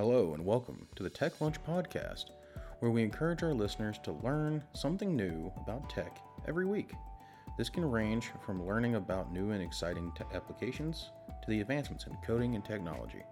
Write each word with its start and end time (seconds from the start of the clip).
Hello, 0.00 0.32
and 0.32 0.42
welcome 0.42 0.86
to 0.96 1.02
the 1.02 1.10
Tech 1.10 1.42
Lunch 1.42 1.62
Podcast, 1.62 2.30
where 2.78 2.90
we 2.90 3.02
encourage 3.02 3.42
our 3.42 3.52
listeners 3.52 3.98
to 4.02 4.12
learn 4.24 4.64
something 4.72 5.14
new 5.14 5.52
about 5.58 5.90
tech 5.90 6.22
every 6.48 6.64
week. 6.64 6.92
This 7.58 7.68
can 7.68 7.84
range 7.84 8.30
from 8.46 8.66
learning 8.66 8.94
about 8.94 9.30
new 9.30 9.50
and 9.50 9.62
exciting 9.62 10.10
te- 10.16 10.24
applications 10.34 11.10
to 11.42 11.50
the 11.50 11.60
advancements 11.60 12.06
in 12.06 12.16
coding 12.24 12.54
and 12.54 12.64
technology. 12.64 13.22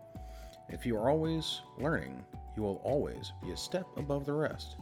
If 0.68 0.84
you 0.84 0.98
are 0.98 1.08
always 1.08 1.62
learning, 1.78 2.22
you 2.54 2.62
will 2.62 2.82
always 2.84 3.32
be 3.42 3.52
a 3.52 3.56
step 3.56 3.86
above 3.96 4.26
the 4.26 4.34
rest. 4.34 4.76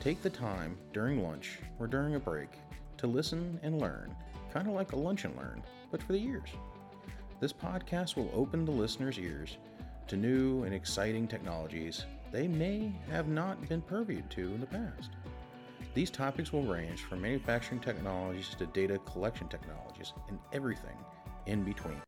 Take 0.00 0.22
the 0.22 0.30
time 0.30 0.76
during 0.92 1.22
lunch 1.22 1.60
or 1.78 1.86
during 1.86 2.16
a 2.16 2.18
break 2.18 2.58
to 2.96 3.06
listen 3.06 3.60
and 3.62 3.80
learn, 3.80 4.12
kind 4.52 4.66
of 4.66 4.74
like 4.74 4.90
a 4.90 4.96
lunch 4.96 5.24
and 5.24 5.36
learn, 5.36 5.62
but 5.92 6.02
for 6.02 6.14
the 6.14 6.24
ears. 6.24 6.50
This 7.38 7.52
podcast 7.52 8.16
will 8.16 8.32
open 8.34 8.64
the 8.64 8.72
listener's 8.72 9.20
ears 9.20 9.56
to 10.08 10.16
new 10.16 10.64
and 10.64 10.74
exciting 10.74 11.26
technologies 11.26 12.04
they 12.32 12.48
may 12.48 12.92
have 13.10 13.28
not 13.28 13.68
been 13.68 13.80
purviewed 13.80 14.28
to 14.30 14.42
in 14.54 14.60
the 14.60 14.66
past. 14.66 15.10
These 15.94 16.10
topics 16.10 16.52
will 16.52 16.64
range 16.64 17.02
from 17.02 17.22
manufacturing 17.22 17.80
technologies 17.80 18.54
to 18.58 18.66
data 18.66 18.98
collection 18.98 19.48
technologies 19.48 20.12
and 20.28 20.38
everything 20.52 20.96
in 21.46 21.64
between. 21.64 22.02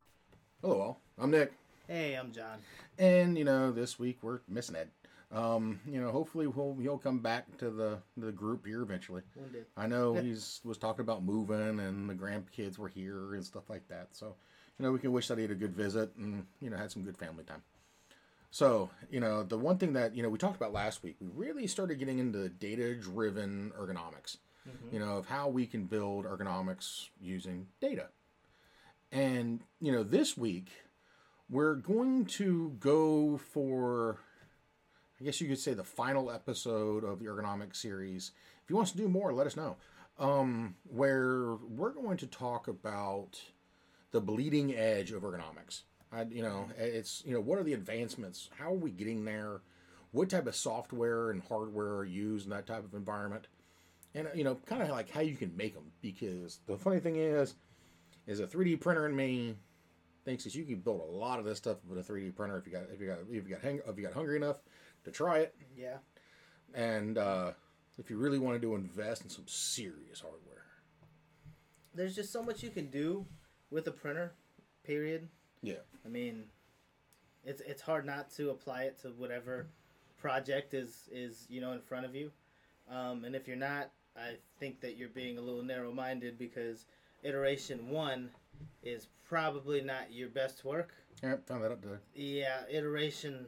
Hello, 0.61 0.81
all. 0.81 1.01
I'm 1.17 1.31
Nick. 1.31 1.53
Hey, 1.87 2.13
I'm 2.13 2.31
John. 2.31 2.59
And, 2.99 3.37
you 3.37 3.43
know, 3.43 3.71
this 3.71 3.97
week 3.97 4.19
we're 4.21 4.41
missing 4.47 4.75
Ed. 4.75 4.89
Um, 5.31 5.79
you 5.87 5.99
know, 5.99 6.11
hopefully 6.11 6.47
we'll, 6.47 6.75
he'll 6.79 6.97
come 6.97 7.19
back 7.19 7.57
to 7.57 7.69
the 7.69 7.99
the 8.17 8.31
group 8.31 8.65
here 8.65 8.81
eventually. 8.81 9.21
One 9.35 9.51
day. 9.51 9.59
I 9.77 9.87
know 9.87 10.13
he's 10.13 10.59
was 10.63 10.77
talking 10.77 11.01
about 11.01 11.23
moving 11.23 11.79
and 11.79 12.09
the 12.09 12.13
grandkids 12.13 12.77
were 12.77 12.89
here 12.89 13.33
and 13.33 13.43
stuff 13.43 13.69
like 13.69 13.87
that. 13.87 14.09
So, 14.11 14.35
you 14.77 14.85
know, 14.85 14.91
we 14.91 14.99
can 14.99 15.11
wish 15.11 15.27
that 15.27 15.37
he 15.37 15.43
had 15.43 15.51
a 15.51 15.55
good 15.55 15.75
visit 15.75 16.15
and, 16.17 16.45
you 16.61 16.69
know, 16.69 16.77
had 16.77 16.91
some 16.91 17.03
good 17.03 17.17
family 17.17 17.43
time. 17.43 17.63
So, 18.51 18.89
you 19.11 19.19
know, 19.19 19.43
the 19.43 19.57
one 19.57 19.77
thing 19.77 19.93
that, 19.93 20.15
you 20.15 20.23
know, 20.23 20.29
we 20.29 20.37
talked 20.37 20.55
about 20.55 20.73
last 20.73 21.03
week, 21.03 21.17
we 21.19 21.27
really 21.33 21.67
started 21.67 21.99
getting 21.99 22.19
into 22.19 22.49
data 22.49 22.95
driven 22.95 23.71
ergonomics, 23.79 24.37
you 24.91 24.99
know, 24.99 25.17
of 25.17 25.27
how 25.27 25.49
we 25.49 25.67
can 25.67 25.85
build 25.85 26.25
ergonomics 26.25 27.09
using 27.21 27.67
data. 27.79 28.07
And, 29.11 29.61
you 29.79 29.91
know, 29.91 30.03
this 30.03 30.35
week 30.37 30.69
we're 31.49 31.75
going 31.75 32.25
to 32.25 32.75
go 32.79 33.37
for, 33.37 34.17
I 35.19 35.23
guess 35.23 35.41
you 35.41 35.47
could 35.47 35.59
say, 35.59 35.73
the 35.73 35.83
final 35.83 36.31
episode 36.31 37.03
of 37.03 37.19
the 37.19 37.25
ergonomics 37.25 37.77
series. 37.77 38.31
If 38.63 38.69
you 38.69 38.75
want 38.75 38.89
to 38.89 38.97
do 38.97 39.07
more, 39.07 39.33
let 39.33 39.47
us 39.47 39.55
know. 39.55 39.77
Um, 40.17 40.75
where 40.83 41.55
we're 41.55 41.93
going 41.93 42.17
to 42.17 42.27
talk 42.27 42.67
about 42.67 43.41
the 44.11 44.19
bleeding 44.19 44.75
edge 44.75 45.11
of 45.11 45.23
ergonomics. 45.23 45.83
I, 46.11 46.23
you 46.23 46.41
know, 46.41 46.67
it's 46.77 47.23
you 47.25 47.33
know, 47.33 47.41
what 47.41 47.59
are 47.59 47.63
the 47.63 47.73
advancements? 47.73 48.49
How 48.57 48.71
are 48.71 48.77
we 48.77 48.91
getting 48.91 49.25
there? 49.25 49.61
What 50.11 50.29
type 50.29 50.47
of 50.47 50.55
software 50.55 51.29
and 51.29 51.41
hardware 51.47 51.97
are 51.97 52.05
used 52.05 52.45
in 52.45 52.51
that 52.51 52.65
type 52.65 52.83
of 52.83 52.93
environment? 52.95 53.47
And 54.15 54.27
you 54.33 54.43
know, 54.43 54.55
kind 54.65 54.81
of 54.81 54.89
like 54.89 55.09
how 55.11 55.21
you 55.21 55.35
can 55.35 55.55
make 55.55 55.75
them. 55.75 55.91
Because 56.01 56.59
the 56.65 56.77
funny 56.77 56.99
thing 56.99 57.17
is, 57.17 57.55
is 58.25 58.39
a 58.39 58.47
3D 58.47 58.79
printer 58.79 59.05
in 59.05 59.15
me 59.15 59.55
thinks 60.25 60.43
that 60.43 60.55
you 60.55 60.65
can 60.65 60.79
build 60.79 61.01
a 61.01 61.11
lot 61.11 61.39
of 61.39 61.45
this 61.45 61.57
stuff 61.59 61.77
with 61.87 61.97
a 61.99 62.11
3D 62.13 62.35
printer 62.35 62.57
if 62.57 62.65
you 62.65 62.71
got 62.73 62.83
if 62.91 62.99
you 62.99 63.07
got 63.07 63.19
if 63.29 63.47
you 63.47 63.55
got 63.55 63.61
hang, 63.61 63.81
if 63.87 63.97
you 63.97 64.03
got 64.03 64.13
hungry 64.13 64.35
enough 64.35 64.57
to 65.05 65.11
try 65.11 65.39
it, 65.39 65.55
Yeah. 65.77 65.97
and 66.73 67.17
uh, 67.17 67.51
if 67.97 68.09
you 68.09 68.17
really 68.17 68.39
wanted 68.39 68.61
to 68.63 68.75
invest 68.75 69.23
in 69.23 69.29
some 69.29 69.45
serious 69.47 70.19
hardware. 70.21 70.65
There's 71.93 72.15
just 72.15 72.31
so 72.31 72.43
much 72.43 72.63
you 72.63 72.69
can 72.69 72.87
do 72.89 73.25
with 73.71 73.87
a 73.87 73.91
printer, 73.91 74.33
period. 74.83 75.29
Yeah. 75.61 75.81
I 76.05 76.09
mean, 76.09 76.45
it's 77.43 77.61
it's 77.61 77.81
hard 77.81 78.05
not 78.05 78.29
to 78.31 78.51
apply 78.51 78.83
it 78.83 78.99
to 79.01 79.09
whatever 79.09 79.67
project 80.17 80.73
is 80.73 81.09
is 81.11 81.45
you 81.49 81.61
know 81.61 81.71
in 81.71 81.81
front 81.81 82.05
of 82.05 82.15
you. 82.15 82.31
Um, 82.89 83.23
and 83.25 83.35
if 83.35 83.47
you're 83.47 83.57
not, 83.57 83.91
I 84.17 84.35
think 84.59 84.81
that 84.81 84.97
you're 84.97 85.09
being 85.09 85.37
a 85.37 85.41
little 85.41 85.61
narrow-minded 85.61 86.39
because 86.39 86.85
iteration 87.23 87.89
one 87.89 88.31
is 88.81 89.07
probably 89.27 89.81
not 89.81 90.11
your 90.11 90.29
best 90.29 90.65
work. 90.65 90.93
Yeah, 91.21 91.35
found 91.45 91.63
that 91.63 91.71
up 91.71 91.81
today. 91.81 91.97
Yeah, 92.15 92.61
iteration 92.69 93.45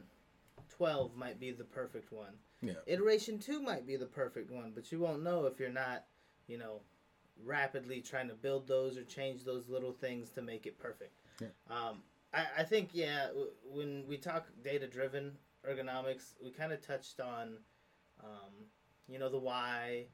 twelve 0.68 1.16
might 1.16 1.40
be 1.40 1.50
the 1.50 1.64
perfect 1.64 2.12
one. 2.12 2.34
Yeah. 2.60 2.74
Iteration 2.86 3.38
two 3.38 3.60
might 3.60 3.86
be 3.86 3.96
the 3.96 4.06
perfect 4.06 4.50
one, 4.50 4.72
but 4.74 4.92
you 4.92 5.00
won't 5.00 5.22
know 5.22 5.46
if 5.46 5.58
you're 5.58 5.68
not, 5.68 6.04
you 6.46 6.58
know, 6.58 6.80
rapidly 7.44 8.00
trying 8.00 8.28
to 8.28 8.34
build 8.34 8.68
those 8.68 8.96
or 8.96 9.02
change 9.02 9.44
those 9.44 9.68
little 9.68 9.92
things 9.92 10.30
to 10.30 10.42
make 10.42 10.66
it 10.66 10.78
perfect. 10.78 11.12
Yeah. 11.42 11.48
Um, 11.76 12.02
I, 12.32 12.46
I 12.58 12.62
think 12.64 12.90
yeah, 12.92 13.26
w- 13.28 13.50
when 13.70 14.04
we 14.08 14.16
talk 14.16 14.46
data 14.62 14.86
driven 14.86 15.32
ergonomics, 15.68 16.34
we 16.42 16.50
kind 16.50 16.72
of 16.72 16.80
touched 16.80 17.20
on, 17.20 17.58
um, 18.22 18.52
you 19.08 19.18
know, 19.18 19.28
the 19.28 19.38
why, 19.38 20.06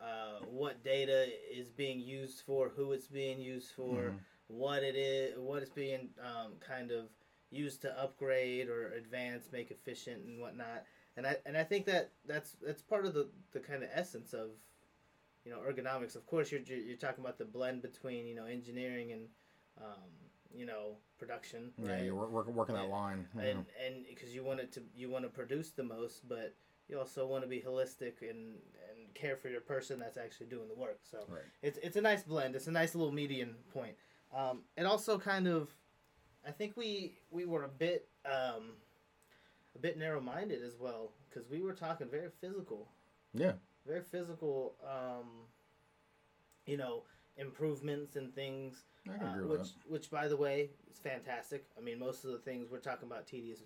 uh, 0.00 0.44
what 0.46 0.82
data 0.84 1.28
is 1.52 1.70
being 1.70 2.00
used 2.00 2.42
for, 2.46 2.68
who 2.68 2.92
it's 2.92 3.08
being 3.08 3.40
used 3.40 3.72
for, 3.72 4.12
Mhm. 4.12 4.18
what 4.48 4.82
it 4.82 4.96
is, 4.96 5.38
what 5.38 5.62
it's 5.62 5.70
being 5.70 6.10
um, 6.20 6.58
kind 6.60 6.90
of 6.90 7.08
used 7.50 7.82
to 7.82 8.00
upgrade 8.00 8.68
or 8.68 8.92
advance, 8.92 9.50
make 9.52 9.70
efficient 9.70 10.24
and 10.24 10.40
whatnot. 10.40 10.84
And 11.16 11.26
I 11.26 11.36
and 11.46 11.56
I 11.56 11.64
think 11.64 11.86
that 11.86 12.10
that's 12.26 12.52
that's 12.64 12.82
part 12.82 13.06
of 13.06 13.14
the, 13.14 13.28
the 13.52 13.60
kind 13.60 13.82
of 13.82 13.90
essence 13.92 14.32
of, 14.34 14.50
you 15.44 15.50
know, 15.52 15.58
ergonomics. 15.60 16.16
Of 16.16 16.26
course, 16.26 16.52
you're 16.52 16.60
you're 16.62 16.78
you're 16.78 16.96
talking 16.96 17.24
about 17.24 17.38
the 17.38 17.44
blend 17.44 17.82
between 17.82 18.26
you 18.26 18.34
know 18.34 18.46
engineering 18.46 19.12
and, 19.12 19.28
um, 19.80 20.10
you 20.54 20.66
know, 20.66 20.96
production. 21.18 21.72
Yeah, 21.78 21.92
right? 21.92 22.04
you're 22.04 22.14
wor- 22.14 22.44
working 22.50 22.74
that 22.74 22.82
And- 22.84 22.90
line. 22.92 23.28
and 23.38 23.66
and 23.84 24.06
because 24.08 24.34
you 24.34 24.44
want 24.44 24.60
it 24.60 24.72
to 24.72 24.82
you 24.94 25.08
want 25.08 25.24
to 25.24 25.30
produce 25.30 25.70
the 25.70 25.82
most, 25.82 26.28
but 26.28 26.54
you 26.88 26.98
also 26.98 27.26
want 27.26 27.42
to 27.44 27.48
be 27.48 27.60
holistic 27.60 28.20
and 28.22 28.58
and 28.90 29.14
care 29.14 29.36
for 29.36 29.48
your 29.48 29.60
person 29.60 29.98
that's 29.98 30.16
actually 30.16 30.46
doing 30.46 30.68
the 30.68 30.74
work. 30.74 31.00
So 31.02 31.24
Right. 31.28 31.42
it's 31.62 31.78
it's 31.82 31.96
a 31.96 32.00
nice 32.00 32.22
blend. 32.22 32.54
It's 32.56 32.66
a 32.66 32.72
nice 32.72 32.94
little 32.94 33.12
median 33.12 33.54
point. 33.72 33.96
Um, 34.32 34.64
it 34.76 34.84
also 34.86 35.18
kind 35.18 35.46
of, 35.46 35.74
I 36.46 36.50
think 36.52 36.76
we 36.76 37.18
we 37.30 37.44
were 37.44 37.64
a 37.64 37.68
bit 37.68 38.08
um, 38.24 38.76
a 39.74 39.78
bit 39.78 39.96
narrow 39.98 40.20
minded 40.20 40.62
as 40.62 40.76
well 40.78 41.12
because 41.28 41.48
we 41.48 41.60
were 41.62 41.72
talking 41.74 42.08
very 42.08 42.30
physical, 42.40 42.88
Yeah. 43.32 43.52
very 43.86 44.02
physical. 44.02 44.76
Um, 44.84 45.46
you 46.66 46.76
know 46.76 47.02
improvements 47.36 48.16
and 48.16 48.34
things 48.34 48.84
uh, 49.08 49.12
agree 49.14 49.42
with 49.46 49.60
which, 49.60 49.68
which, 49.88 50.10
by 50.10 50.28
the 50.28 50.36
way, 50.36 50.70
is 50.90 50.98
fantastic. 50.98 51.64
I 51.76 51.80
mean, 51.80 51.98
most 51.98 52.24
of 52.24 52.30
the 52.32 52.38
things 52.38 52.70
we're 52.70 52.78
talking 52.78 53.06
about 53.08 53.26
tedious, 53.26 53.60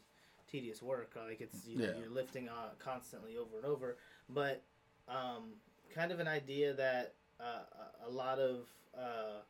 tedious 0.50 0.82
work. 0.82 1.12
Like 1.16 1.40
it's 1.40 1.66
you 1.66 1.80
Yeah. 1.80 1.88
you're 1.98 2.10
lifting 2.10 2.48
uh, 2.48 2.70
constantly 2.78 3.36
over 3.36 3.56
and 3.56 3.66
over. 3.66 3.96
But 4.28 4.62
um, 5.08 5.54
kind 5.94 6.12
of 6.12 6.20
an 6.20 6.28
idea 6.28 6.72
that 6.74 7.14
uh, 7.40 7.62
a- 8.06 8.10
lot 8.10 8.38
of 8.38 8.68
uh, 8.96 9.40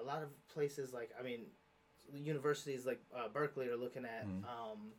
a 0.00 0.02
lot 0.02 0.22
of 0.22 0.28
places 0.48 0.92
like 0.92 1.10
I 1.18 1.22
mean, 1.22 1.40
universities 2.12 2.84
like 2.86 3.00
uh, 3.14 3.28
Berkeley 3.28 3.68
are 3.68 3.76
looking 3.76 4.04
at 4.04 4.26
Mhm. 4.26 4.44
um, 4.44 4.92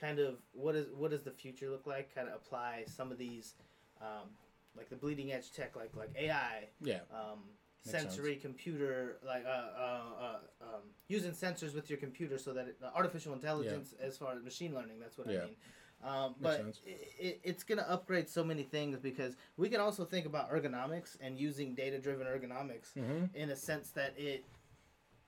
kind 0.00 0.18
of 0.18 0.36
what 0.52 0.74
is 0.74 0.86
what 0.96 1.10
does 1.12 1.22
the 1.22 1.30
future 1.30 1.70
look 1.70 1.86
like? 1.86 2.12
Kind 2.14 2.28
of 2.28 2.34
apply 2.34 2.84
some 2.86 3.12
of 3.12 3.18
these. 3.18 3.54
Um, 4.00 4.30
like 4.76 4.88
the 4.88 4.96
bleeding 4.96 5.32
edge 5.32 5.52
tech, 5.52 5.76
like 5.76 5.94
like 5.96 6.10
AI. 6.16 6.68
Yeah. 6.80 7.00
um, 7.12 7.40
Makes 7.86 7.98
sensory 8.02 8.36
computer 8.36 9.16
like 9.26 9.44
uh, 9.46 9.48
uh, 9.48 10.02
uh, 10.20 10.38
um, 10.60 10.82
using 11.08 11.32
sensors 11.32 11.74
with 11.74 11.88
your 11.88 11.98
computer 11.98 12.36
so 12.36 12.52
that 12.52 12.68
it, 12.68 12.76
uh, 12.84 12.90
artificial 12.94 13.32
intelligence 13.32 13.94
as 14.02 14.18
far 14.18 14.34
as 14.34 14.42
machine 14.42 14.74
learning 14.74 15.00
that's 15.00 15.16
what 15.16 15.28
Yeah. 15.30 15.38
i 15.40 15.44
mean 15.46 15.56
um, 16.04 16.34
but 16.42 16.60
it, 16.84 17.08
it, 17.18 17.40
it's 17.42 17.62
going 17.62 17.78
to 17.78 17.90
upgrade 17.90 18.28
so 18.28 18.44
many 18.44 18.64
things 18.64 18.98
because 18.98 19.34
we 19.56 19.70
can 19.70 19.80
also 19.80 20.04
think 20.04 20.26
about 20.26 20.50
ergonomics 20.52 21.16
and 21.22 21.38
using 21.38 21.74
data 21.74 21.98
driven 21.98 22.26
ergonomics 22.26 22.92
Mm-hmm. 22.98 23.24
in 23.34 23.48
a 23.48 23.56
sense 23.56 23.92
that 23.92 24.12
it 24.18 24.44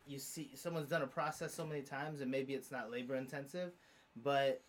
you 0.07 0.19
see 0.19 0.51
someone's 0.55 0.91
done 0.91 1.01
a 1.01 1.07
process 1.07 1.55
so 1.55 1.65
many 1.67 1.81
times 1.81 2.21
and 2.21 2.31
maybe 2.31 2.53
it's 2.53 2.71
not 2.71 2.91
labor 2.91 3.15
intensive 3.17 3.73
but 4.23 4.61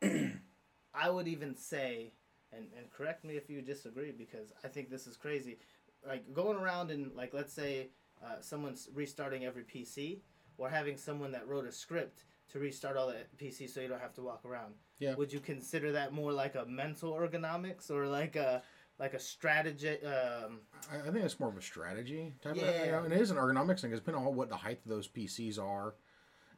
i 0.94 1.10
would 1.10 1.26
even 1.26 1.56
say 1.56 2.12
and, 2.52 2.66
and 2.76 2.90
correct 2.90 3.24
me 3.24 3.36
if 3.36 3.48
you 3.48 3.62
disagree 3.62 4.12
because 4.12 4.52
i 4.64 4.68
think 4.68 4.90
this 4.90 5.06
is 5.06 5.16
crazy 5.16 5.58
like 6.06 6.32
going 6.32 6.58
around 6.58 6.90
and 6.90 7.10
like 7.14 7.32
let's 7.34 7.52
say 7.52 7.88
uh, 8.24 8.40
someone's 8.40 8.88
restarting 8.94 9.44
every 9.44 9.62
pc 9.64 10.20
or 10.58 10.68
having 10.68 10.96
someone 10.96 11.32
that 11.32 11.46
wrote 11.48 11.66
a 11.66 11.72
script 11.72 12.24
to 12.48 12.58
restart 12.58 12.96
all 12.96 13.08
the 13.08 13.16
pc 13.38 13.68
so 13.68 13.80
you 13.80 13.88
don't 13.88 14.00
have 14.00 14.14
to 14.14 14.22
walk 14.22 14.44
around 14.44 14.74
Yeah. 14.98 15.14
would 15.14 15.32
you 15.32 15.40
consider 15.40 15.92
that 15.92 16.12
more 16.12 16.32
like 16.32 16.54
a 16.54 16.64
mental 16.66 17.14
ergonomics 17.14 17.90
or 17.90 18.06
like 18.06 18.36
a 18.36 18.62
like 18.98 19.14
a 19.14 19.18
strategy 19.18 20.04
um, 20.04 20.60
I, 20.90 20.98
I 21.08 21.10
think 21.10 21.24
it's 21.24 21.38
more 21.40 21.48
of 21.48 21.56
a 21.56 21.62
strategy 21.62 22.34
type 22.42 22.56
of, 22.56 22.58
you 22.62 22.66
Yeah. 22.66 22.90
know, 22.92 23.04
and 23.04 23.12
it 23.12 23.20
is 23.20 23.30
an 23.30 23.36
ergonomics 23.36 23.80
thing. 23.80 23.92
It's 23.92 24.00
depending 24.00 24.26
on 24.26 24.34
what 24.34 24.48
the 24.48 24.56
height 24.56 24.80
of 24.84 24.90
those 24.90 25.08
PCs 25.08 25.58
are 25.58 25.94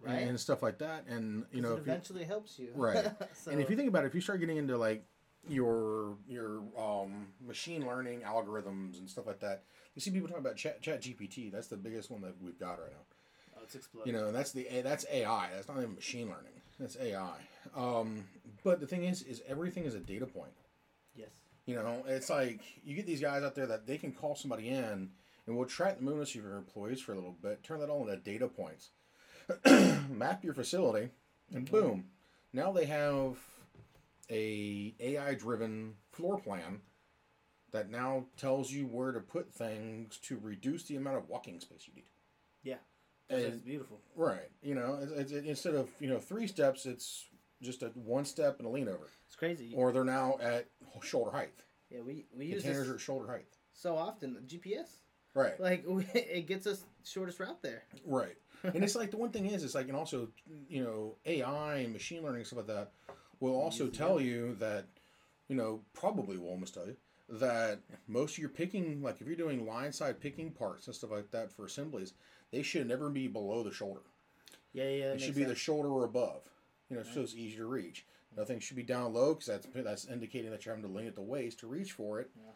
right 0.00 0.20
and, 0.20 0.30
and 0.30 0.40
stuff 0.40 0.62
like 0.62 0.78
that. 0.78 1.06
And, 1.06 1.44
you 1.52 1.60
know, 1.60 1.74
it 1.74 1.80
if 1.80 1.86
you, 1.86 1.92
eventually 1.92 2.24
helps 2.24 2.58
you 2.58 2.70
Right. 2.74 3.04
so, 3.32 3.50
and 3.50 3.60
if 3.60 3.70
you 3.70 3.76
think 3.76 3.88
about 3.88 4.04
it, 4.04 4.08
if 4.08 4.14
you 4.14 4.20
start 4.20 4.40
getting 4.40 4.56
into 4.56 4.76
like 4.76 5.04
your 5.48 6.16
your 6.28 6.62
um, 6.78 7.28
machine 7.44 7.86
learning 7.86 8.20
algorithms 8.20 8.98
and 8.98 9.08
stuff 9.08 9.26
like 9.26 9.40
that, 9.40 9.64
you 9.94 10.00
see 10.00 10.10
people 10.10 10.28
talking 10.28 10.44
about 10.44 10.56
Chat, 10.56 10.80
Chat 10.82 11.02
GPT. 11.02 11.50
That's 11.52 11.68
the 11.68 11.76
biggest 11.76 12.10
one 12.10 12.22
that 12.22 12.34
we've 12.40 12.58
got 12.58 12.80
right 12.80 12.90
now. 12.92 13.56
oh, 13.56 13.60
it's 13.64 13.74
exploding 13.74 14.14
You 14.14 14.18
know, 14.18 14.26
and 14.26 14.34
that's 14.34 14.52
the 14.52 14.66
that's 14.82 15.06
AI. 15.12 15.48
That's 15.54 15.68
not 15.68 15.78
even 15.78 15.94
machine 15.94 16.28
learning. 16.28 16.52
That's 16.78 16.96
AI. 16.96 17.36
Um, 17.76 18.24
but 18.62 18.80
the 18.80 18.86
thing 18.86 19.04
is, 19.04 19.22
is 19.22 19.42
everything 19.46 19.84
is 19.84 19.94
a 19.94 20.00
data 20.00 20.26
point. 20.26 20.52
Yes. 21.14 21.28
You 21.66 21.76
know, 21.76 22.02
it's 22.06 22.28
like 22.30 22.60
you 22.84 22.94
get 22.94 23.06
these 23.06 23.20
guys 23.20 23.42
out 23.42 23.54
there 23.54 23.66
that 23.66 23.86
they 23.86 23.96
can 23.98 24.12
call 24.12 24.34
somebody 24.36 24.68
in 24.68 25.10
and 25.46 25.56
we'll 25.56 25.66
track 25.66 25.98
the 25.98 26.04
movements 26.04 26.34
of 26.34 26.42
your 26.42 26.56
employees 26.56 27.00
for 27.00 27.12
a 27.12 27.16
little 27.16 27.36
bit, 27.40 27.62
turn 27.62 27.80
that 27.80 27.90
all 27.90 28.02
into 28.06 28.16
data 28.16 28.48
points, 28.48 28.90
map 30.10 30.42
your 30.42 30.54
facility, 30.54 31.10
and 31.54 31.66
Mm-hmm. 31.66 31.74
boom, 31.74 32.04
now 32.52 32.72
they 32.72 32.86
have 32.86 33.36
a 34.30 34.94
AI 35.00 35.34
driven 35.34 35.94
floor 36.12 36.38
plan 36.38 36.80
that 37.72 37.90
now 37.90 38.24
tells 38.36 38.70
you 38.70 38.86
where 38.86 39.12
to 39.12 39.20
put 39.20 39.52
things 39.52 40.18
to 40.18 40.38
reduce 40.42 40.84
the 40.84 40.96
amount 40.96 41.16
of 41.16 41.28
walking 41.28 41.58
space 41.60 41.86
you 41.88 41.94
need. 41.94 42.08
Yeah. 42.62 42.76
And- 43.28 43.64
beautiful. 43.64 44.00
Right. 44.14 44.50
You 44.62 44.74
know, 44.74 44.98
it's, 45.02 45.12
it's, 45.12 45.32
it, 45.32 45.44
instead 45.46 45.74
of 45.74 45.88
you 45.98 46.08
know 46.08 46.18
three 46.18 46.46
steps, 46.46 46.86
it's 46.86 47.26
just 47.62 47.82
a 47.82 47.86
one 47.94 48.24
step 48.24 48.58
and 48.58 48.66
a 48.66 48.70
lean 48.70 48.88
over, 48.88 49.08
It's 49.26 49.36
crazy. 49.36 49.72
or 49.74 49.92
they're 49.92 50.04
now 50.04 50.36
at 50.42 50.66
shoulder 51.02 51.30
height. 51.30 51.54
yeah, 51.90 52.00
we 52.00 52.26
we 52.36 52.46
use 52.46 52.62
Containers 52.62 52.88
are 52.90 52.94
at 52.94 53.00
shoulder 53.00 53.26
height. 53.26 53.46
so 53.72 53.96
often. 53.96 54.36
GPS, 54.46 54.98
Right. 55.34 55.58
like 55.58 55.84
it 56.14 56.46
gets 56.46 56.66
us 56.66 56.84
shortest 57.04 57.40
route 57.40 57.62
there. 57.62 57.82
Right. 58.04 58.36
and 58.62 58.84
it's 58.84 58.94
like 59.00 59.10
the 59.10 59.16
one 59.16 59.30
thing 59.30 59.46
is, 59.46 59.64
it's 59.64 59.74
like, 59.74 59.88
and 59.88 59.96
also, 59.96 60.28
you 60.68 60.84
know, 60.84 61.16
AI 61.26 61.76
and 61.78 61.92
machine 61.92 62.22
learning 62.22 62.40
and 62.40 62.46
stuff 62.46 62.58
like 62.58 62.66
that 62.68 62.92
will 63.50 63.60
also 63.60 63.86
tell 63.88 64.20
you 64.20 64.54
that, 64.58 64.86
you 65.48 65.56
know, 65.56 65.80
probably 65.92 66.36
will 66.38 66.48
almost 66.48 66.74
tell 66.74 66.86
you 66.86 66.96
that 67.28 67.80
most 68.06 68.32
of 68.32 68.38
your 68.38 68.48
picking, 68.50 69.02
like 69.02 69.20
if 69.20 69.26
you're 69.26 69.36
doing 69.36 69.66
line 69.66 69.92
side 69.92 70.20
picking 70.20 70.50
parts 70.50 70.86
and 70.86 70.94
stuff 70.94 71.10
like 71.10 71.30
that 71.30 71.50
for 71.50 71.64
assemblies, 71.64 72.12
they 72.50 72.62
should 72.62 72.86
never 72.86 73.08
be 73.10 73.28
below 73.28 73.62
the 73.62 73.72
shoulder. 73.72 74.02
Yeah, 74.72 74.88
yeah. 74.90 75.12
It 75.12 75.20
should 75.20 75.34
be 75.34 75.44
the 75.44 75.54
shoulder 75.54 75.88
or 75.88 76.04
above. 76.04 76.42
You 76.90 76.96
know, 76.96 77.02
so 77.02 77.22
it's 77.22 77.34
easy 77.34 77.56
to 77.56 77.66
reach. 77.66 78.04
Nothing 78.36 78.58
should 78.60 78.76
be 78.76 78.82
down 78.82 79.14
low 79.14 79.34
because 79.34 79.46
that's 79.46 79.66
that's 79.74 80.06
indicating 80.06 80.50
that 80.50 80.64
you're 80.64 80.74
having 80.74 80.88
to 80.90 80.94
lean 80.96 81.06
at 81.06 81.14
the 81.14 81.22
waist 81.22 81.60
to 81.60 81.66
reach 81.66 81.92
for 81.92 82.20
it. 82.20 82.30
Yeah. 82.36 82.52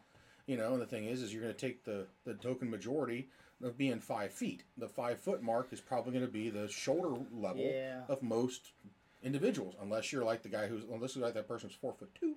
You 0.47 0.57
know, 0.57 0.73
and 0.73 0.83
the 0.83 0.87
thing 0.87 1.05
is, 1.07 1.23
is 1.23 1.33
you're 1.33 1.43
going 1.43 1.55
to 1.55 1.67
take 1.67 1.85
the 1.85 2.07
the 2.25 2.35
token 2.35 2.69
majority 2.71 3.29
of 3.63 3.79
being 3.79 4.01
five 4.01 4.33
feet. 4.33 4.65
The 4.77 4.89
five 4.89 5.21
foot 5.21 5.43
mark 5.43 5.69
is 5.73 5.81
probably 5.81 6.13
going 6.13 6.27
to 6.27 6.31
be 6.33 6.51
the 6.51 6.69
shoulder 6.69 7.21
level 7.33 7.63
Yeah. 7.65 8.01
of 8.09 8.23
most 8.23 8.73
individuals, 9.23 9.75
unless 9.81 10.13
you're 10.13 10.25
like 10.25 10.43
the 10.43 10.49
guy 10.49 10.67
who's 10.67 10.85
unless 10.93 11.15
you're 11.17 11.25
like 11.25 11.35
that 11.35 11.49
person's 11.49 11.75
four 11.75 11.93
foot 11.93 12.15
two. 12.15 12.37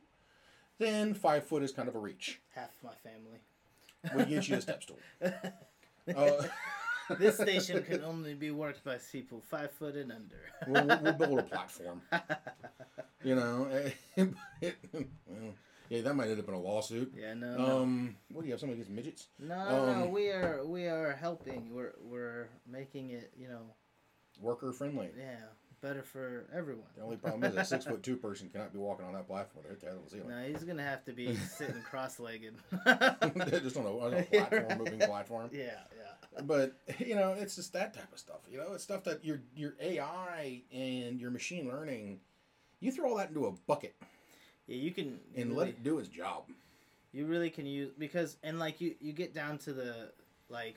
Then 0.80 1.14
five 1.14 1.46
foot 1.46 1.62
is 1.64 1.72
kind 1.72 1.88
of 1.88 1.96
a 1.96 2.00
reach. 2.00 2.40
half 2.56 2.72
my 2.84 2.94
family. 3.04 3.40
We 4.16 4.26
get 4.34 4.48
you 4.48 4.56
a 4.58 4.62
step 4.62 4.82
stool. 4.84 5.00
Uh, 5.22 6.44
This 7.20 7.36
station 7.36 7.84
can 7.84 8.04
only 8.06 8.36
be 8.36 8.52
worked 8.52 8.86
by 8.86 8.98
people 9.12 9.42
five 9.42 9.72
foot 9.72 9.96
and 9.96 10.12
under. 10.14 10.40
we'll, 10.68 11.00
we'll, 11.02 11.14
build 11.14 11.40
a 11.40 11.44
platform. 11.44 12.02
You 13.24 13.36
know, 13.36 13.68
well, 14.18 15.54
yeah, 15.90 16.02
that 16.02 16.16
might 16.16 16.30
end 16.30 16.40
up 16.40 16.48
in 16.48 16.54
a 16.56 16.60
lawsuit. 16.60 17.14
Yeah, 17.16 17.36
no, 17.36 17.56
no, 17.58 17.82
Um, 17.82 18.16
what 18.32 18.42
do 18.42 18.48
you 18.48 18.54
have? 18.54 18.60
Something 18.60 18.76
against 18.80 18.90
midgets? 18.92 19.28
no, 19.38 19.70
no. 19.70 20.04
um, 20.06 20.12
We 20.12 20.30
are 20.30 20.66
we 20.66 20.88
are 20.88 21.12
helping. 21.14 21.72
We're 21.72 21.94
we're 22.02 22.50
making 22.66 23.12
it. 23.12 23.32
You 23.38 23.50
know, 23.50 23.62
Worker 24.40 24.72
friendly. 24.74 25.10
yeah, 25.16 25.36
better 25.82 26.04
for 26.04 26.46
everyone. 26.54 26.86
The 26.96 27.04
only 27.04 27.18
problem 27.18 27.44
is 27.44 27.56
a 27.56 27.66
six 27.66 27.86
foot 27.86 28.04
two 28.04 28.16
person 28.18 28.50
cannot 28.50 28.72
be 28.74 28.80
walking 28.80 29.06
on 29.06 29.14
that 29.14 29.28
platform. 29.28 29.66
They're 29.68 29.92
the 29.94 30.00
the 30.04 30.10
ceiling. 30.10 30.30
No, 30.30 30.44
he's 30.44 30.64
gonna 30.64 30.84
have 30.84 31.04
to 31.06 31.12
be 31.14 31.36
sitting 31.58 31.82
cross-legged. 31.82 32.56
They're 32.86 33.60
just 33.60 33.78
on 33.78 33.86
a, 33.86 33.98
on 33.98 34.14
a 34.14 34.24
platform, 34.24 34.78
moving 34.78 35.00
platform. 35.00 35.50
yeah, 35.54 35.80
yeah. 35.98 36.42
But 36.44 36.74
you 37.00 37.16
know, 37.16 37.34
it's 37.38 37.56
just 37.56 37.74
that 37.74 37.94
type 37.94 38.12
of 38.14 38.20
stuff. 38.20 38.40
You 38.50 38.60
know, 38.60 38.74
it's 38.74 38.84
stuff 38.84 39.04
that 39.06 39.26
your 39.26 39.42
your 39.56 39.74
AI 39.82 40.62
and 40.74 41.20
your 41.20 41.32
machine 41.32 41.68
learning, 41.68 42.20
you 42.80 42.92
throw 42.92 43.10
all 43.12 43.18
that 43.18 43.30
into 43.30 43.46
a 43.48 43.52
bucket 43.68 43.96
Yeah, 44.68 44.78
you 44.78 44.92
can 44.92 45.20
and 45.36 45.50
really, 45.50 45.56
let 45.60 45.68
it 45.70 45.84
do 45.84 46.00
its 46.00 46.08
job. 46.08 46.44
you 47.12 47.26
really 47.26 47.50
can 47.50 47.66
use 47.66 47.92
because 47.98 48.38
and 48.44 48.60
like 48.60 48.80
you 48.80 48.96
you 49.02 49.12
get 49.14 49.34
down 49.34 49.58
to 49.60 49.74
the 49.74 50.12
like 50.50 50.76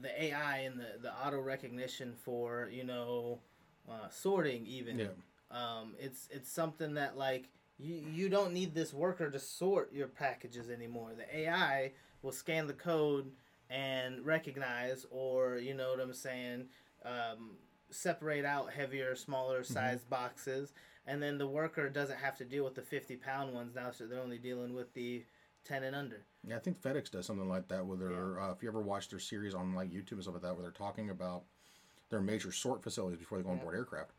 the 0.00 0.24
AI 0.24 0.58
and 0.58 0.78
the 0.78 0.98
the 1.02 1.12
auto 1.12 1.40
recognition 1.40 2.14
for 2.24 2.68
you 2.72 2.84
know 2.84 3.40
uh, 3.90 4.08
sorting 4.10 4.66
even. 4.66 4.98
Yeah. 4.98 5.06
Um, 5.50 5.94
it's 5.98 6.28
it's 6.30 6.50
something 6.50 6.94
that 6.94 7.16
like 7.16 7.48
you 7.78 8.02
you 8.12 8.28
don't 8.28 8.52
need 8.52 8.74
this 8.74 8.92
worker 8.92 9.30
to 9.30 9.38
sort 9.38 9.92
your 9.92 10.08
packages 10.08 10.70
anymore. 10.70 11.12
The 11.16 11.40
AI 11.40 11.92
will 12.22 12.32
scan 12.32 12.66
the 12.66 12.74
code 12.74 13.30
and 13.70 14.24
recognize, 14.24 15.06
or 15.10 15.58
you 15.58 15.74
know 15.74 15.90
what 15.90 16.00
I'm 16.00 16.14
saying, 16.14 16.66
um, 17.04 17.56
separate 17.90 18.44
out 18.44 18.72
heavier, 18.72 19.14
smaller 19.14 19.62
sized 19.62 20.08
boxes, 20.10 20.72
and 21.06 21.22
then 21.22 21.38
the 21.38 21.46
worker 21.46 21.88
doesn't 21.88 22.18
have 22.18 22.36
to 22.38 22.44
deal 22.44 22.64
with 22.64 22.74
the 22.74 22.82
50 22.82 23.16
pound 23.16 23.54
ones 23.54 23.74
now, 23.74 23.90
so 23.90 24.06
they're 24.06 24.20
only 24.20 24.38
dealing 24.38 24.74
with 24.74 24.92
the 24.94 25.24
10 25.64 25.84
and 25.84 25.94
under. 25.96 26.24
Yeah, 26.48 26.56
I 26.56 26.60
think 26.60 26.80
FedEx 26.80 27.10
does 27.10 27.26
something 27.26 27.48
like 27.48 27.68
that 27.68 27.84
with 27.86 28.00
their. 28.00 28.40
Uh, 28.40 28.52
if 28.52 28.62
you 28.62 28.68
ever 28.68 28.80
watch 28.80 29.08
their 29.08 29.18
series 29.18 29.54
on 29.54 29.74
like 29.74 29.90
YouTube 29.90 30.12
and 30.12 30.22
stuff 30.22 30.34
like 30.34 30.42
that, 30.42 30.54
where 30.54 30.62
they're 30.62 30.70
talking 30.70 31.10
about 31.10 31.42
their 32.10 32.20
major 32.20 32.50
sort 32.52 32.82
facilities 32.82 33.18
before 33.18 33.38
they 33.38 33.44
go 33.44 33.50
on 33.50 33.58
Yeah. 33.58 33.62
board 33.64 33.74
aircraft. 33.76 34.12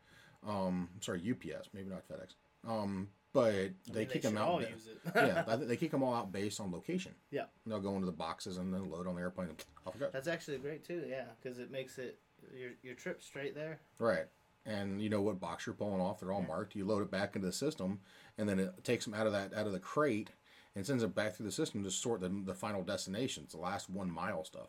Um, 0.46 0.88
sorry, 1.00 1.20
UPS, 1.28 1.68
maybe 1.74 1.90
not 1.90 2.06
FedEx. 2.08 2.34
Um, 2.66 3.08
but 3.32 3.52
I 3.54 3.70
they 3.92 4.00
mean, 4.00 4.08
kick 4.08 4.22
them 4.22 4.38
out. 4.38 4.48
all 4.48 4.60
use 4.62 4.86
it. 4.88 5.00
yeah, 5.14 5.56
they 5.60 5.76
kick 5.76 5.90
them 5.90 6.02
all 6.02 6.14
out 6.14 6.32
based 6.32 6.60
on 6.60 6.70
location. 6.72 7.12
Yeah. 7.30 7.44
They'll 7.66 7.80
go 7.80 7.94
into 7.94 8.06
the 8.06 8.12
boxes 8.12 8.56
and 8.58 8.72
then 8.72 8.90
load 8.90 9.06
on 9.06 9.14
the 9.16 9.20
airplane 9.20 9.48
and 9.50 9.64
off 9.86 9.94
it 9.96 9.98
goes. 9.98 10.10
That's 10.12 10.28
actually 10.28 10.58
great 10.58 10.84
too, 10.84 11.04
yeah, 11.08 11.24
because 11.42 11.58
it 11.58 11.70
makes 11.70 11.98
it 11.98 12.18
your 12.56 12.70
your 12.82 12.94
trip 12.94 13.22
straight 13.22 13.54
there. 13.54 13.80
Right. 13.98 14.26
And 14.66 15.00
you 15.02 15.08
know 15.08 15.20
what 15.22 15.40
box 15.40 15.66
you're 15.66 15.74
pulling 15.74 16.00
off, 16.00 16.20
they're 16.20 16.32
all 16.32 16.42
marked. 16.42 16.74
You 16.76 16.84
load 16.84 17.02
it 17.02 17.10
back 17.10 17.34
into 17.34 17.46
the 17.46 17.52
system 17.52 18.00
and 18.38 18.48
then 18.48 18.58
it 18.58 18.84
takes 18.84 19.04
them 19.04 19.14
out 19.14 19.26
of 19.26 19.32
that 19.32 19.52
out 19.54 19.66
of 19.66 19.72
the 19.72 19.78
crate 19.80 20.30
and 20.74 20.86
sends 20.86 21.02
it 21.02 21.14
back 21.14 21.34
through 21.34 21.46
the 21.46 21.52
system 21.52 21.82
to 21.84 21.90
sort 21.90 22.20
the, 22.20 22.28
the 22.44 22.54
final 22.54 22.82
destinations, 22.82 23.52
the 23.52 23.58
last 23.60 23.90
one 23.90 24.10
mile 24.10 24.44
stuff. 24.44 24.68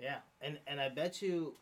Yeah, 0.00 0.18
and 0.40 0.58
and 0.66 0.80
I 0.80 0.88
bet 0.88 1.20
you 1.20 1.54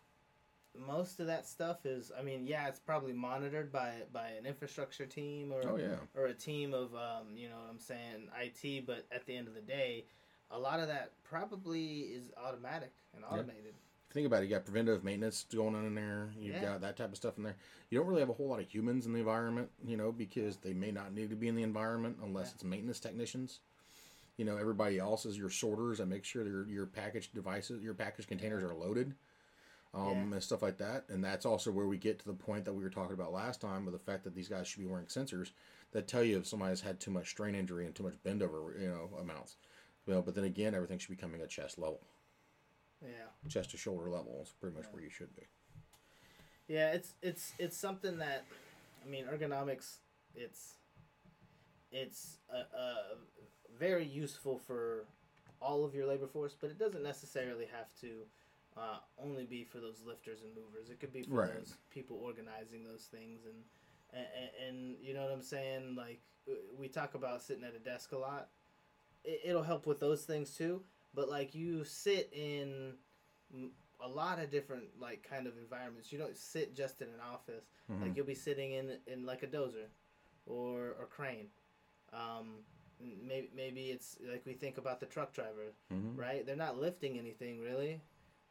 most 0.79 1.19
of 1.21 1.27
that 1.27 1.47
stuff 1.47 1.85
is. 1.85 2.13
I 2.17 2.23
mean, 2.23 2.47
yeah, 2.47 2.69
it's 2.69 2.79
probably 2.79 3.13
monitored 3.13 3.73
by 3.73 3.95
by 4.13 4.29
an 4.29 4.47
infrastructure 4.47 5.07
team 5.07 5.53
or 5.53 5.63
Oh 5.67 5.77
yeah. 5.77 5.97
or 6.15 6.27
a 6.27 6.35
team 6.35 6.73
of 6.73 6.95
um, 6.95 7.37
you 7.37 7.49
know 7.49 7.57
what 7.57 7.71
I'm 7.71 7.81
saying 7.81 8.29
IT. 8.41 8.87
But 8.87 9.07
at 9.11 9.27
the 9.27 9.37
end 9.37 9.49
of 9.49 9.55
the 9.55 9.61
day, 9.61 10.05
a 10.51 10.59
lot 10.59 10.81
of 10.81 10.89
that 10.89 11.13
probably 11.25 12.01
is 12.01 12.31
automatic 12.37 12.93
and 13.15 13.25
automated. 13.25 13.75
Think 14.11 14.27
about 14.27 14.43
it. 14.43 14.47
You 14.47 14.55
got 14.55 14.65
preventative 14.65 15.05
maintenance 15.05 15.45
going 15.53 15.75
on 15.75 15.85
in 15.85 15.95
there. 15.95 16.31
You've 16.39 16.57
Yeah. 16.57 16.61
got 16.63 16.81
that 16.81 16.97
type 16.97 17.11
of 17.11 17.17
stuff 17.17 17.37
in 17.37 17.43
there. 17.45 17.57
You 17.91 17.99
don't 17.99 18.07
really 18.09 18.21
have 18.21 18.31
a 18.31 18.35
whole 18.35 18.49
lot 18.49 18.61
of 18.61 18.67
humans 18.67 19.05
in 19.05 19.13
the 19.13 19.19
environment, 19.19 19.71
you 19.85 19.97
know, 19.97 20.13
because 20.13 20.57
they 20.57 20.73
may 20.73 20.91
not 20.91 21.13
need 21.13 21.29
to 21.31 21.37
be 21.37 21.49
in 21.49 21.55
the 21.55 21.63
environment 21.63 22.19
unless 22.23 22.49
Yeah. 22.49 22.55
it's 22.55 22.65
maintenance 22.65 23.01
technicians. 23.01 23.61
You 24.39 24.45
know, 24.45 24.57
everybody 24.57 24.99
else 24.99 25.27
is 25.27 25.37
your 25.37 25.51
sorters 25.51 26.01
and 26.01 26.09
make 26.09 26.25
sure 26.25 26.47
your 26.47 26.67
your 26.69 26.87
package 26.87 27.33
devices, 27.33 27.83
your 27.83 27.95
package 27.95 28.27
containers 28.27 28.63
are 28.63 28.75
loaded, 28.75 29.15
um, 29.95 30.33
and 30.33 30.43
stuff 30.43 30.63
like 30.63 30.79
that. 30.79 31.09
And 31.09 31.23
that's 31.23 31.45
also 31.45 31.71
where 31.71 31.87
we 31.87 31.99
get 31.99 32.19
to 32.21 32.25
the 32.25 32.35
point 32.35 32.65
that 32.65 32.73
we 32.73 32.85
were 32.85 32.91
talking 32.91 33.15
about 33.15 33.33
last 33.33 33.61
time 33.61 33.85
with 33.85 33.93
the 33.93 33.99
fact 33.99 34.25
that 34.25 34.35
these 34.35 34.49
guys 34.49 34.69
should 34.69 34.81
be 34.81 34.87
wearing 34.87 35.07
sensors 35.07 35.51
that 35.93 36.07
tell 36.09 36.23
you 36.23 36.39
if 36.39 36.47
somebody's 36.47 36.81
had 36.81 37.01
too 37.01 37.11
much 37.11 37.29
strain 37.31 37.55
injury 37.55 37.85
and 37.85 37.95
too 37.95 38.03
much 38.05 38.23
bend 38.23 38.43
over, 38.43 38.75
you 38.79 38.89
know, 38.89 39.11
amounts. 39.19 39.57
You 40.07 40.15
know, 40.15 40.23
but 40.23 40.35
then 40.35 40.45
again, 40.45 40.75
everything 40.75 40.99
should 40.99 41.11
be 41.11 41.17
coming 41.17 41.41
at 41.41 41.51
chest 41.51 41.79
level, 41.79 42.01
Yeah. 43.03 43.49
chest 43.49 43.71
to 43.71 43.77
shoulder 43.77 44.11
level 44.11 44.41
is 44.43 44.53
pretty 44.61 44.77
much 44.77 44.87
where 44.93 45.03
you 45.03 45.11
should 45.11 45.35
be. 45.37 45.43
Yeah, 46.67 46.93
it's 46.93 47.15
it's 47.23 47.53
it's 47.59 47.77
something 47.77 48.19
that, 48.19 48.45
I 49.05 49.09
mean, 49.09 49.25
ergonomics. 49.27 49.97
It's 50.35 50.75
it's 51.91 52.39
uh, 52.53 52.77
uh, 52.77 53.15
very 53.79 54.05
useful 54.05 54.59
for 54.59 55.05
all 55.61 55.85
of 55.85 55.95
your 55.95 56.07
labor 56.07 56.27
force, 56.27 56.55
but 56.61 56.71
it 56.71 56.79
doesn't 56.79 57.03
necessarily 57.03 57.67
have 57.67 57.87
to 58.01 58.25
uh, 58.77 58.99
only 59.23 59.45
be 59.45 59.65
for 59.65 59.79
those 59.79 60.03
lifters 60.07 60.41
and 60.43 60.51
movers. 60.55 60.91
It 60.91 61.01
could 61.01 61.13
be 61.13 61.23
for 61.23 61.35
Right. 61.35 61.55
those 61.55 61.75
people 61.91 62.19
organizing 62.23 62.85
those 62.85 63.05
things 63.11 63.41
and, 63.47 63.65
and 64.13 64.51
and 64.69 64.97
you 65.03 65.15
know 65.15 65.23
what 65.23 65.33
I'm 65.33 65.43
saying. 65.43 65.95
Like 65.97 66.21
we 66.79 66.89
talk 66.89 67.15
about 67.15 67.43
sitting 67.43 67.65
at 67.65 67.75
a 67.75 67.79
desk 67.79 68.13
a 68.13 68.19
lot. 68.19 68.49
It, 69.25 69.41
it'll 69.45 69.63
help 69.63 69.87
with 69.87 70.01
those 70.01 70.25
things 70.25 70.55
too. 70.55 70.83
But 71.15 71.29
like 71.29 71.55
you 71.55 71.85
sit 71.85 72.29
in 72.33 72.95
a 74.01 74.09
lot 74.09 74.39
of 74.39 74.51
different 74.51 74.85
like 75.01 75.27
kind 75.29 75.47
of 75.47 75.57
environments. 75.59 76.13
You 76.13 76.19
don't 76.19 76.37
sit 76.37 76.75
just 76.75 77.01
in 77.03 77.09
an 77.09 77.21
office. 77.33 77.65
Mhm. 77.91 78.03
Like 78.03 78.17
you'll 78.17 78.27
be 78.27 78.35
sitting 78.35 78.73
in 78.73 78.99
in 79.07 79.25
like 79.27 79.43
a 79.43 79.47
dozer, 79.47 79.87
or 80.47 80.95
or 80.99 81.07
crane. 81.07 81.49
Um, 82.13 82.65
maybe 83.01 83.51
maybe 83.55 83.91
it's 83.91 84.19
like 84.31 84.45
we 84.47 84.55
think 84.55 84.79
about 84.79 85.01
the 85.01 85.07
truck 85.07 85.33
driver, 85.33 85.73
Mhm. 85.93 86.17
right? 86.17 86.45
They're 86.47 86.57
not 86.57 86.79
lifting 86.79 87.19
anything 87.19 87.61
really, 87.61 88.01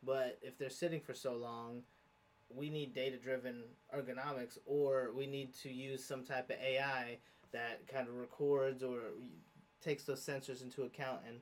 but 0.03 0.39
if 0.41 0.57
they're 0.57 0.69
sitting 0.69 1.01
for 1.01 1.13
so 1.13 1.35
long, 1.35 1.83
we 2.49 2.69
need 2.69 2.93
data 2.93 3.17
driven 3.17 3.63
ergonomics, 3.93 4.57
or 4.65 5.11
we 5.13 5.27
need 5.27 5.53
to 5.55 5.69
use 5.69 6.03
some 6.03 6.23
type 6.23 6.49
of 6.49 6.57
AI 6.57 7.19
that 7.51 7.87
kind 7.87 8.07
of 8.07 8.15
records 8.15 8.83
or 8.83 9.11
takes 9.81 10.03
those 10.05 10.21
sensors 10.25 10.61
into 10.61 10.83
account 10.83 11.21
and 11.25 11.41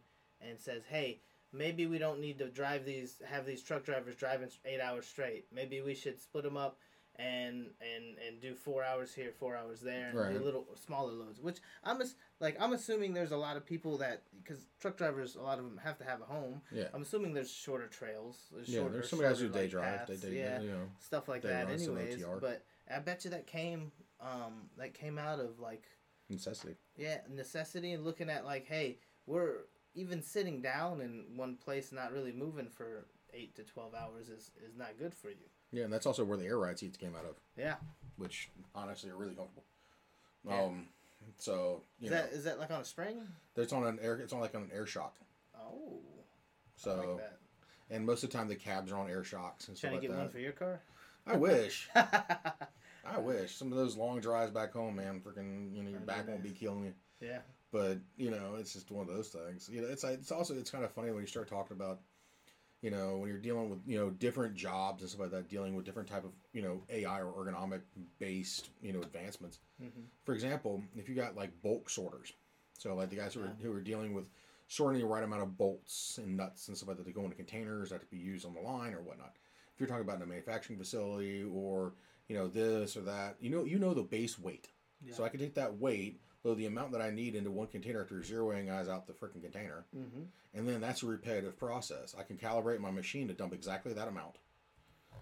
and 0.50 0.60
says, 0.60 0.84
hey, 0.90 1.20
maybe 1.52 1.86
we 1.88 1.98
don't 1.98 2.20
need 2.20 2.38
to 2.40 2.50
drive 2.50 2.86
these 2.86 3.22
have 3.28 3.46
these 3.46 3.64
truck 3.64 3.84
drivers 3.86 4.16
driving 4.16 4.50
eight 4.66 4.80
hours 4.82 5.06
straight. 5.06 5.46
Maybe 5.54 5.82
we 5.82 5.96
should 5.96 6.20
split 6.22 6.44
them 6.44 6.58
up 6.58 6.78
and 7.18 7.68
and 7.80 8.18
and 8.28 8.42
do 8.42 8.54
four 8.54 8.84
hours 8.84 9.14
here, 9.14 9.32
four 9.40 9.56
hours 9.56 9.80
there, 9.80 10.10
and 10.10 10.18
Right. 10.20 10.34
do 10.34 10.40
little 10.40 10.68
smaller 10.75 11.14
loads. 11.14 11.40
Which 11.40 11.60
I'm 11.84 12.02
as, 12.02 12.16
like 12.42 12.58
I'm 12.60 12.74
assuming 12.74 13.14
there's 13.14 13.32
a 13.32 13.38
lot 13.38 13.56
of 13.56 13.66
people 13.66 13.98
that 14.00 14.24
because 14.44 14.66
truck 14.82 14.98
drivers, 14.98 15.36
a 15.36 15.42
lot 15.42 15.58
of 15.58 15.64
them 15.64 15.80
have 15.84 15.98
to 16.00 16.04
have 16.04 16.22
a 16.22 16.25
home. 16.25 16.62
Yeah. 16.72 16.90
I'm 16.94 17.04
assuming 17.04 17.34
there's 17.34 17.52
shorter 17.52 17.88
trails. 17.88 18.38
There's 18.52 18.68
Yeah, 18.68 18.80
shorter, 18.82 18.94
there's 18.96 19.10
some 19.10 19.22
guys 19.22 19.40
who 19.40 19.48
day 19.48 19.62
like, 19.62 19.70
drive. 19.72 20.08
Paths, 20.08 20.22
they, 20.22 20.38
yeah, 20.38 20.60
you 20.62 20.72
know, 20.72 20.90
stuff 21.00 21.30
like 21.30 21.42
that. 21.44 21.70
Anyways, 21.70 22.24
but 22.42 22.66
I 22.94 23.00
bet 23.00 23.24
you 23.24 23.32
that 23.32 23.48
came 23.48 23.92
um 24.20 24.70
that 24.78 24.94
came 24.94 25.18
out 25.18 25.40
of 25.40 25.60
like 25.60 25.84
necessity. 26.30 26.75
yeah 26.98 27.18
necessity 27.30 27.92
and 27.92 28.04
looking 28.04 28.30
at 28.30 28.46
like 28.46 28.66
hey 28.66 28.98
we're 29.28 29.58
even 29.96 30.22
sitting 30.22 30.62
down 30.62 31.02
in 31.02 31.25
one 31.36 31.56
place 31.56 31.92
not 31.92 32.12
really 32.12 32.32
moving 32.32 32.68
for 32.70 33.06
eight 33.34 33.56
to 33.56 33.64
12 33.64 33.94
hours 33.96 34.30
is 34.30 34.52
is 34.66 34.78
not 34.78 34.98
good 35.00 35.14
for 35.14 35.30
you 35.30 35.50
Yeah, 35.72 35.84
and 35.86 35.94
that's 35.94 36.06
also 36.06 36.24
where 36.24 36.38
the 36.38 36.46
air 36.46 36.58
ride 36.60 36.80
seats 36.80 36.98
came 36.98 37.16
out 37.16 37.25
of, 37.25 37.36
yeah 37.58 37.75
which 38.18 38.50
honestly 38.74 39.10
are 39.10 39.16
really 39.18 39.34
comfortable. 39.36 39.64
Yeah. 40.48 40.64
Um, 40.64 40.88
so 41.38 41.82
you 42.00 42.06
is 42.06 42.12
know, 42.12 42.18
that 42.18 42.32
is 42.32 42.44
that 42.46 42.60
like 42.60 42.72
on 42.72 42.82
a 42.82 42.86
spring 42.86 43.18
it's 43.56 43.74
on 43.74 43.86
an 43.86 44.00
air. 44.02 44.16
It's 44.18 44.32
on 44.34 44.40
like 44.40 44.56
on 44.56 44.64
an 44.64 44.72
air 44.74 44.86
shock. 44.86 45.16
oh 45.60 46.00
So 46.75 47.20
like 47.20 47.32
and 47.90 48.06
most 48.06 48.24
of 48.24 48.30
the 48.32 48.38
time 48.38 48.48
the 48.48 48.56
cabs 48.56 48.92
are 48.92 48.98
on 48.98 49.10
air 49.10 49.24
shocks 49.24 49.68
and 49.68 49.78
stuff 49.78 49.92
trying 49.92 50.02
to 50.02 50.08
like 50.08 50.10
get 50.10 50.12
that. 50.12 50.24
one 50.24 50.30
for 50.30 50.40
your 50.40 50.52
car 50.54 50.82
I 51.28 51.36
wish. 51.38 51.90
I 51.96 53.20
wish 53.20 53.56
some 53.56 53.72
of 53.72 53.78
those 53.78 53.96
long 53.98 54.20
drives 54.20 54.52
back 54.52 54.74
home, 54.74 54.96
man. 54.96 55.22
Freaking, 55.25 55.75
you 55.75 55.84
know, 55.84 55.90
your 55.90 56.00
back 56.00 56.28
won't 56.28 56.44
be 56.44 56.52
killing 56.52 56.86
you. 56.86 56.94
yeah 57.22 57.40
But 57.75 57.98
you 58.15 58.32
know, 58.32 58.55
it's 58.58 58.72
just 58.72 58.89
one 58.89 59.05
of 59.10 59.13
those 59.13 59.27
things. 59.27 59.70
You 59.70 59.82
know, 59.82 59.88
it's 59.89 60.05
it's 60.05 60.32
also 60.32 60.53
it's 60.55 60.72
kind 60.72 60.86
of 60.86 60.91
funny 60.91 61.12
when 61.12 61.20
you 61.20 61.27
start 61.27 61.50
talking 61.50 61.75
about, 61.75 62.00
you 62.82 62.89
know, 62.89 63.17
when 63.17 63.27
you're 63.27 63.38
dealing 63.38 63.70
with 63.70 63.79
you 63.86 63.98
know 63.98 64.12
different 64.12 64.55
jobs 64.55 65.01
and 65.01 65.10
stuff 65.10 65.20
like 65.20 65.32
that, 65.32 65.50
dealing 65.50 65.75
with 65.75 65.84
different 65.84 66.08
type 66.08 66.24
of 66.24 66.32
you 66.53 66.62
know 66.62 66.82
AI 66.89 67.22
or 67.22 67.34
ergonomic 67.34 67.82
based 68.17 68.70
you 68.82 68.94
know 68.94 69.01
advancements. 69.01 69.60
Mhm. 69.84 70.05
For 70.24 70.34
example, 70.34 70.84
if 70.96 71.10
you 71.10 71.15
got 71.15 71.36
like 71.36 71.62
bulk 71.62 71.89
sorters, 71.89 72.32
so 72.77 72.96
like 72.96 73.10
the 73.10 73.17
guys 73.17 73.34
who 73.34 73.41
are 73.41 73.53
who 73.62 73.74
are 73.74 73.82
dealing 73.82 74.13
with 74.13 74.29
sorting 74.70 75.01
the 75.01 75.05
right 75.08 75.25
amount 75.25 75.44
of 75.44 75.58
bolts 75.58 76.17
and 76.17 76.38
nuts 76.38 76.70
and 76.70 76.77
stuff 76.77 76.88
like 76.88 76.98
that 76.98 77.05
to 77.05 77.12
go 77.12 77.24
into 77.25 77.36
containers 77.36 77.89
that 77.89 78.00
to 78.00 78.05
be 78.08 78.15
used 78.17 78.46
on 78.46 78.53
the 78.53 78.62
line 78.62 78.94
or 78.94 79.01
whatnot. 79.01 79.36
If 79.74 79.82
you're 79.82 79.89
talking 79.89 80.03
about 80.05 80.15
in 80.15 80.22
a 80.22 80.25
manufacturing 80.27 80.79
facility 80.79 81.44
or 81.44 81.94
you 82.29 82.38
know 82.38 82.48
this 82.48 82.96
or 82.96 83.01
that, 83.01 83.36
you 83.41 83.50
know 83.50 83.65
you 83.65 83.79
know 83.79 83.94
the 83.94 84.01
base 84.01 84.39
weight. 84.39 84.70
So 85.12 85.24
I 85.25 85.29
can 85.29 85.39
take 85.39 85.53
that 85.55 85.77
weight, 85.77 86.22
the 86.54 86.68
amount 86.68 86.92
that 86.92 87.02
I 87.02 87.10
need 87.10 87.34
into 87.34 87.50
one 87.50 87.68
container 87.68 88.02
after 88.02 88.16
zeroing 88.16 88.72
eyes 88.72 88.88
out 88.88 89.08
the 89.08 89.14
freaking 89.14 89.42
container, 89.42 89.86
mm-hmm. 89.96 90.24
and 90.54 90.68
then 90.68 90.80
that's 90.80 91.02
a 91.02 91.08
repetitive 91.08 91.58
process. 91.58 92.16
I 92.18 92.24
can 92.24 92.38
calibrate 92.38 92.80
my 92.80 92.92
machine 92.92 93.28
to 93.30 93.34
dump 93.34 93.54
exactly 93.54 93.94
that 93.94 94.08
amount. 94.08 94.36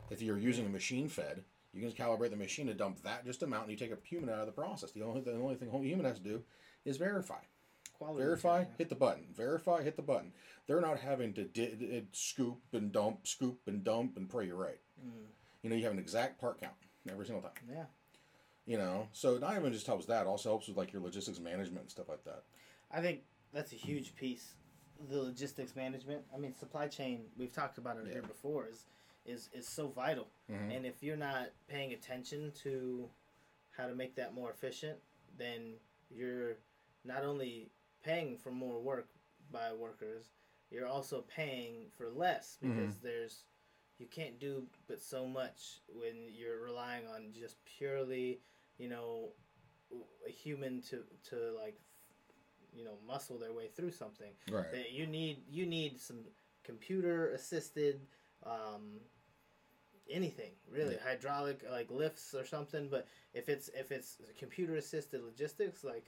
If 0.10 0.22
you're 0.22 0.38
using 0.38 0.65
a 0.65 0.70
machine 0.70 1.08
fed, 1.08 1.44
you 1.74 1.82
can 1.82 1.92
calibrate 1.92 2.32
the 2.32 2.36
machine 2.36 2.68
to 2.68 2.74
dump 2.74 3.01
that 3.03 3.25
just 3.25 3.42
amount, 3.42 3.63
and 3.63 3.72
you 3.72 3.77
take 3.77 3.98
a 3.98 4.08
human 4.08 4.30
out 4.30 4.42
of 4.42 4.48
the 4.48 4.51
process. 4.51 4.92
The 4.92 5.03
only 5.03 5.22
the 5.22 5.34
only 5.34 5.56
thing 5.56 5.70
a 5.70 5.77
human 5.80 6.06
has 6.06 6.18
to 6.18 6.24
do 6.24 6.44
is 6.84 6.98
verify. 6.98 7.39
quality 7.98 8.24
Verify, 8.24 8.63
check, 8.63 8.77
hit 8.77 8.89
the 8.89 8.96
button. 8.96 9.24
Verify, 9.34 9.82
hit 9.82 9.96
the 9.96 10.01
button. 10.01 10.34
They're 10.68 10.82
not 10.82 11.00
having 11.00 11.34
to 11.34 11.46
di- 11.46 11.75
di- 11.75 12.03
scoop 12.12 12.60
and 12.74 12.92
dump, 12.92 13.27
scoop 13.27 13.60
and 13.65 13.84
dump, 13.84 14.18
and 14.18 14.30
pray 14.30 14.48
you're 14.48 14.58
right. 14.58 14.80
Mm. 15.00 15.27
You 15.62 15.70
know, 15.70 15.75
you 15.77 15.84
have 15.84 15.94
an 15.94 16.00
exact 16.00 16.42
part 16.42 16.60
count 16.60 16.74
every 17.10 17.25
single 17.25 17.42
time. 17.42 17.53
yeah 17.72 17.86
You 18.65 18.77
know, 18.77 19.08
so 19.12 19.38
not 19.38 19.58
even 19.58 19.74
just 19.74 19.86
helps 19.88 20.05
that, 20.05 20.25
also 20.25 20.50
helps 20.50 20.67
with 20.70 20.77
like 20.77 20.93
your 20.93 21.01
logistics 21.01 21.39
management 21.39 21.82
and 21.82 21.91
stuff 21.91 22.08
like 22.08 22.24
that. 22.24 22.43
I 22.89 23.01
think 23.01 23.22
that's 23.51 23.74
a 23.74 23.75
huge 23.75 24.15
piece. 24.15 24.53
The 25.10 25.17
logistics 25.22 25.75
management. 25.75 26.24
I 26.34 26.38
mean, 26.38 26.55
supply 26.55 26.88
chain. 26.88 27.25
We've 27.38 27.51
talked 27.51 27.77
about 27.77 27.98
it 27.98 28.05
Yeah. 28.08 28.13
here 28.13 28.22
before. 28.22 28.67
Is 28.67 28.86
is 29.25 29.50
is 29.53 29.67
so 29.67 29.88
vital. 29.88 30.27
Mhm. 30.50 30.75
And 30.77 30.86
if 30.86 31.01
you're 31.03 31.17
not 31.17 31.50
paying 31.67 31.93
attention 31.93 32.51
to 32.63 33.10
how 33.72 33.88
to 33.88 33.96
make 33.96 34.15
that 34.15 34.34
more 34.34 34.51
efficient, 34.51 35.00
then 35.38 35.79
you're 36.10 36.58
not 37.03 37.24
only 37.24 37.70
paying 38.01 38.38
for 38.38 38.51
more 38.51 38.79
work 38.82 39.10
by 39.51 39.74
workers, 39.74 40.29
you're 40.70 40.88
also 40.88 41.22
paying 41.24 41.89
for 41.98 42.10
less 42.10 42.58
because 42.62 42.98
there's 43.00 43.43
you 44.00 44.08
can't 44.08 44.39
do 44.39 44.67
but 44.88 45.01
so 45.01 45.25
much 45.27 45.82
when 45.88 46.27
you're 46.29 46.60
relying 46.62 47.08
on 47.08 47.32
just 47.32 47.63
purely, 47.65 48.41
you 48.77 48.89
know, 48.89 49.30
a 50.27 50.32
human 50.32 50.82
to 50.82 51.03
to 51.30 51.36
like 51.60 51.80
you 52.75 52.84
know 52.84 52.98
muscle 53.08 53.38
their 53.38 53.53
way 53.53 53.68
through 53.68 53.92
something 53.92 54.32
Right. 54.50 54.72
that 54.72 54.92
you 54.92 55.06
need 55.06 55.44
you 55.48 55.65
need 55.65 56.00
some 56.00 56.18
computer 56.63 57.30
assisted 57.30 58.01
um, 58.46 59.00
anything 60.10 60.51
really 60.72 60.96
Yeah. 60.96 61.03
hydraulic 61.03 61.63
like 61.70 61.89
lifts 61.92 62.34
or 62.34 62.46
something 62.46 62.89
but 62.89 63.08
if 63.34 63.48
it's 63.48 63.70
if 63.70 63.92
it's 63.92 64.18
computer 64.38 64.75
assisted 64.75 65.22
logistics 65.24 65.84
like 65.84 66.06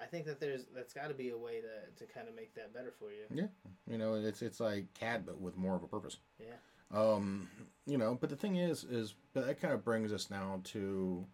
i 0.00 0.04
think 0.04 0.24
that 0.26 0.40
there's 0.40 0.64
that's 0.74 0.92
got 0.94 1.08
to 1.08 1.14
be 1.14 1.30
a 1.30 1.36
way 1.36 1.60
to, 1.60 2.04
to 2.06 2.12
kind 2.12 2.28
of 2.28 2.34
make 2.34 2.54
that 2.54 2.72
better 2.74 2.90
for 2.98 3.10
you 3.12 3.24
Yeah, 3.30 3.46
You 3.86 3.98
know, 3.98 4.14
it's 4.14 4.42
it's 4.42 4.60
like 4.60 4.92
CAD 4.94 5.26
but 5.26 5.40
with 5.40 5.56
more 5.56 5.76
of 5.76 5.82
a 5.82 5.86
purpose. 5.86 6.16
yeah 6.40 6.56
Um, 6.90 7.48
you 7.86 7.98
know, 7.98 8.16
but 8.20 8.30
the 8.30 8.36
thing 8.36 8.56
is, 8.56 8.84
is 8.84 9.14
but 9.32 9.46
that 9.46 9.60
kind 9.60 9.74
of 9.74 9.84
brings 9.84 10.12
us 10.12 10.30
now 10.30 10.60
to, 10.64 11.26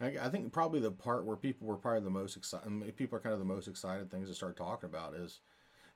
I, 0.00 0.16
I 0.20 0.28
think 0.28 0.52
probably 0.52 0.80
the 0.80 0.90
part 0.90 1.24
where 1.24 1.36
people 1.36 1.66
were 1.66 1.76
probably 1.76 2.00
the 2.02 2.10
most 2.10 2.36
excited. 2.36 2.96
People 2.96 3.16
are 3.18 3.20
kind 3.20 3.32
of 3.32 3.38
the 3.38 3.44
most 3.44 3.68
excited 3.68 4.10
things 4.10 4.28
to 4.28 4.34
start 4.34 4.56
talking 4.56 4.88
about 4.88 5.14
is, 5.14 5.40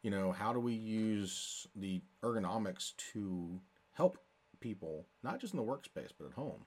you 0.02 0.10
know, 0.10 0.32
how 0.32 0.52
do 0.52 0.60
we 0.60 0.74
use 0.74 1.66
the 1.74 2.00
ergonomics 2.22 2.96
to 3.12 3.60
help 3.92 4.18
people, 4.60 5.06
not 5.22 5.40
just 5.40 5.54
in 5.54 5.58
the 5.58 5.64
workspace 5.64 6.12
but 6.18 6.26
at 6.26 6.32
home. 6.32 6.64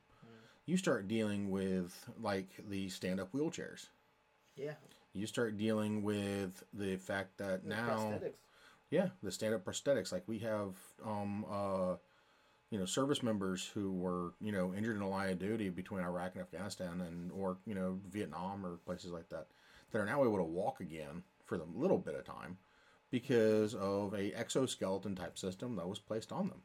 You 0.66 0.78
start 0.78 1.08
dealing 1.08 1.50
with 1.50 2.08
like 2.22 2.50
the 2.70 2.90
stand-up 2.90 3.32
wheelchairs. 3.34 3.88
yeah 4.56 4.74
You 5.14 5.26
start 5.26 5.58
dealing 5.58 6.04
with 6.04 6.64
the 6.74 6.98
fact 6.98 7.38
that 7.38 7.64
With 7.64 7.70
now. 7.76 7.88
prosthetics 7.88 8.36
Yeah, 8.92 9.10
the 9.24 9.32
stand-up 9.32 9.66
prosthetics. 9.66 10.12
Like 10.12 10.24
we 10.28 10.40
have, 10.40 10.76
um, 11.04 11.46
uh, 11.50 11.96
you 12.70 12.78
know, 12.78 12.86
service 12.86 13.24
members 13.24 13.66
who 13.74 13.92
were, 13.92 14.34
you 14.40 14.52
know, 14.52 14.74
injured 14.74 14.96
in 14.96 15.02
a 15.02 15.10
line 15.10 15.32
of 15.32 15.40
duty 15.40 15.70
between 15.70 16.02
Iraq 16.02 16.34
and 16.34 16.42
Afghanistan, 16.42 17.02
and 17.02 17.32
or 17.32 17.58
you 17.66 17.74
know 17.74 18.00
Vietnam 18.10 18.66
or 18.66 18.78
places 18.78 19.12
like 19.12 19.30
that, 19.30 19.48
that 19.92 20.00
are 20.00 20.06
now 20.06 20.24
able 20.24 20.38
to 20.38 20.44
walk 20.44 20.80
again 20.80 21.24
for 21.46 21.58
the 21.58 21.66
little 21.74 21.98
bit 21.98 22.16
of 22.16 22.26
time, 22.26 22.58
because 23.10 23.74
of 23.74 24.14
a 24.14 24.34
exoskeleton 24.34 25.16
type 25.16 25.38
system 25.38 25.76
that 25.76 25.88
was 25.88 26.00
placed 26.00 26.32
on 26.32 26.48
them. 26.48 26.62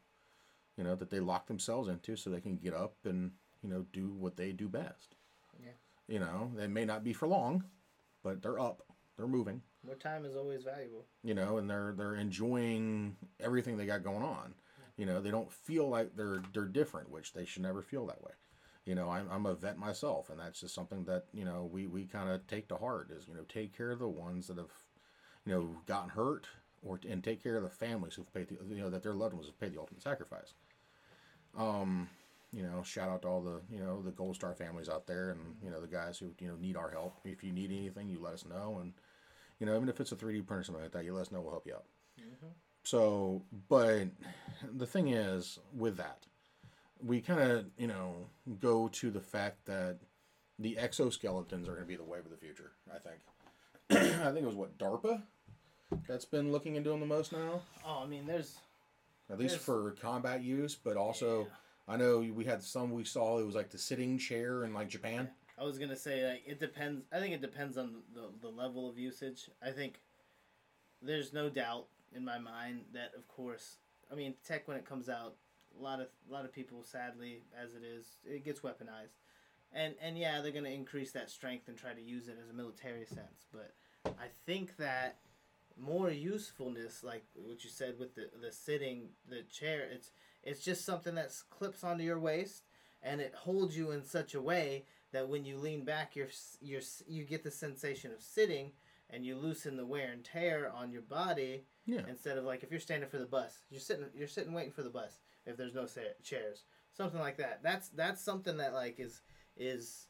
You 0.76 0.84
know 0.84 0.94
that 0.94 1.10
they 1.10 1.20
lock 1.20 1.46
themselves 1.46 1.88
into 1.88 2.16
so 2.16 2.30
they 2.30 2.40
can 2.40 2.56
get 2.56 2.74
up 2.74 2.96
and 3.04 3.32
you 3.62 3.70
know 3.70 3.86
do 3.92 4.08
what 4.08 4.36
they 4.36 4.52
do 4.52 4.68
best. 4.68 5.14
Yeah. 5.62 5.70
You 6.06 6.18
know, 6.18 6.50
they 6.54 6.66
may 6.66 6.84
not 6.84 7.02
be 7.02 7.14
for 7.14 7.26
long, 7.26 7.64
but 8.22 8.42
they're 8.42 8.58
up, 8.58 8.82
they're 9.16 9.26
moving 9.26 9.62
more 9.86 9.94
time 9.96 10.24
is 10.24 10.34
always 10.34 10.64
valuable 10.64 11.04
you 11.22 11.34
know, 11.34 11.58
and 11.58 11.68
they're 11.68 11.94
they're 11.96 12.14
enjoying 12.14 13.16
everything 13.40 13.76
they 13.76 13.86
got 13.86 14.04
going 14.04 14.22
on. 14.22 14.54
You 14.96 15.06
know, 15.06 15.20
they 15.20 15.30
don't 15.30 15.52
feel 15.52 15.88
like 15.88 16.16
they're 16.16 16.42
they're 16.52 16.66
different, 16.66 17.10
which 17.10 17.32
they 17.32 17.44
should 17.44 17.62
never 17.62 17.82
feel 17.82 18.06
that 18.06 18.22
way. 18.22 18.32
You 18.84 18.94
know, 18.94 19.10
I'm 19.10 19.28
I'm 19.30 19.46
a 19.46 19.54
vet 19.54 19.78
myself, 19.78 20.30
and 20.30 20.38
that's 20.38 20.60
just 20.60 20.74
something 20.74 21.04
that 21.04 21.24
you 21.32 21.44
know 21.44 21.68
we 21.72 21.86
we 21.86 22.04
kind 22.04 22.30
of 22.30 22.46
take 22.46 22.68
to 22.68 22.76
heart 22.76 23.10
is 23.10 23.26
you 23.26 23.34
know 23.34 23.44
take 23.48 23.76
care 23.76 23.90
of 23.90 23.98
the 23.98 24.08
ones 24.08 24.46
that 24.48 24.58
have 24.58 24.72
you 25.46 25.52
know 25.52 25.76
gotten 25.86 26.10
hurt, 26.10 26.46
or 26.82 27.00
and 27.08 27.24
take 27.24 27.42
care 27.42 27.56
of 27.56 27.62
the 27.62 27.70
families 27.70 28.14
who've 28.14 28.32
paid 28.32 28.48
the 28.48 28.56
you 28.68 28.82
know 28.82 28.90
that 28.90 29.02
their 29.02 29.14
loved 29.14 29.34
ones 29.34 29.46
have 29.46 29.58
paid 29.58 29.72
the 29.74 29.80
ultimate 29.80 30.02
sacrifice. 30.02 30.54
Um, 31.56 32.08
you 32.52 32.62
know, 32.62 32.82
shout 32.82 33.08
out 33.08 33.22
to 33.22 33.28
all 33.28 33.40
the 33.40 33.60
you 33.70 33.80
know 33.80 34.02
the 34.02 34.12
Gold 34.12 34.36
Star 34.36 34.54
families 34.54 34.88
out 34.88 35.06
there, 35.06 35.30
and 35.30 35.40
you 35.62 35.70
know 35.70 35.80
the 35.80 35.88
guys 35.88 36.18
who 36.18 36.26
you 36.38 36.48
know 36.48 36.56
need 36.56 36.76
our 36.76 36.90
help. 36.90 37.16
If 37.24 37.42
you 37.42 37.52
need 37.52 37.70
anything, 37.70 38.08
you 38.08 38.20
let 38.20 38.34
us 38.34 38.44
know, 38.44 38.78
and 38.80 38.92
you 39.58 39.66
know 39.66 39.74
even 39.76 39.88
if 39.88 39.98
it's 39.98 40.12
a 40.12 40.16
3D 40.16 40.46
printer 40.46 40.60
or 40.60 40.64
something 40.64 40.82
like 40.82 40.92
that, 40.92 41.04
you 41.04 41.14
let 41.14 41.22
us 41.22 41.32
know. 41.32 41.40
We'll 41.40 41.52
help 41.52 41.66
you 41.66 41.74
out. 41.74 41.84
So, 42.84 43.42
but 43.68 44.04
the 44.76 44.86
thing 44.86 45.08
is 45.08 45.58
with 45.76 45.96
that, 45.96 46.18
we 47.04 47.20
kind 47.20 47.40
of 47.40 47.66
you 47.76 47.86
know 47.86 48.14
go 48.60 48.88
to 48.88 49.10
the 49.10 49.20
fact 49.20 49.64
that 49.66 49.98
the 50.58 50.76
exoskeletons 50.80 51.64
are 51.64 51.72
going 51.72 51.80
to 51.80 51.84
be 51.86 51.96
the 51.96 52.04
wave 52.04 52.24
of 52.24 52.30
the 52.30 52.36
future. 52.36 52.72
I 52.94 52.98
think. 52.98 53.20
I 54.22 54.30
think 54.32 54.44
it 54.44 54.46
was 54.46 54.54
what 54.54 54.78
DARPA 54.78 55.22
that's 56.08 56.24
been 56.24 56.50
looking 56.52 56.76
into 56.76 56.90
them 56.90 57.00
the 57.00 57.06
most 57.06 57.32
now, 57.32 57.60
oh 57.86 58.00
i 58.02 58.06
mean 58.06 58.26
there's 58.26 58.56
at 59.30 59.38
least 59.38 59.52
There's- 59.52 59.64
for 59.64 59.90
combat 60.00 60.42
use, 60.42 60.74
but 60.74 60.96
also. 60.96 61.46
I 61.86 61.98
know 61.98 62.20
we 62.20 62.46
had 62.46 62.62
some 62.62 62.92
we 62.92 63.04
saw 63.04 63.38
it 63.38 63.44
was 63.44 63.54
like 63.54 63.68
the 63.68 63.76
sitting 63.76 64.16
chair 64.16 64.64
in 64.64 64.72
like 64.72 64.88
Japan. 64.88 65.28
I 65.58 65.64
was 65.64 65.78
gonna 65.78 65.94
say 65.96 66.26
like 66.26 66.42
it 66.46 66.58
depends. 66.58 67.02
I 67.12 67.18
think 67.20 67.34
it 67.34 67.42
depends 67.42 67.76
on 67.76 67.96
the, 68.14 68.30
the 68.40 68.48
level 68.48 68.88
of 68.88 68.98
usage. 68.98 69.50
I 69.62 69.70
think 69.70 70.00
there's 71.02 71.34
no 71.34 71.50
doubt 71.50 71.88
in 72.14 72.24
my 72.24 72.38
mind 72.38 72.80
that 72.92 73.12
of 73.16 73.26
course 73.28 73.76
I 74.10 74.14
mean 74.14 74.34
tech 74.46 74.68
when 74.68 74.76
it 74.76 74.84
comes 74.84 75.08
out, 75.08 75.34
a 75.78 75.82
lot 75.82 76.00
of 76.00 76.08
a 76.28 76.32
lot 76.32 76.44
of 76.44 76.52
people 76.52 76.82
sadly 76.84 77.42
as 77.60 77.74
it 77.74 77.84
is 77.84 78.06
it 78.24 78.44
gets 78.44 78.60
weaponized, 78.60 79.16
and 79.72 79.94
and 80.00 80.18
yeah 80.18 80.40
they're 80.40 80.52
gonna 80.52 80.68
increase 80.68 81.12
that 81.12 81.30
strength 81.30 81.68
and 81.68 81.76
try 81.76 81.92
to 81.92 82.02
use 82.02 82.28
it 82.28 82.38
as 82.42 82.50
a 82.50 82.54
military 82.54 83.04
sense. 83.04 83.46
But 83.52 83.72
I 84.06 84.28
think 84.46 84.76
that 84.76 85.16
more 85.80 86.10
usefulness 86.10 87.02
like 87.02 87.24
what 87.34 87.64
you 87.64 87.70
said 87.70 87.98
with 87.98 88.14
the 88.14 88.30
the 88.40 88.52
sitting 88.52 89.08
the 89.28 89.42
chair 89.52 89.88
it's 89.92 90.12
it's 90.44 90.60
just 90.60 90.84
something 90.84 91.16
that 91.16 91.34
clips 91.50 91.82
onto 91.82 92.04
your 92.04 92.18
waist 92.20 92.62
and 93.04 93.20
it 93.20 93.34
holds 93.34 93.76
you 93.76 93.90
in 93.90 94.04
such 94.04 94.34
a 94.34 94.40
way 94.40 94.84
that 95.12 95.28
when 95.28 95.44
you 95.44 95.56
lean 95.56 95.84
back, 95.84 96.16
you're 96.16 96.28
you're 96.60 96.80
you 97.06 97.24
get 97.24 97.44
the 97.44 97.50
sensation 97.50 98.10
of 98.12 98.20
sitting, 98.20 98.72
and 99.10 99.24
you 99.24 99.36
loosen 99.36 99.76
the 99.76 99.86
wear 99.86 100.10
and 100.12 100.24
tear 100.24 100.70
on 100.74 100.90
your 100.90 101.02
body. 101.02 101.64
Yeah. 101.86 102.00
Instead 102.08 102.38
of 102.38 102.44
like 102.44 102.62
if 102.62 102.70
you're 102.70 102.80
standing 102.80 103.08
for 103.08 103.18
the 103.18 103.26
bus, 103.26 103.64
you're 103.70 103.80
sitting 103.80 104.06
you're 104.14 104.28
sitting 104.28 104.52
waiting 104.52 104.72
for 104.72 104.82
the 104.82 104.90
bus. 104.90 105.20
If 105.46 105.56
there's 105.56 105.74
no 105.74 105.86
sa- 105.86 106.00
chairs, 106.22 106.64
something 106.96 107.20
like 107.20 107.36
that. 107.38 107.60
That's 107.62 107.88
that's 107.90 108.22
something 108.22 108.56
that 108.58 108.72
like 108.72 108.98
is 109.00 109.20
is 109.56 110.06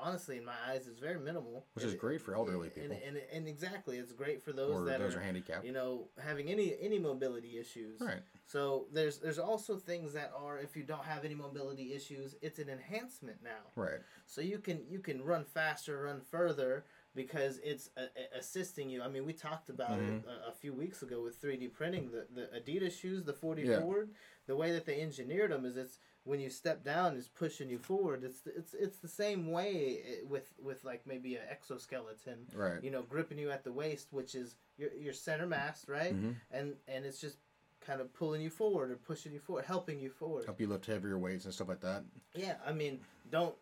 honestly 0.00 0.36
in 0.36 0.44
my 0.44 0.52
eyes 0.68 0.86
is 0.86 0.96
very 1.00 1.18
minimal 1.18 1.66
Which 1.74 1.84
is 1.84 1.90
And- 1.92 2.00
great 2.00 2.20
for 2.20 2.32
elderly 2.34 2.68
and, 2.68 2.74
people. 2.74 2.96
and, 3.04 3.16
and, 3.16 3.26
and 3.32 3.48
exactly 3.48 3.98
it's 3.98 4.12
great 4.12 4.44
for 4.44 4.52
those 4.52 4.70
or 4.70 4.84
that 4.84 5.00
those 5.00 5.16
are, 5.16 5.18
are 5.18 5.22
handicapped. 5.22 5.64
you 5.64 5.72
know 5.72 6.06
having 6.22 6.48
any 6.48 6.76
any 6.80 7.00
mobility 7.00 7.58
issues 7.58 8.00
Right. 8.00 8.20
so 8.46 8.86
there's 8.92 9.18
there's 9.18 9.40
also 9.40 9.76
things 9.76 10.12
that 10.12 10.30
are 10.38 10.60
if 10.60 10.76
you 10.76 10.84
don't 10.84 11.02
have 11.02 11.24
any 11.24 11.34
mobility 11.34 11.94
issues 11.94 12.36
it's 12.42 12.60
an 12.60 12.68
enhancement 12.68 13.38
now 13.42 13.72
Right. 13.74 13.98
so 14.24 14.40
you 14.40 14.58
can 14.60 14.86
you 14.88 15.00
can 15.00 15.20
run 15.24 15.44
faster 15.44 16.04
run 16.04 16.20
further 16.20 16.84
because 17.14 17.58
it's 17.64 17.90
a, 17.96 18.02
a- 18.02 18.38
assisting 18.38 18.88
you 18.90 19.02
i 19.02 19.08
mean 19.08 19.24
we 19.24 19.32
talked 19.32 19.68
about 19.70 19.98
Mhm. 19.98 20.18
it 20.18 20.24
a, 20.26 20.48
a 20.50 20.52
few 20.52 20.72
weeks 20.72 21.02
ago 21.02 21.22
with 21.22 21.40
3d 21.40 21.72
printing 21.72 22.10
the, 22.10 22.26
the 22.34 22.48
adidas 22.60 22.98
shoes 22.98 23.24
the 23.24 23.32
4D 23.32 23.64
Yeah. 23.66 23.80
forward 23.80 24.10
the 24.46 24.56
way 24.56 24.72
that 24.72 24.84
they 24.86 25.00
engineered 25.00 25.50
them 25.50 25.64
is 25.64 25.76
it's 25.76 25.98
when 26.24 26.40
you 26.40 26.50
step 26.50 26.84
down 26.84 27.16
it's 27.16 27.28
pushing 27.28 27.68
you 27.70 27.78
forward 27.78 28.22
it's 28.24 28.46
it's 28.46 28.74
it's 28.74 28.98
the 28.98 29.08
same 29.08 29.50
way 29.50 30.00
eh, 30.06 30.14
with 30.28 30.52
with 30.62 30.84
like 30.84 31.06
maybe 31.06 31.36
an 31.36 31.42
exoskeleton 31.50 32.46
Right. 32.54 32.82
you 32.82 32.90
know 32.90 33.02
gripping 33.02 33.38
you 33.38 33.50
at 33.50 33.64
the 33.64 33.72
waist 33.72 34.08
which 34.12 34.34
is 34.34 34.56
your, 34.76 34.92
your 34.92 35.12
center 35.14 35.46
mass 35.46 35.88
right 35.88 36.14
Mhm. 36.14 36.34
and 36.50 36.76
and 36.86 37.04
it's 37.06 37.20
just 37.20 37.38
kind 37.80 38.00
of 38.00 38.12
pulling 38.12 38.42
you 38.42 38.50
forward 38.50 38.90
or 38.90 38.96
pushing 38.96 39.32
you 39.32 39.38
forward 39.40 39.64
helping 39.64 39.98
you 40.00 40.10
forward 40.10 40.44
Help 40.44 40.60
you 40.60 40.66
lift 40.66 40.84
heavier 40.86 41.16
weights 41.18 41.44
and 41.46 41.54
stuff 41.54 41.68
like 41.68 41.80
that. 41.80 42.04
yeah 42.34 42.56
i 42.66 42.72
mean 42.72 43.00
don't 43.30 43.54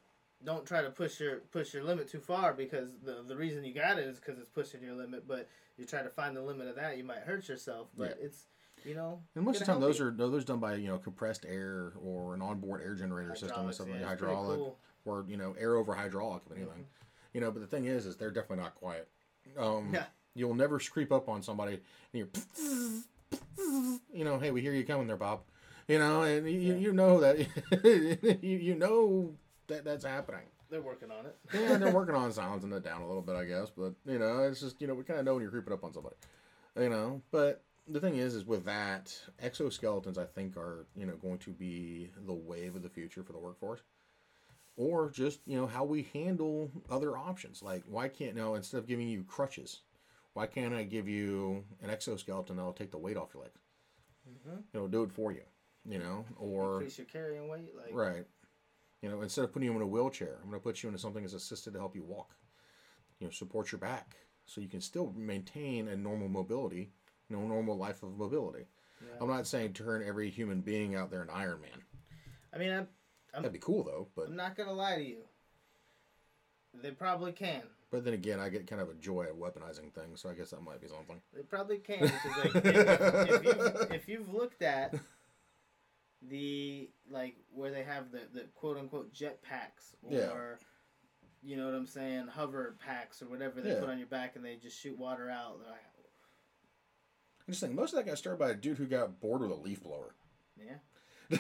don't 0.47 0.65
try 0.65 0.81
to 0.81 0.91
push 0.91 1.21
your 1.21 1.38
push 1.50 1.75
your 1.75 1.83
limit 1.83 2.09
too 2.09 2.21
far 2.21 2.55
because 2.55 2.91
the 3.05 3.23
the 3.26 3.37
reason 3.37 3.65
you 3.65 3.75
got 3.75 3.99
it 3.99 4.07
is 4.07 4.19
because 4.19 4.38
it's 4.38 4.49
pushing 4.49 4.81
your 4.83 4.95
limit 4.95 5.26
but 5.26 5.49
you 5.76 5.85
try 5.85 6.00
to 6.03 6.09
find 6.09 6.37
the 6.37 6.41
limit 6.41 6.69
of 6.69 6.76
that 6.76 6.97
you 6.97 7.05
might 7.05 7.19
hurt 7.19 7.49
yourself 7.49 7.88
but 7.99 8.17
it's 8.23 8.47
you 8.85 8.95
know 8.95 9.21
And 9.35 9.45
most 9.45 9.61
of 9.61 9.67
the 9.67 9.73
time, 9.73 9.81
those 9.81 9.99
you. 9.99 10.07
are 10.07 10.11
those 10.12 10.45
done 10.45 10.61
by 10.61 10.76
you 10.76 10.87
know 10.88 10.99
compressed 10.99 11.45
air 11.47 11.93
or 12.03 12.33
an 12.35 12.41
onboard 12.41 12.81
air 12.81 12.95
generator 12.95 13.35
system 13.35 13.67
or 13.69 13.73
something 13.73 13.97
yeah, 13.97 14.00
it's 14.03 14.09
hydraulic 14.09 14.59
cool. 14.59 14.79
or 15.05 15.25
you 15.29 15.37
know 15.37 15.55
air 15.59 15.76
over 15.76 15.95
hydraulic 15.95 16.43
if 16.47 16.53
anything. 16.53 16.73
Mm-hmm. 16.73 17.35
You 17.35 17.41
know, 17.43 17.50
but 17.50 17.61
the 17.61 17.67
thing 17.67 17.85
is, 17.85 18.07
is 18.07 18.17
they're 18.17 18.31
definitely 18.31 18.62
not 18.62 18.75
quiet. 18.76 19.09
Um, 19.59 19.91
Yeah. 19.93 20.05
You'll 20.35 20.55
never 20.55 20.79
creep 20.79 21.12
up 21.12 21.29
on 21.29 21.43
somebody 21.43 21.81
and 22.12 22.15
you're, 22.15 22.29
you 24.12 24.25
know, 24.25 24.38
hey, 24.38 24.50
we 24.53 24.61
hear 24.62 24.73
you 24.73 24.85
coming 24.85 25.07
there, 25.07 25.17
Bob. 25.17 25.41
You 25.88 25.99
know, 25.99 26.23
and 26.23 26.49
you, 26.49 26.76
you 26.76 26.93
know 26.93 27.21
that 27.21 27.38
you, 28.43 28.57
you 28.57 28.75
know 28.75 29.35
that 29.69 29.85
that's 29.85 30.05
happening. 30.05 30.47
they're 30.71 30.83
working 30.83 31.11
on 31.11 31.27
it 31.27 31.37
Yeah, 31.53 31.77
they're 31.77 31.93
working 32.01 32.15
on 32.15 32.33
silencing 32.33 32.73
it 32.73 32.83
down 32.85 33.03
a 33.03 33.07
little 33.07 33.23
bit, 33.23 33.37
I 33.37 33.45
guess. 33.45 33.71
But 33.77 33.95
you 34.05 34.19
know, 34.19 34.41
it's 34.45 34.61
just 34.61 34.81
you 34.81 34.87
know 34.87 34.95
we 34.95 35.05
kind 35.05 35.19
of 35.19 35.25
know 35.27 35.35
when 35.35 35.43
you're 35.43 35.51
creeping 35.51 35.73
up 35.73 35.85
on 35.85 35.93
somebody. 35.93 36.17
You 36.79 36.91
know, 36.91 37.23
but 37.31 37.63
the 37.89 38.01
thing 38.01 38.17
is, 38.17 38.35
is 38.35 38.45
with 38.45 38.65
that 38.65 39.17
exoskeletons, 39.43 40.19
I 40.19 40.27
think 40.27 40.57
are 40.57 40.87
you 40.97 41.07
know 41.07 41.15
going 41.17 41.39
to 41.39 41.51
be 41.51 42.11
the 42.27 42.35
wave 42.35 42.77
of 42.77 42.83
the 42.83 42.89
future 42.91 43.23
for 43.23 43.33
the 43.33 43.39
workforce, 43.39 43.81
or 44.77 45.11
just 45.11 45.41
you 45.47 45.57
know 45.57 45.67
how 45.67 45.85
we 45.85 46.09
handle 46.13 46.71
other 46.91 47.17
options. 47.17 47.63
Like 47.63 47.85
why 47.89 48.09
can't 48.09 48.37
now 48.37 48.55
instead 48.55 48.79
of 48.79 48.87
giving 48.87 49.09
you 49.09 49.23
crutches, 49.25 49.81
why 50.35 50.47
can't 50.47 50.75
I 50.75 50.83
give 50.83 51.09
you 51.09 51.65
an 51.83 51.91
exoskeleton 51.91 52.57
that'll 52.57 52.73
take 52.73 52.91
the 52.91 52.99
weight 52.99 53.17
off 53.17 53.31
your 53.35 53.45
legs? 53.45 53.61
Mhm. 54.29 54.63
You 54.75 54.81
know, 54.81 54.89
do 54.89 55.03
it 55.05 55.13
for 55.13 55.33
you. 55.33 55.43
You 55.89 56.01
know, 56.01 56.25
or 56.37 56.73
increase 56.75 56.99
your 56.99 57.07
carrying 57.07 57.49
weight 57.49 57.73
like 57.77 57.95
Right. 57.95 58.27
You 59.03 59.11
know, 59.11 59.23
instead 59.23 59.45
of 59.45 59.53
putting 59.53 59.69
you 59.69 59.76
in 59.76 59.83
a 59.83 59.87
wheelchair, 59.87 60.38
I'm 60.43 60.49
going 60.49 60.61
to 60.61 60.65
put 60.65 60.83
you 60.83 60.88
into 60.88 60.99
something 60.99 61.23
that's 61.23 61.35
assisted 61.35 61.75
to 61.75 61.79
help 61.79 61.95
you 61.95 62.03
walk. 62.03 62.35
You 63.21 63.26
know, 63.26 63.31
support 63.31 63.73
your 63.73 63.79
back 63.79 64.17
so 64.47 64.61
you 64.61 64.69
can 64.69 64.81
still 64.81 65.13
maintain 65.17 65.89
a 65.89 65.97
normal 65.97 66.28
mobility, 66.28 66.91
you 67.28 67.37
know, 67.37 67.43
normal 67.47 67.76
life 67.76 68.02
of 68.02 68.17
mobility. 68.17 68.67
Yeah. 69.00 69.19
I'm 69.21 69.28
not 69.28 69.47
saying 69.47 69.73
turn 69.75 70.02
every 70.06 70.30
human 70.30 70.61
being 70.61 70.95
out 70.95 71.11
there 71.11 71.23
an 71.23 71.30
Iron 71.32 71.61
Man. 71.61 71.82
i 72.54 72.59
mean 72.59 72.73
i'm 72.73 72.89
That'd 73.35 73.52
be 73.52 73.59
cool 73.59 73.85
though, 73.85 74.09
but 74.17 74.28
i'm 74.28 74.37
not 74.37 74.56
gonna 74.56 74.73
lie 74.73 74.97
to 74.97 75.04
you 75.04 75.19
they 76.82 76.91
probably 76.91 77.32
can 77.32 77.63
but 77.91 78.04
then 78.04 78.15
again, 78.15 78.41
I 78.41 78.49
get 78.49 78.67
kind 78.67 78.82
of 78.82 78.91
a 78.91 78.95
joy 78.95 79.25
at 79.25 79.35
weaponizing 79.35 79.93
things, 79.95 80.21
so 80.21 80.28
I 80.28 80.35
guess 80.35 80.50
that 80.50 80.61
might 80.63 80.80
be 80.80 80.89
something. 80.89 81.21
They 81.32 81.43
probably 81.43 81.78
can 81.78 82.00
because 82.00 82.54
like, 82.54 82.65
if, 82.65 83.30
if, 83.30 83.45
you've, 83.45 83.93
if 83.93 84.09
you've 84.09 84.35
looked 84.35 84.63
at 84.63 84.95
the 86.23 86.91
like 87.11 87.37
where 87.52 87.71
they 87.71 87.83
have 87.85 88.11
the, 88.11 88.21
the 88.33 88.47
quote 88.55 88.79
unquote 88.79 89.13
jet 89.13 89.43
packs 89.43 89.95
or 90.02 90.13
Yeah. 90.13 90.31
you 91.43 91.57
know 91.57 91.67
what 91.67 91.75
I'm 91.75 91.87
saying 91.87 92.26
hover 92.29 92.76
packs 92.85 93.21
or 93.23 93.26
whatever 93.29 93.61
they 93.61 93.71
Yeah. 93.73 93.81
put 93.81 93.89
on 93.91 93.99
your 93.99 94.07
back 94.09 94.37
and 94.37 94.45
they 94.45 94.57
just 94.57 94.81
shoot 94.81 94.99
water 94.99 95.29
out. 95.31 95.59
Like, 95.59 95.79
I'm 97.47 97.52
just 97.52 97.61
saying, 97.61 97.75
most 97.76 97.93
of 97.93 97.99
that 97.99 98.07
got 98.07 98.19
started 98.19 98.39
by 98.39 98.50
a 98.50 98.55
dude 98.55 98.76
who 98.79 98.87
got 98.87 99.21
bored 99.21 99.43
with 99.43 99.50
a 99.50 99.55
leaf 99.55 99.83
blower. 99.83 100.15
yeah. 100.57 100.76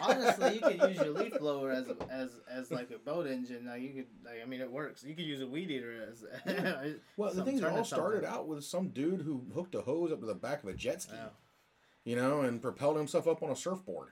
Honestly, 0.00 0.54
you 0.54 0.60
could 0.60 0.80
use 0.88 0.96
your 0.96 1.10
leaf 1.10 1.38
blower 1.38 1.70
as 1.70 1.88
a, 1.88 1.96
as 2.10 2.30
as 2.50 2.70
like 2.70 2.90
a 2.90 2.98
boat 2.98 3.26
engine. 3.26 3.66
Like 3.66 3.82
you 3.82 3.90
could 3.92 4.06
like 4.24 4.36
I 4.42 4.46
mean 4.46 4.62
it 4.62 4.70
works. 4.70 5.04
You 5.04 5.14
could 5.14 5.26
use 5.26 5.42
a 5.42 5.46
weed 5.46 5.70
eater 5.70 6.08
as. 6.10 6.24
Well, 7.18 7.34
the 7.34 7.44
thing 7.44 7.56
is, 7.56 7.62
it 7.62 7.66
all 7.66 7.84
started 7.84 8.24
out 8.24 8.48
with 8.48 8.64
some 8.64 8.88
dude 8.88 9.20
who 9.20 9.44
hooked 9.54 9.74
a 9.74 9.82
hose 9.82 10.10
up 10.10 10.20
to 10.20 10.26
the 10.26 10.34
back 10.34 10.62
of 10.62 10.70
a 10.70 10.72
jet 10.72 11.02
ski. 11.02 11.16
Oh. 11.22 11.28
You 12.08 12.16
know, 12.16 12.40
and 12.40 12.62
propelled 12.62 12.96
himself 12.96 13.28
up 13.28 13.42
on 13.42 13.50
a 13.50 13.56
surfboard, 13.56 14.08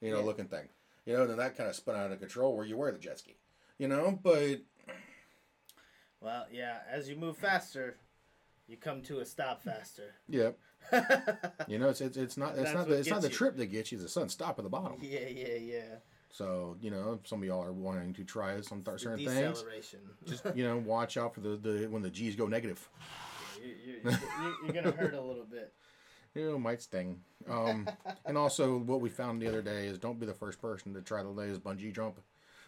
you 0.00 0.10
know, 0.10 0.18
Yeah. 0.18 0.24
looking 0.24 0.48
thing. 0.48 0.68
You 1.04 1.12
know, 1.16 1.28
then 1.28 1.36
that 1.36 1.56
kind 1.56 1.70
of 1.70 1.76
spun 1.76 1.94
out 1.94 2.10
of 2.10 2.18
control 2.18 2.56
where 2.56 2.66
you 2.66 2.76
wear 2.76 2.90
the 2.90 2.98
jet 2.98 3.20
ski. 3.20 3.36
You 3.78 3.86
know, 3.86 4.18
but 4.20 4.62
Well, 6.20 6.46
yeah. 6.50 6.78
As 6.90 7.08
you 7.08 7.14
move 7.14 7.36
faster, 7.36 7.98
you 8.66 8.76
come 8.76 9.00
to 9.02 9.20
a 9.20 9.24
stop 9.24 9.62
faster. 9.62 10.14
Yep. 10.28 10.58
you 11.68 11.78
know, 11.78 11.88
it's 11.90 12.00
it's, 12.00 12.16
it's 12.16 12.36
not 12.36 12.58
it's 12.58 12.74
not 12.74 12.88
the, 12.88 12.94
it's 12.96 13.08
not 13.10 13.22
the 13.22 13.28
you. 13.28 13.34
trip 13.34 13.56
that 13.58 13.66
gets 13.66 13.92
you. 13.92 13.98
it's 13.98 14.04
The 14.06 14.08
sun 14.20 14.28
stop 14.28 14.58
at 14.58 14.64
the 14.64 14.68
bottom. 14.68 14.98
Yeah, 15.00 15.28
yeah, 15.28 15.54
yeah. 15.54 15.96
So 16.30 16.76
you 16.80 16.90
know, 16.90 17.20
if 17.22 17.28
some 17.28 17.42
of 17.42 17.44
y'all 17.46 17.62
are 17.62 17.72
wanting 17.72 18.12
to 18.14 18.24
try 18.24 18.60
some 18.60 18.82
th- 18.82 19.00
certain 19.00 19.24
things. 19.24 19.64
Just 20.24 20.44
you 20.56 20.64
know, 20.64 20.78
watch 20.84 21.16
out 21.16 21.32
for 21.34 21.40
the, 21.42 21.56
the 21.56 21.86
when 21.86 22.02
the 22.02 22.10
G's 22.10 22.34
go 22.34 22.48
negative. 22.48 22.88
you, 23.62 23.72
you, 23.86 24.10
you, 24.10 24.54
you're 24.64 24.72
gonna 24.82 24.90
hurt 24.96 25.14
a 25.14 25.20
little 25.20 25.44
bit. 25.44 25.72
You 26.36 26.50
know, 26.50 26.58
might 26.58 26.82
sting. 26.82 27.20
Um, 27.48 27.88
and 28.26 28.36
also, 28.36 28.78
what 28.78 29.00
we 29.00 29.08
found 29.08 29.40
the 29.40 29.48
other 29.48 29.62
day 29.62 29.86
is 29.86 29.98
don't 29.98 30.20
be 30.20 30.26
the 30.26 30.34
first 30.34 30.60
person 30.60 30.92
to 30.94 31.00
try 31.00 31.22
the 31.22 31.28
latest 31.28 31.64
bungee 31.64 31.94
jump 31.94 32.20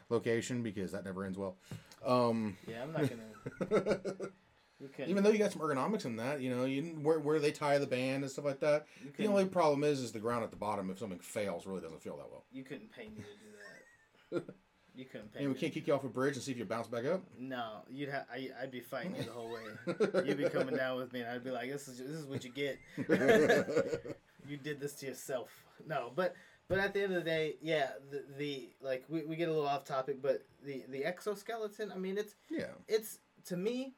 location 0.08 0.62
because 0.62 0.92
that 0.92 1.04
never 1.04 1.24
ends 1.24 1.36
well. 1.38 1.56
Um, 2.04 2.56
Yeah, 2.66 2.82
I'm 2.82 2.92
not 2.92 3.10
gonna. 3.10 4.04
You. 4.80 4.88
Even 5.08 5.24
though 5.24 5.30
you 5.30 5.38
got 5.38 5.50
some 5.50 5.60
ergonomics 5.60 6.04
in 6.04 6.14
that, 6.18 6.40
you 6.40 6.54
know, 6.54 6.64
you 6.64 6.82
where, 7.02 7.18
where 7.18 7.40
they 7.40 7.50
tie 7.50 7.78
the 7.78 7.86
band 7.86 8.22
and 8.22 8.30
stuff 8.30 8.44
like 8.44 8.60
that. 8.60 8.86
you 9.04 9.10
The 9.16 9.26
only 9.26 9.46
problem 9.46 9.82
is, 9.82 9.98
is 9.98 10.12
the 10.12 10.20
ground 10.20 10.44
at 10.44 10.50
the 10.52 10.56
bottom. 10.56 10.88
If 10.88 11.00
something 11.00 11.18
fails, 11.18 11.66
really 11.66 11.80
doesn't 11.80 12.00
feel 12.00 12.16
that 12.18 12.30
well. 12.30 12.44
you 12.52 12.62
couldn't 12.62 12.92
pay 12.92 13.08
me 13.08 13.16
to 13.16 14.40
do 14.40 14.46
that. 14.46 14.54
You 14.98 15.04
couldn't 15.04 15.32
pay 15.32 15.38
And 15.38 15.48
we 15.48 15.54
me. 15.54 15.60
can't 15.60 15.72
kick 15.72 15.86
you 15.86 15.94
off 15.94 16.02
a 16.02 16.08
bridge 16.08 16.34
and 16.34 16.42
see 16.42 16.50
if 16.50 16.58
you 16.58 16.64
bounce 16.64 16.88
back 16.88 17.04
up. 17.04 17.22
No, 17.38 17.82
you'd 17.88 18.08
have. 18.08 18.26
I, 18.32 18.48
I'd 18.60 18.72
be 18.72 18.80
fighting 18.80 19.14
you 19.14 19.22
the 19.22 19.30
whole 19.30 19.48
way. 19.48 19.62
You'd 20.26 20.38
be 20.38 20.48
coming 20.48 20.74
down 20.74 20.96
with 20.96 21.12
me, 21.12 21.20
and 21.20 21.30
I'd 21.30 21.44
be 21.44 21.52
like, 21.52 21.70
"This 21.70 21.86
is 21.86 21.98
this 21.98 22.08
is 22.08 22.26
what 22.26 22.42
you 22.42 22.50
get. 22.50 22.80
you 24.48 24.56
did 24.56 24.80
this 24.80 24.94
to 24.94 25.06
yourself." 25.06 25.50
No, 25.86 26.10
but 26.16 26.34
but 26.68 26.78
at 26.78 26.94
the 26.94 27.02
end 27.04 27.12
of 27.14 27.22
the 27.24 27.30
day, 27.30 27.54
yeah, 27.62 27.90
the, 28.10 28.24
the 28.38 28.70
like 28.82 29.04
we, 29.08 29.22
we 29.24 29.36
get 29.36 29.48
a 29.48 29.52
little 29.52 29.68
off 29.68 29.84
topic, 29.84 30.20
but 30.20 30.44
the 30.64 30.82
the 30.88 31.04
exoskeleton. 31.04 31.92
I 31.92 31.98
mean, 31.98 32.18
it's 32.18 32.34
yeah, 32.50 32.72
it's 32.88 33.20
to 33.46 33.56
me. 33.56 33.94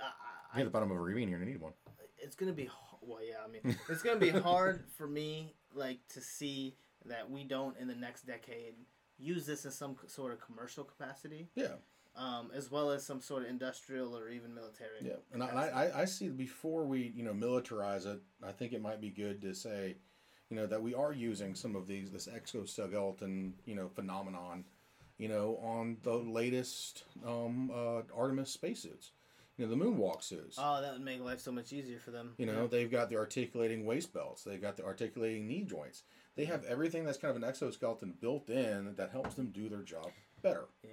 I, 0.00 0.10
I 0.52 0.56
hit 0.58 0.64
the 0.64 0.70
bottom 0.70 0.90
of 0.90 0.96
a 0.96 1.00
ravine 1.00 1.28
here 1.28 1.36
and 1.36 1.46
I 1.46 1.48
need 1.52 1.60
one. 1.60 1.74
it's 2.18 2.34
gonna 2.34 2.52
be 2.52 2.68
well 3.00 3.20
yeah 3.22 3.36
i 3.44 3.48
mean 3.48 3.76
it's 3.88 4.02
gonna 4.02 4.18
be 4.18 4.28
hard 4.30 4.84
for 4.96 5.06
me 5.06 5.54
like 5.74 5.98
to 6.08 6.20
see 6.20 6.74
that 7.06 7.30
we 7.30 7.44
don't 7.44 7.76
in 7.78 7.86
the 7.88 7.94
next 7.94 8.26
decade 8.26 8.74
use 9.18 9.46
this 9.46 9.64
in 9.64 9.70
some 9.70 9.96
sort 10.06 10.32
of 10.32 10.40
commercial 10.40 10.84
capacity 10.84 11.48
Yeah, 11.54 11.74
um, 12.16 12.50
as 12.54 12.70
well 12.70 12.90
as 12.90 13.04
some 13.04 13.20
sort 13.20 13.42
of 13.42 13.48
industrial 13.48 14.16
or 14.16 14.28
even 14.28 14.54
military 14.54 15.00
yeah. 15.02 15.14
And 15.32 15.42
I, 15.42 15.46
I, 15.46 16.02
I- 16.02 16.04
see 16.04 16.28
before 16.28 16.84
we, 16.84 17.12
you 17.14 17.22
know, 17.24 17.32
militarize 17.32 18.06
it, 18.06 18.20
I 18.46 18.52
think 18.52 18.72
it 18.72 18.80
might 18.82 19.00
be 19.00 19.10
good 19.10 19.40
to 19.42 19.54
say, 19.54 19.96
you 20.50 20.56
know, 20.56 20.66
that 20.66 20.82
we 20.82 20.94
are 20.94 21.12
using 21.12 21.54
some 21.54 21.76
of 21.76 21.86
these, 21.86 22.10
this 22.10 22.26
exoskeleton, 22.28 23.54
you 23.66 23.74
know, 23.74 23.88
phenomenon, 23.88 24.64
you 25.18 25.28
know, 25.28 25.58
on 25.62 25.96
the 26.02 26.14
latest 26.14 27.04
um, 27.26 27.70
uh, 27.74 28.02
Artemis 28.16 28.50
spacesuits. 28.50 29.12
You 29.56 29.66
know, 29.66 29.74
the 29.74 29.84
moonwalk 29.84 30.22
suits. 30.22 30.56
oh 30.56 30.80
that 30.80 30.92
would 30.92 31.02
make 31.04 31.20
life 31.20 31.40
so 31.40 31.50
much 31.50 31.72
easier 31.72 31.98
for 31.98 32.12
them 32.12 32.34
You 32.38 32.46
know, 32.46 32.68
they've 32.68 32.88
got 32.90 33.10
the 33.10 33.16
articulating 33.16 33.84
waist 33.84 34.12
belts. 34.14 34.44
They've 34.44 34.62
got 34.62 34.76
the 34.76 34.84
articulating 34.84 35.48
knee 35.48 35.64
joints. 35.64 36.04
They 36.38 36.44
have 36.46 36.64
everything 36.64 37.04
that's 37.04 37.18
kind 37.18 37.36
of 37.36 37.42
an 37.42 37.46
exoskeleton 37.46 38.14
built 38.20 38.48
in 38.48 38.94
that 38.96 39.10
helps 39.10 39.34
them 39.34 39.50
do 39.50 39.68
their 39.68 39.82
job 39.82 40.06
better. 40.40 40.68
yeah 40.82 40.90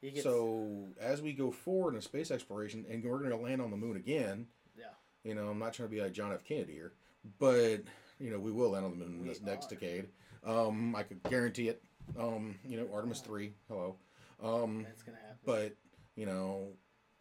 you 0.00 0.10
get 0.10 0.22
So 0.22 0.88
as 1.00 1.22
we 1.22 1.32
go 1.32 1.50
forward 1.50 1.94
in 1.94 2.00
space 2.02 2.30
exploration, 2.30 2.84
and 2.90 3.02
we're 3.02 3.18
going 3.18 3.30
to 3.30 3.36
land 3.36 3.62
on 3.62 3.70
the 3.70 3.76
moon 3.76 3.96
again. 3.96 4.46
Yeah. 4.78 4.84
You 5.24 5.34
know, 5.34 5.48
I'm 5.48 5.58
not 5.58 5.72
trying 5.72 5.88
to 5.88 5.94
be 5.94 6.02
like 6.02 6.12
John 6.12 6.32
F. 6.32 6.44
Kennedy 6.44 6.74
here, 6.74 6.92
but 7.38 7.78
you 8.20 8.30
know, 8.30 8.38
we 8.38 8.52
will 8.52 8.70
land 8.70 8.84
on 8.84 8.98
the 8.98 9.04
moon 9.06 9.26
this 9.26 9.40
next 9.40 9.70
decade. 9.70 10.08
Um, 10.44 10.94
I 10.94 11.02
could 11.04 11.22
guarantee 11.22 11.68
it. 11.68 11.82
Um, 12.18 12.56
you 12.64 12.76
know, 12.76 12.86
Artemis 12.92 13.20
three, 13.20 13.54
hello. 13.66 13.96
Um, 14.42 14.82
That's 14.82 15.02
gonna 15.02 15.16
happen. 15.16 15.38
but 15.46 15.74
you 16.16 16.26
know, 16.26 16.68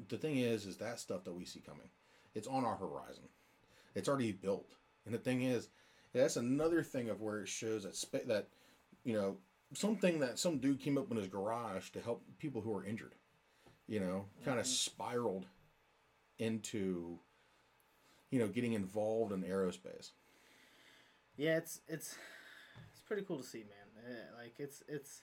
the 0.09 0.17
thing 0.17 0.37
is, 0.37 0.65
is 0.65 0.77
that 0.77 0.99
stuff 0.99 1.23
that 1.23 1.33
we 1.33 1.45
see 1.45 1.61
coming. 1.61 1.87
It's 2.35 2.47
on 2.47 2.65
our 2.65 2.75
horizon. 2.75 3.23
It's 3.95 4.09
already 4.09 4.33
built, 4.33 4.73
and 5.05 5.13
the 5.13 5.19
thing 5.19 5.43
is, 5.43 5.69
that's 6.21 6.37
another 6.37 6.83
thing 6.83 7.09
of 7.09 7.21
where 7.21 7.39
it 7.41 7.47
shows 7.47 7.83
that 7.83 8.27
that 8.27 8.47
you 9.03 9.13
know 9.13 9.37
something 9.73 10.19
that 10.19 10.37
some 10.39 10.59
dude 10.59 10.79
came 10.79 10.97
up 10.97 11.09
in 11.11 11.17
his 11.17 11.27
garage 11.27 11.89
to 11.91 11.99
help 12.01 12.23
people 12.39 12.61
who 12.61 12.75
are 12.75 12.85
injured. 12.85 13.15
You 13.87 13.99
know, 13.99 14.25
kind 14.45 14.59
of 14.59 14.65
spiraled 14.67 15.45
into 16.39 17.19
you 18.31 18.39
know 18.39 18.47
getting 18.47 18.73
involved 18.73 19.31
in 19.31 19.43
aerospace. 19.43 20.11
yeah, 21.37 21.57
it's 21.57 21.81
it's 21.87 22.15
it's 22.91 23.01
pretty 23.05 23.23
cool 23.23 23.37
to 23.37 23.43
see, 23.43 23.59
man. 23.59 24.05
Eh, 24.15 24.41
Like 24.41 24.53
it's 24.57 24.83
it's 24.87 25.21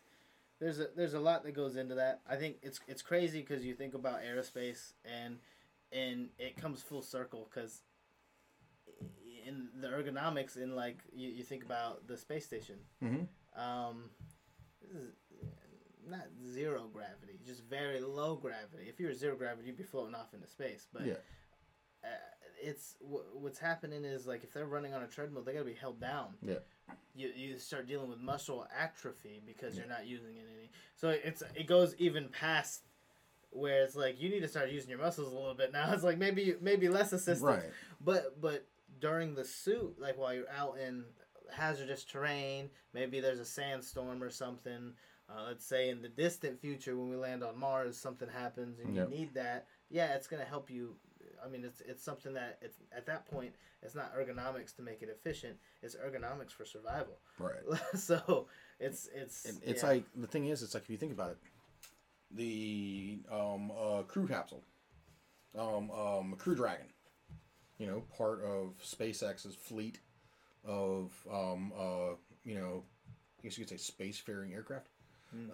there's 0.59 0.79
a 0.79 0.89
there's 0.95 1.15
a 1.15 1.21
lot 1.21 1.43
that 1.45 1.53
goes 1.53 1.77
into 1.77 1.95
that. 1.95 2.21
I 2.29 2.37
think 2.37 2.57
it's 2.63 2.81
it's 2.87 3.03
crazy 3.03 3.41
because 3.41 3.65
you 3.65 3.75
think 3.75 3.95
about 3.95 4.21
aerospace 4.23 4.93
and 5.05 5.39
and 5.93 6.29
it 6.39 6.57
comes 6.57 6.83
full 6.83 7.03
circle 7.03 7.49
because 7.53 7.81
in 9.51 9.69
the 9.81 9.89
ergonomics 9.89 10.57
in 10.57 10.75
like 10.77 10.99
you, 11.13 11.29
you 11.29 11.43
think 11.43 11.65
about 11.65 12.07
the 12.07 12.17
space 12.17 12.47
station. 12.47 12.77
Mm-hmm. 13.03 13.61
Um, 13.61 14.05
this 14.83 15.03
is 15.03 15.13
not 16.09 16.27
zero 16.55 16.89
gravity, 16.93 17.39
just 17.47 17.63
very 17.65 18.01
low 18.01 18.37
gravity. 18.37 18.85
If 18.89 18.99
you 19.01 19.07
were 19.07 19.15
zero 19.15 19.37
gravity, 19.37 19.67
you'd 19.69 19.77
be 19.77 19.83
floating 19.85 20.15
off 20.15 20.33
into 20.35 20.47
space. 20.49 20.87
But 20.93 21.07
Yeah. 21.07 21.15
uh, 22.05 22.09
it's 22.63 22.97
wh- 23.01 23.35
what's 23.43 23.59
happening 23.59 24.05
is 24.05 24.27
like 24.27 24.43
if 24.45 24.53
they're 24.53 24.67
running 24.67 24.95
on 24.95 25.03
a 25.03 25.07
treadmill, 25.07 25.43
they 25.43 25.53
gotta 25.53 25.65
be 25.65 25.75
held 25.75 26.01
down. 26.01 26.35
Yeah. 26.43 26.61
You, 27.15 27.29
you 27.37 27.59
start 27.59 27.87
dealing 27.87 28.09
with 28.09 28.19
muscle 28.21 28.67
atrophy 28.77 29.43
because 29.47 29.77
you're 29.77 29.87
not 29.87 30.07
using 30.07 30.37
it 30.37 30.47
any. 30.59 30.71
So 30.97 31.11
it's 31.11 31.43
it 31.55 31.67
goes 31.67 31.95
even 31.99 32.29
past 32.29 32.83
where 33.53 33.83
it's 33.85 33.97
like 33.97 34.21
you 34.21 34.29
need 34.31 34.41
to 34.41 34.49
start 34.49 34.71
using 34.71 34.91
your 34.91 34.99
muscles 35.01 35.33
a 35.33 35.37
little 35.37 35.55
bit 35.55 35.73
now. 35.73 35.91
It's 35.93 36.05
like 36.05 36.19
maybe 36.19 36.55
maybe 36.61 36.89
less 36.89 37.13
assistance, 37.13 37.41
Right. 37.43 37.71
but 38.01 38.41
but 38.41 38.67
during 39.01 39.35
the 39.35 39.45
suit, 39.45 39.97
like 39.99 40.19
while 40.19 40.35
you're 40.35 40.51
out 40.51 40.77
in 40.79 41.05
hazardous 41.53 42.05
terrain, 42.05 42.71
maybe 42.93 43.21
there's 43.21 43.41
a 43.41 43.45
sandstorm 43.45 44.23
or 44.23 44.31
something. 44.31 44.93
Uh, 45.29 45.45
let's 45.49 45.65
say 45.65 45.91
in 45.91 46.03
the 46.03 46.09
distant 46.09 46.61
future 46.61 46.97
when 46.97 47.09
we 47.09 47.17
land 47.17 47.45
on 47.45 47.59
Mars, 47.59 47.97
something 47.97 48.29
happens 48.29 48.81
and 48.81 48.95
Yep. 48.95 49.11
you 49.11 49.17
need 49.17 49.35
that. 49.35 49.67
Yeah, 49.89 50.15
it's 50.15 50.27
gonna 50.27 50.45
help 50.45 50.71
you. 50.71 50.97
I 51.45 51.49
mean, 51.49 51.65
it's 51.65 51.81
it's 51.81 52.03
something 52.03 52.35
that 52.35 52.59
it's 52.61 52.79
at 52.93 53.07
that 53.07 53.27
point 53.27 53.55
it's 53.83 53.95
not 53.95 54.15
ergonomics 54.15 54.75
to 54.77 54.83
make 54.83 55.03
it 55.03 55.09
efficient. 55.09 55.57
It's 55.83 55.97
ergonomics 55.97 56.53
for 56.53 56.65
survival. 56.65 57.19
Right. 57.39 57.63
so 57.95 58.47
it's 58.79 59.09
it's 59.15 59.47
And 59.47 59.61
it's 59.65 59.83
yeah. 59.83 59.89
like 59.89 60.05
the 60.15 60.27
thing 60.27 60.47
is, 60.47 60.63
it's 60.63 60.75
like 60.75 60.83
if 60.85 60.91
you 60.91 60.97
think 60.99 61.13
about 61.13 61.31
it, 61.31 61.39
the 62.31 63.21
um, 63.31 63.71
uh, 63.71 64.03
crew 64.03 64.27
capsule, 64.27 64.63
um, 65.59 65.91
um, 65.91 66.35
Crew 66.39 66.55
Dragon, 66.55 66.87
you 67.81 67.87
know, 67.87 68.05
part 68.17 68.45
of 68.45 68.75
SpaceX's 68.85 69.57
fleet 69.57 69.99
of 70.65 71.11
um, 71.33 71.73
uh, 71.77 72.15
you 72.45 72.55
know, 72.55 72.85
I 73.09 73.43
guess 73.43 73.57
you 73.57 73.65
could 73.65 73.81
say 73.81 73.93
spacefaring 73.93 74.55
aircraft. 74.55 74.89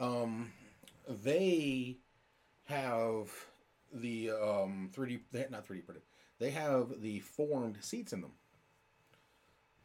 Um, 0.01 0.51
they 1.09 1.99
have 2.65 3.31
the 3.93 4.31
um, 4.31 4.91
3D, 4.95 5.21
they 5.31 5.47
not 5.51 5.67
3D 5.67 5.85
printed. 5.85 6.03
They 6.41 6.51
have 6.51 7.01
the 7.01 7.21
formed 7.21 7.79
seats 7.81 8.13
in 8.13 8.23
them. 8.23 8.33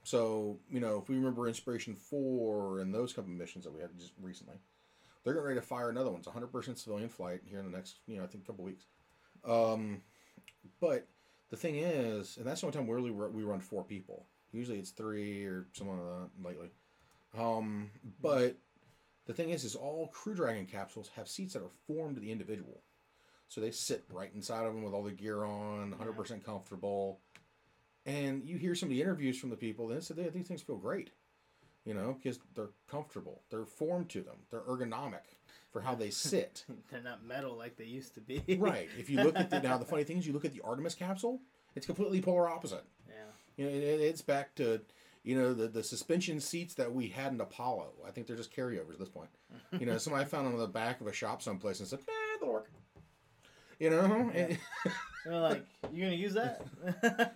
So, 0.03 0.57
you 0.69 0.79
know, 0.79 0.97
if 0.97 1.09
we 1.09 1.15
remember 1.15 1.47
Inspiration 1.47 1.95
4 1.95 2.79
and 2.79 2.93
those 2.93 3.13
couple 3.13 3.31
of 3.31 3.37
missions 3.37 3.65
that 3.65 3.73
we 3.73 3.81
had 3.81 3.91
just 3.99 4.13
recently, 4.19 4.55
they're 5.23 5.33
getting 5.33 5.47
ready 5.47 5.59
to 5.59 5.65
fire 5.65 5.89
another 5.89 6.09
one. 6.09 6.21
It's 6.21 6.27
100% 6.27 6.77
civilian 6.77 7.09
flight 7.09 7.41
here 7.45 7.59
in 7.59 7.65
the 7.69 7.77
next, 7.77 7.99
you 8.07 8.17
know, 8.17 8.23
I 8.23 8.27
think 8.27 8.43
a 8.43 8.47
couple 8.47 8.65
weeks. 8.65 8.85
Um, 9.47 10.01
but 10.79 11.07
the 11.51 11.57
thing 11.57 11.75
is, 11.75 12.37
and 12.37 12.45
that's 12.47 12.61
the 12.61 12.67
only 12.67 12.77
time 12.77 12.87
we 12.87 12.95
really 12.95 13.11
we 13.11 13.43
run 13.43 13.59
four 13.59 13.83
people. 13.83 14.25
Usually 14.51 14.79
it's 14.79 14.89
three 14.91 15.45
or 15.45 15.67
something 15.73 15.97
like 15.97 16.05
that 16.05 16.49
lately. 16.49 16.69
Um, 17.37 17.91
but 18.21 18.55
the 19.27 19.33
thing 19.33 19.51
is, 19.51 19.63
is 19.63 19.75
all 19.75 20.07
Crew 20.07 20.33
Dragon 20.33 20.65
capsules 20.65 21.09
have 21.15 21.27
seats 21.27 21.53
that 21.53 21.61
are 21.61 21.71
formed 21.87 22.15
to 22.15 22.21
the 22.21 22.31
individual. 22.31 22.81
So 23.47 23.59
they 23.59 23.71
sit 23.71 24.05
right 24.11 24.31
inside 24.33 24.65
of 24.65 24.73
them 24.73 24.83
with 24.83 24.93
all 24.93 25.03
the 25.03 25.11
gear 25.11 25.43
on, 25.43 25.93
100% 25.93 26.43
comfortable. 26.43 27.19
And 28.05 28.43
you 28.43 28.57
hear 28.57 28.73
some 28.73 28.87
of 28.87 28.95
the 28.95 29.01
interviews 29.01 29.37
from 29.37 29.49
the 29.49 29.57
people, 29.57 29.89
and 29.89 29.97
they 29.97 30.01
said 30.01 30.17
they, 30.17 30.27
these 30.29 30.47
things 30.47 30.61
feel 30.61 30.77
great, 30.77 31.11
you 31.85 31.93
know, 31.93 32.17
because 32.21 32.39
they're 32.55 32.69
comfortable. 32.89 33.41
They're 33.49 33.65
formed 33.65 34.09
to 34.09 34.21
them. 34.21 34.37
They're 34.49 34.61
ergonomic 34.61 35.37
for 35.71 35.81
how 35.81 35.95
they 35.95 36.09
sit. 36.09 36.65
they're 36.91 37.01
not 37.01 37.23
metal 37.25 37.55
like 37.57 37.77
they 37.77 37.85
used 37.85 38.13
to 38.15 38.21
be. 38.21 38.43
right. 38.59 38.89
If 38.97 39.09
you 39.09 39.21
look 39.23 39.37
at 39.37 39.49
the 39.49 39.59
now, 39.59 39.77
the 39.77 39.85
funny 39.85 40.03
thing 40.05 40.17
is, 40.17 40.27
you 40.27 40.33
look 40.33 40.45
at 40.45 40.53
the 40.53 40.61
Artemis 40.61 40.95
capsule, 40.95 41.39
it's 41.75 41.85
completely 41.85 42.21
polar 42.21 42.49
opposite. 42.49 42.83
Yeah. 43.07 43.13
You 43.57 43.65
know, 43.65 43.71
it, 43.75 44.01
it's 44.01 44.21
back 44.21 44.55
to 44.55 44.81
you 45.23 45.37
know 45.37 45.53
the 45.53 45.67
the 45.67 45.83
suspension 45.83 46.39
seats 46.39 46.73
that 46.75 46.93
we 46.93 47.07
had 47.07 47.31
in 47.33 47.41
Apollo. 47.41 47.91
I 48.07 48.11
think 48.11 48.27
they're 48.27 48.35
just 48.35 48.55
carryovers 48.55 48.93
at 48.93 48.99
this 48.99 49.09
point. 49.09 49.29
You 49.79 49.85
know, 49.85 49.97
somebody 49.97 50.25
found 50.25 50.47
them 50.47 50.53
on 50.53 50.59
the 50.59 50.67
back 50.67 50.99
of 51.01 51.07
a 51.07 51.13
shop 51.13 51.41
someplace 51.41 51.79
and 51.79 51.87
said, 51.87 51.99
"Nah, 52.07 52.13
they'll 52.39 52.53
work." 52.53 52.69
You 53.79 53.89
know, 53.89 54.31
and 54.35 54.57
They're 55.25 55.39
like, 55.39 55.65
you 55.91 56.03
gonna 56.03 56.15
use 56.15 56.33
that? 56.33 56.65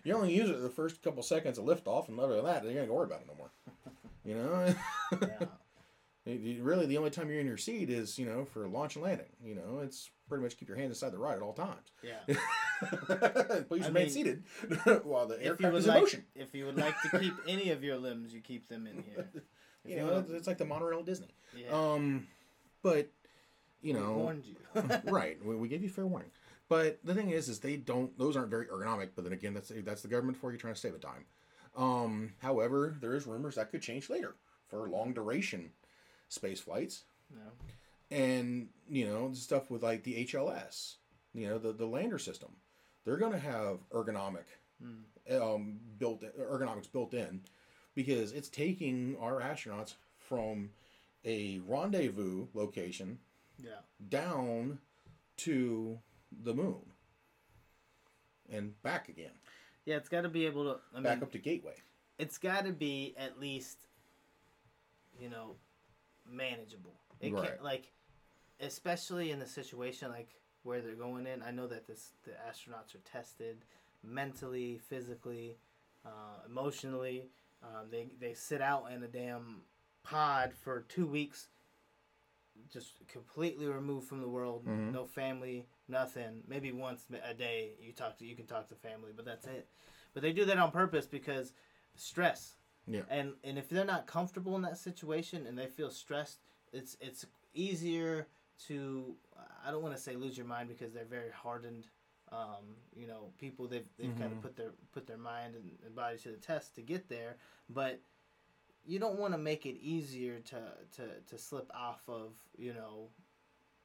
you 0.04 0.14
only 0.14 0.34
use 0.34 0.50
it 0.50 0.62
the 0.62 0.70
first 0.70 1.02
couple 1.04 1.22
seconds 1.24 1.58
of 1.58 1.66
liftoff, 1.66 2.08
and 2.08 2.20
other 2.20 2.36
than 2.38 2.46
that, 2.46 2.64
you're 2.64 2.74
gonna 2.74 2.92
worry 2.94 3.06
about 3.06 3.22
it 3.22 3.28
no 3.28 3.36
more. 3.36 3.52
You 4.26 4.36
know, 4.36 4.76
yeah. 5.22 5.46
It- 6.26 6.62
really 6.64 6.88
the 6.88 6.98
only 6.98 7.12
time 7.12 7.30
you're 7.30 7.40
in 7.40 7.46
your 7.46 7.58
seat 7.58 7.90
is 7.92 8.18
you 8.18 8.26
know 8.26 8.46
for 8.46 8.68
launch 8.68 8.96
and 8.96 9.04
landing. 9.06 9.28
You 9.44 9.56
know, 9.56 9.80
it's 9.84 10.10
pretty 10.28 10.44
much 10.44 10.58
keep 10.58 10.68
your 10.68 10.78
hands 10.78 10.90
inside 10.90 11.12
the 11.14 11.20
ride 11.20 11.36
at 11.36 11.42
all 11.44 11.54
times. 11.54 11.92
Yeah. 12.02 12.18
Please 13.68 13.84
I 13.84 13.88
remain 13.88 13.94
mean, 13.94 14.10
seated 14.10 14.44
while 15.04 15.28
the 15.28 15.36
If 15.36 15.44
you 15.44 15.50
aircraft 15.52 15.74
would 15.74 15.80
is 15.82 15.88
in 15.88 15.94
motion. 15.94 16.24
if 16.36 16.54
you 16.56 16.66
would 16.66 16.78
like 16.78 17.00
to 17.04 17.20
keep 17.20 17.34
any 17.48 17.70
of 17.70 17.84
your 17.84 17.98
limbs, 17.98 18.34
you 18.34 18.42
keep 18.42 18.68
them 18.68 18.88
in 18.88 19.04
here. 19.04 19.30
If 19.36 19.92
You 19.92 19.98
know, 19.98 20.26
it's, 20.32 20.48
like 20.48 20.58
the 20.58 20.66
monorail 20.66 21.00
at 21.00 21.06
Disney. 21.06 21.28
yeah. 21.56 21.70
Um, 21.72 22.26
but 22.82 23.12
you 23.82 23.94
We 23.94 24.00
know, 24.00 24.14
warned 24.14 24.46
you. 24.46 24.56
right? 25.06 25.38
We, 25.46 25.56
we 25.56 25.68
gave 25.68 25.84
you 25.84 25.90
fair 25.90 26.08
warning. 26.08 26.32
But 26.68 27.00
the 27.04 27.14
thing 27.14 27.30
is, 27.30 27.48
is 27.50 27.60
they 27.60 27.78
don't; 27.78 28.18
those 28.18 28.36
aren't 28.36 28.50
very 28.50 28.66
ergonomic. 28.66 29.10
But 29.16 29.26
then 29.26 29.34
again, 29.34 29.54
that's 29.54 29.72
that's 29.84 30.02
the 30.02 30.08
government 30.08 30.40
for 30.40 30.52
you 30.52 30.58
trying 30.58 30.74
to 30.74 30.80
save 30.80 30.96
a 30.96 30.98
dime. 30.98 31.26
Um, 31.76 32.34
however, 32.42 32.96
there 33.02 33.16
is 33.16 33.28
rumors 33.28 33.56
that 33.56 33.72
could 33.72 33.82
change 33.82 34.10
later 34.10 34.36
for 34.70 34.88
long 34.90 35.14
duration 35.14 35.72
space 36.30 36.60
flights, 36.60 37.04
no. 37.34 37.42
and 38.16 38.70
you 38.90 39.06
know 39.06 39.32
stuff 39.34 39.70
with 39.70 39.84
like 39.84 40.04
the 40.04 40.26
HLS, 40.26 40.96
you 41.34 41.48
know 41.48 41.58
the 41.58 41.74
the 41.74 41.86
lander 41.86 42.18
system. 42.20 42.50
They're 43.04 43.18
going 43.18 43.34
to 43.34 43.40
have 43.40 43.88
ergonomic 43.92 44.46
um, 45.42 45.80
built 46.00 46.24
ergonomics 46.40 46.92
built 46.92 47.14
in 47.14 47.42
because 47.94 48.32
it's 48.32 48.50
taking 48.50 49.16
our 49.22 49.42
astronauts 49.42 49.94
from 50.18 50.72
a 51.24 51.60
rendezvous 51.68 52.48
location 52.54 53.20
Yeah. 53.64 53.80
down 54.10 54.80
to 55.38 56.00
the 56.44 56.54
moon 56.54 56.82
and 58.52 58.80
back 58.84 59.10
again, 59.10 59.32
Yeah, 59.86 59.98
it's 59.98 60.10
got 60.10 60.22
to 60.22 60.30
be 60.30 60.46
able 60.46 60.64
to. 60.74 60.80
I 60.96 61.02
back 61.02 61.18
mean, 61.18 61.24
up 61.24 61.32
to 61.34 61.38
Gateway. 61.38 61.76
it's 62.18 62.38
got 62.38 62.66
to 62.66 62.72
be 62.72 63.14
at 63.18 63.40
least, 63.40 63.78
you 65.20 65.30
know, 65.30 65.56
manageable. 66.30 66.94
It 67.22 67.32
Right. 67.34 67.50
can't 67.50 67.64
like, 67.64 67.92
especially 68.60 69.32
in 69.32 69.40
the 69.40 69.46
situation 69.46 70.12
like 70.12 70.30
where 70.64 70.82
they're 70.82 70.96
going 70.96 71.28
in. 71.28 71.42
I 71.44 71.52
know 71.52 71.68
that 71.68 71.86
this 71.88 72.14
the 72.24 72.32
astronauts 72.32 72.96
are 72.96 73.00
tested 73.12 73.58
mentally, 74.04 74.80
physically, 74.90 75.58
uh, 76.06 76.40
emotionally. 76.48 77.30
Um, 77.64 77.90
they 77.92 78.08
they 78.20 78.34
sit 78.34 78.62
out 78.62 78.92
in 78.92 79.04
a 79.04 79.08
damn 79.08 79.62
pod 80.04 80.54
for 80.54 80.82
two 80.90 81.06
weeks, 81.08 81.48
just 82.72 82.94
completely 83.08 83.68
removed 83.68 84.08
from 84.08 84.22
the 84.22 84.28
world. 84.28 84.66
Mhm. 84.66 84.92
No 84.92 85.06
family, 85.06 85.68
nothing. 85.88 86.42
Maybe 86.48 86.72
once 86.72 87.06
a 87.30 87.34
day 87.34 87.72
you 87.80 87.94
talk 87.94 88.18
to 88.20 88.26
you 88.26 88.36
can 88.36 88.46
talk 88.46 88.68
to 88.70 88.76
family, 88.76 89.12
but 89.16 89.26
that's 89.26 89.46
it. 89.48 89.68
But 90.14 90.24
they 90.24 90.32
do 90.34 90.46
that 90.46 90.58
on 90.58 90.72
purpose 90.72 91.06
because 91.06 91.54
stress. 91.96 92.56
Yeah. 92.88 93.02
And 93.10 93.34
and 93.44 93.58
if 93.58 93.70
they're 93.70 93.86
not 93.86 94.08
comfortable 94.08 94.56
in 94.56 94.62
that 94.64 94.78
situation 94.78 95.46
and 95.48 95.58
they 95.58 95.68
feel 95.68 95.90
stressed, 95.90 96.40
it's 96.72 96.98
it's 97.02 97.26
easier 97.54 98.28
to 98.68 99.16
I 99.66 99.72
don't 99.72 99.82
want 99.84 99.96
to 99.96 100.02
say 100.02 100.16
lose 100.16 100.38
your 100.38 100.48
mind 100.48 100.70
because 100.70 100.94
they're 100.94 101.06
very 101.06 101.32
hardened. 101.32 101.88
Um, 102.32 102.76
you 102.96 103.08
know, 103.08 103.32
people 103.38 103.68
they've 103.68 103.88
they've 103.98 104.16
kind 104.18 104.32
Mhm. 104.32 104.38
of 104.38 104.42
put 104.42 104.56
their 104.56 104.72
put 104.92 105.08
their 105.08 105.18
mind 105.18 105.56
and, 105.56 105.78
and 105.86 105.96
body 105.96 106.18
to 106.20 106.30
the 106.30 106.38
test 106.38 106.76
to 106.76 106.82
get 106.82 107.08
there, 107.10 107.38
but 107.70 108.00
you 108.88 109.00
don't 109.00 109.18
want 109.18 109.34
to 109.34 109.38
make 109.40 109.66
it 109.66 109.78
easier 109.82 110.40
to, 110.40 110.62
to 110.96 111.20
to 111.28 111.38
slip 111.38 111.72
off 111.74 112.02
of 112.08 112.34
you 112.58 112.74
know 112.74 113.10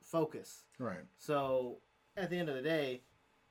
focus. 0.02 0.64
Right. 0.78 1.04
So 1.16 1.78
at 2.20 2.30
the 2.30 2.38
end 2.38 2.48
of 2.48 2.54
the 2.54 2.62
day, 2.62 3.02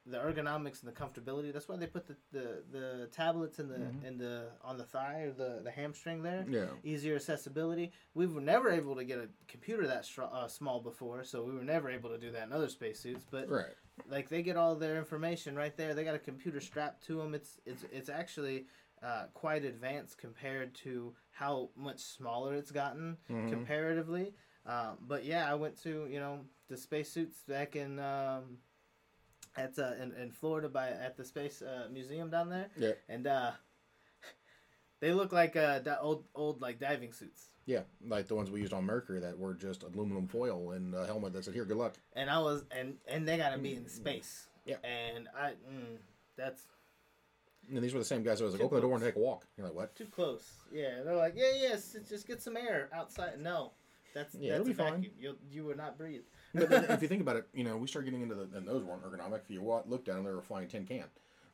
the 0.06 0.18
ergonomics 0.18 0.82
and 0.84 0.88
the 0.88 0.92
comfortability. 0.94 1.52
That's 1.54 1.68
why 1.68 1.76
they 1.76 1.86
put 1.86 2.08
the, 2.08 2.16
the, 2.32 2.64
the 2.72 3.08
tablets 3.12 3.60
in 3.60 3.68
the 3.68 3.76
Mhm. 3.78 4.04
in 4.04 4.18
the 4.18 4.48
on 4.64 4.78
the 4.78 4.84
thigh 4.86 5.22
or 5.24 5.32
the, 5.32 5.62
the 5.64 5.70
hamstring 5.72 6.24
there. 6.24 6.46
Yeah. 6.50 6.68
Easier 6.84 7.16
accessibility. 7.16 7.92
We 8.14 8.26
were 8.26 8.42
never 8.42 8.70
able 8.72 8.96
to 8.96 9.04
get 9.04 9.20
a 9.20 9.28
computer 9.48 9.86
that 9.88 10.06
str- 10.06 10.24
uh, 10.24 10.48
small 10.48 10.80
before, 10.80 11.24
so 11.26 11.44
we 11.44 11.52
were 11.54 11.64
never 11.66 11.90
able 11.90 12.10
to 12.10 12.18
do 12.18 12.32
that 12.32 12.48
in 12.48 12.54
other 12.54 12.70
spacesuits. 12.70 13.26
But 13.30 13.50
Right. 13.50 13.76
like 14.08 14.30
they 14.30 14.42
get 14.42 14.56
all 14.58 14.76
their 14.76 14.98
information 14.98 15.56
right 15.56 15.76
there. 15.76 15.94
They 15.94 16.04
got 16.06 16.16
a 16.16 16.20
computer 16.20 16.60
strapped 16.62 17.04
to 17.08 17.18
them. 17.18 17.36
It's 17.36 17.60
it's 17.66 17.84
it's 17.92 18.10
actually 18.10 18.66
uh, 19.04 19.26
quite 19.34 19.64
advanced 19.64 20.18
compared 20.18 20.74
to 20.76 21.14
how 21.32 21.70
much 21.76 22.00
smaller 22.00 22.56
it's 22.56 22.72
gotten 22.72 23.18
Mhm. 23.30 23.50
comparatively. 23.50 24.34
Um, 24.66 24.98
but 25.02 25.24
yeah, 25.24 25.50
I 25.52 25.56
went 25.56 25.78
to 25.84 26.08
you 26.10 26.20
know 26.20 26.46
the 26.70 26.78
spacesuits 26.78 27.38
back 27.48 27.76
in 27.76 28.00
um, 28.00 28.58
at 29.58 29.78
uh, 29.78 29.94
in, 30.02 30.14
in 30.14 30.32
Florida 30.32 30.70
by 30.70 30.90
at 30.90 31.18
the 31.18 31.26
space 31.26 31.62
uh, 31.62 31.88
museum 31.92 32.30
down 32.30 32.50
there, 32.50 32.68
Yeah. 32.78 32.92
and 33.10 33.28
uh, 33.28 33.52
they 35.00 35.12
look 35.14 35.32
like 35.34 35.56
uh, 35.56 35.80
di- 35.80 35.98
old 36.00 36.24
old 36.36 36.62
like 36.62 36.80
diving 36.80 37.12
suits. 37.14 37.50
Yeah. 37.66 37.82
Like 38.08 38.28
the 38.28 38.36
ones 38.36 38.50
we 38.50 38.62
used 38.62 38.74
on 38.74 38.86
Mercury 38.86 39.20
that 39.20 39.38
were 39.38 39.54
just 39.54 39.84
aluminum 39.84 40.28
foil 40.28 40.72
and 40.72 40.94
a 40.96 41.06
helmet 41.06 41.34
that 41.34 41.46
said, 41.46 41.54
"Here, 41.54 41.66
good 41.66 41.78
luck." 41.78 41.96
And 42.14 42.30
I 42.30 42.40
was 42.40 42.64
and 42.72 42.96
and 43.08 43.28
they 43.28 43.38
got 43.38 43.52
to 43.52 43.60
be 43.60 43.76
in 43.76 43.88
space. 43.88 44.48
Yeah. 44.66 44.76
And 44.84 45.28
I 45.38 45.52
mm, 45.72 45.98
that's 46.36 46.64
And 47.72 47.84
these 47.84 47.94
were 47.94 48.00
the 48.00 48.06
same 48.06 48.24
guys 48.24 48.40
that 48.40 48.46
was 48.46 48.54
like, 48.54 48.64
"Open 48.64 48.76
the 48.78 48.82
door 48.82 48.96
and 48.96 49.04
take 49.04 49.16
a 49.16 49.20
walk." 49.20 49.46
You're 49.58 49.68
like, 49.68 49.76
"What?" 49.76 49.96
Too 49.96 50.06
close. 50.06 50.44
Yeah, 50.72 51.02
they're 51.04 51.16
like, 51.16 51.34
yeah, 51.36 51.52
yes, 51.60 51.96
just 52.08 52.28
get 52.28 52.42
some 52.42 52.58
air 52.58 52.90
outside. 52.94 53.40
No, 53.40 53.72
that's 54.16 54.34
Yeah, 54.36 54.58
that's 54.58 54.68
it'll 54.68 54.72
a 54.72 54.74
be 54.88 54.92
fine. 54.92 55.02
vacuum. 55.02 55.14
You 55.20 55.36
you 55.52 55.64
will 55.66 55.78
not 55.78 55.98
breathe. 55.98 56.22
But 56.54 56.70
then 56.70 56.86
if 56.86 57.02
you 57.02 57.08
think 57.10 57.22
about 57.22 57.36
it, 57.38 57.48
you 57.54 57.64
know, 57.64 57.78
we 57.78 57.88
start 57.88 58.06
getting 58.06 58.22
into 58.22 58.36
the 58.36 58.50
and 58.58 58.68
those 58.68 58.84
weren't 58.84 59.04
ergonomic. 59.04 59.42
If 59.46 59.50
you 59.52 59.62
wa- 59.62 59.84
look 59.86 60.06
down, 60.06 60.24
they 60.24 60.32
were 60.32 60.42
flying 60.42 60.68
tin 60.68 60.86
can, 60.86 61.04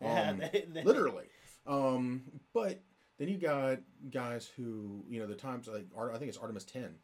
Yeah, 0.02 0.30
um, 0.32 0.38
they- 0.54 0.66
they- 0.72 0.84
literally. 0.84 1.26
Um, 1.68 2.24
but 2.54 2.80
then 3.18 3.28
you 3.30 3.38
got 3.38 3.80
guys 4.12 4.46
who, 4.56 5.04
you 5.10 5.20
know, 5.20 5.28
the 5.28 5.36
times 5.36 5.68
like 5.68 5.86
I 5.98 6.18
think 6.18 6.30
it's 6.30 6.38
Artemis 6.38 6.66
10, 6.66 6.96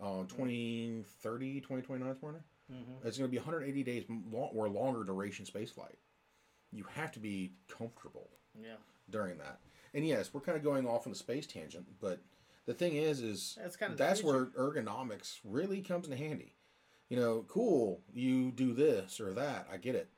uh, 0.00 0.24
2030, 0.28 1.60
2029 1.60 2.14
somewhere. 2.14 2.32
in 2.68 2.74
there. 2.76 2.78
Mhm. 2.80 3.06
It's 3.06 3.18
going 3.18 3.28
to 3.28 3.32
be 3.32 3.38
180 3.38 3.82
days 3.82 4.04
long, 4.08 4.50
or 4.54 4.68
longer 4.68 5.04
duration 5.04 5.44
space 5.46 5.70
flight. 5.70 5.98
You 6.72 6.84
have 6.94 7.12
to 7.12 7.18
be 7.20 7.52
comfortable 7.66 8.28
Yeah, 8.60 8.76
during 9.08 9.38
that. 9.38 9.60
And 9.94 10.06
yes, 10.06 10.34
we're 10.34 10.42
kind 10.42 10.56
of 10.58 10.62
going 10.62 10.86
off 10.86 11.06
on 11.06 11.12
the 11.12 11.18
space 11.18 11.46
tangent, 11.46 11.86
but 11.98 12.20
the 12.66 12.74
thing 12.74 12.94
is, 12.96 13.20
is 13.20 13.56
that's 13.60 13.76
kind 13.76 13.92
of 13.92 13.98
that's 13.98 14.22
where 14.22 14.46
ergonomics 14.46 15.38
really 15.44 15.80
comes 15.80 16.06
in 16.08 16.16
handy. 16.16 16.54
You 17.08 17.18
know, 17.18 17.44
cool, 17.48 18.00
you 18.12 18.50
do 18.50 18.72
this 18.74 19.18
or 19.20 19.32
that, 19.34 19.66
I 19.72 19.76
get 19.78 19.94
it. 19.94 20.08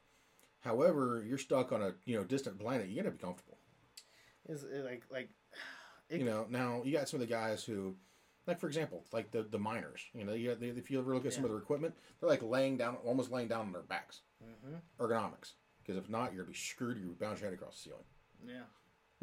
However, 0.61 1.25
you're 1.27 1.39
stuck 1.39 1.73
on 1.73 1.83
a 1.83 1.95
you 2.05 2.17
know 2.17 2.25
distant 2.25 2.59
planet. 2.59 2.89
You're 2.89 3.03
gonna 3.05 3.15
be 3.17 3.23
comfortable. 3.23 3.59
is 4.49 4.65
like 4.85 5.05
like 5.11 5.31
It- 6.11 6.19
you 6.21 6.25
know, 6.27 6.47
now 6.51 6.83
you 6.85 6.93
got 6.93 7.09
some 7.09 7.21
of 7.21 7.29
the 7.29 7.33
guys 7.33 7.63
who, 7.63 7.95
like 8.47 8.59
for 8.59 8.67
example, 8.67 9.05
like 9.13 9.31
the 9.31 9.43
the 9.45 9.59
miners. 9.59 10.03
You 10.13 10.25
know, 10.25 10.33
you 10.35 10.51
if 10.61 10.91
you 10.91 10.99
ever 10.99 11.15
look 11.15 11.25
at 11.27 11.33
some 11.33 11.45
of 11.45 11.51
their 11.51 11.59
equipment, 11.61 11.95
they're 12.19 12.29
like 12.29 12.43
laying 12.43 12.77
down, 12.77 12.97
almost 13.05 13.31
laying 13.31 13.49
down 13.49 13.67
on 13.67 13.73
their 13.73 13.83
backs. 13.83 14.23
hmm 14.43 14.75
Ergonomics, 14.99 15.53
because 15.83 15.97
if 15.97 16.11
not, 16.11 16.33
you're 16.35 16.43
gonna 16.43 16.53
be 16.53 16.59
screwed. 16.59 16.97
You're 16.99 17.07
gonna 17.15 17.19
bounce 17.31 17.41
your 17.41 17.49
head 17.51 17.59
across 17.59 17.77
the 17.77 17.91
ceiling. 17.91 18.05
yeah 18.47 18.65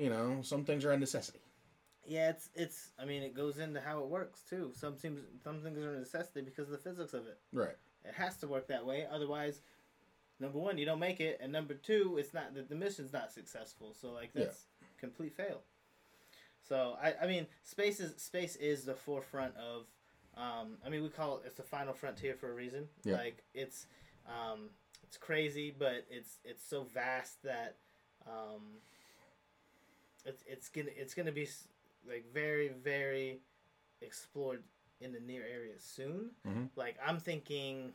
You 0.03 0.09
know, 0.09 0.41
some 0.41 0.63
things 0.63 0.85
are 0.85 0.91
a 0.91 0.97
necessity. 0.97 1.39
Yeah 2.07 2.29
it's 2.29 2.49
it's 2.55 2.89
I 2.99 3.05
mean 3.05 3.21
it 3.23 3.35
goes 3.35 3.57
into 3.59 3.81
how 3.81 3.99
it 3.99 4.07
works 4.07 4.41
too. 4.49 4.71
Some 4.73 4.95
things 4.95 5.19
some 5.43 5.59
things 5.61 5.77
are 5.79 5.93
a 5.95 5.99
necessity 5.99 6.41
because 6.41 6.65
of 6.65 6.71
the 6.71 6.77
physics 6.89 7.13
of 7.13 7.27
it. 7.27 7.37
Right. 7.51 7.75
It 8.05 8.13
has 8.15 8.37
to 8.37 8.47
work 8.47 8.67
that 8.67 8.85
way. 8.85 9.05
Otherwise, 9.11 9.61
number 10.39 10.57
one, 10.57 10.77
you 10.77 10.85
don't 10.85 10.99
make 10.99 11.19
it, 11.19 11.39
and 11.41 11.51
number 11.51 11.73
two, 11.73 12.15
it's 12.17 12.33
not 12.33 12.53
the, 12.55 12.61
the 12.61 12.75
mission's 12.75 13.11
not 13.11 13.31
successful. 13.31 13.93
So 13.99 14.11
like 14.11 14.29
Yeah. 14.33 14.45
that's 14.45 14.63
complete 14.99 15.33
fail. 15.35 15.61
So 16.67 16.97
I, 17.01 17.13
I 17.23 17.27
mean 17.27 17.47
space 17.63 17.99
is 17.99 18.21
space 18.21 18.55
is 18.55 18.83
the 18.85 18.95
forefront 18.95 19.53
of 19.57 19.85
um, 20.37 20.77
I 20.85 20.89
mean 20.89 21.03
we 21.03 21.09
call 21.09 21.37
it 21.37 21.43
it's 21.47 21.57
the 21.57 21.63
final 21.63 21.93
frontier 21.93 22.35
for 22.35 22.49
a 22.51 22.53
reason. 22.53 22.87
Yeah. 23.03 23.15
Like 23.15 23.43
it's 23.53 23.85
um, 24.27 24.69
it's 25.03 25.17
crazy, 25.17 25.73
but 25.77 26.05
it's 26.09 26.37
it's 26.43 26.63
so 26.65 26.83
vast 26.83 27.41
that 27.43 27.75
um, 28.25 28.61
it's 30.25 30.43
it's 30.45 30.69
gonna 30.69 30.89
it's 30.95 31.13
gonna 31.13 31.31
be 31.31 31.47
like 32.07 32.25
very 32.33 32.69
very 32.83 33.41
explored 34.01 34.63
in 35.01 35.11
the 35.11 35.19
near 35.19 35.43
area 35.43 35.73
soon. 35.79 36.31
Mhm. 36.47 36.69
Like 36.75 36.97
I'm 37.05 37.19
thinking 37.19 37.93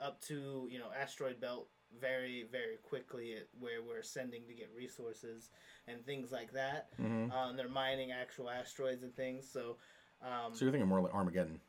up 0.00 0.20
to 0.22 0.68
you 0.70 0.78
know 0.78 0.88
asteroid 0.98 1.40
belt 1.40 1.68
very 2.00 2.44
very 2.50 2.76
quickly 2.82 3.34
at 3.36 3.46
where 3.58 3.82
we're 3.82 4.02
sending 4.02 4.46
to 4.46 4.52
get 4.54 4.70
resources 4.76 5.50
and 5.88 6.04
things 6.04 6.32
like 6.32 6.52
that. 6.52 6.88
Mm-hmm. 7.00 7.30
And 7.32 7.58
they're 7.58 7.68
mining 7.68 8.10
actual 8.12 8.50
asteroids 8.50 9.02
and 9.02 9.14
things. 9.14 9.48
So. 9.50 9.76
Um, 10.22 10.54
So 10.54 10.64
you're 10.64 10.72
thinking 10.72 10.88
more 10.88 11.00
like 11.02 11.14
Armageddon. 11.14 11.60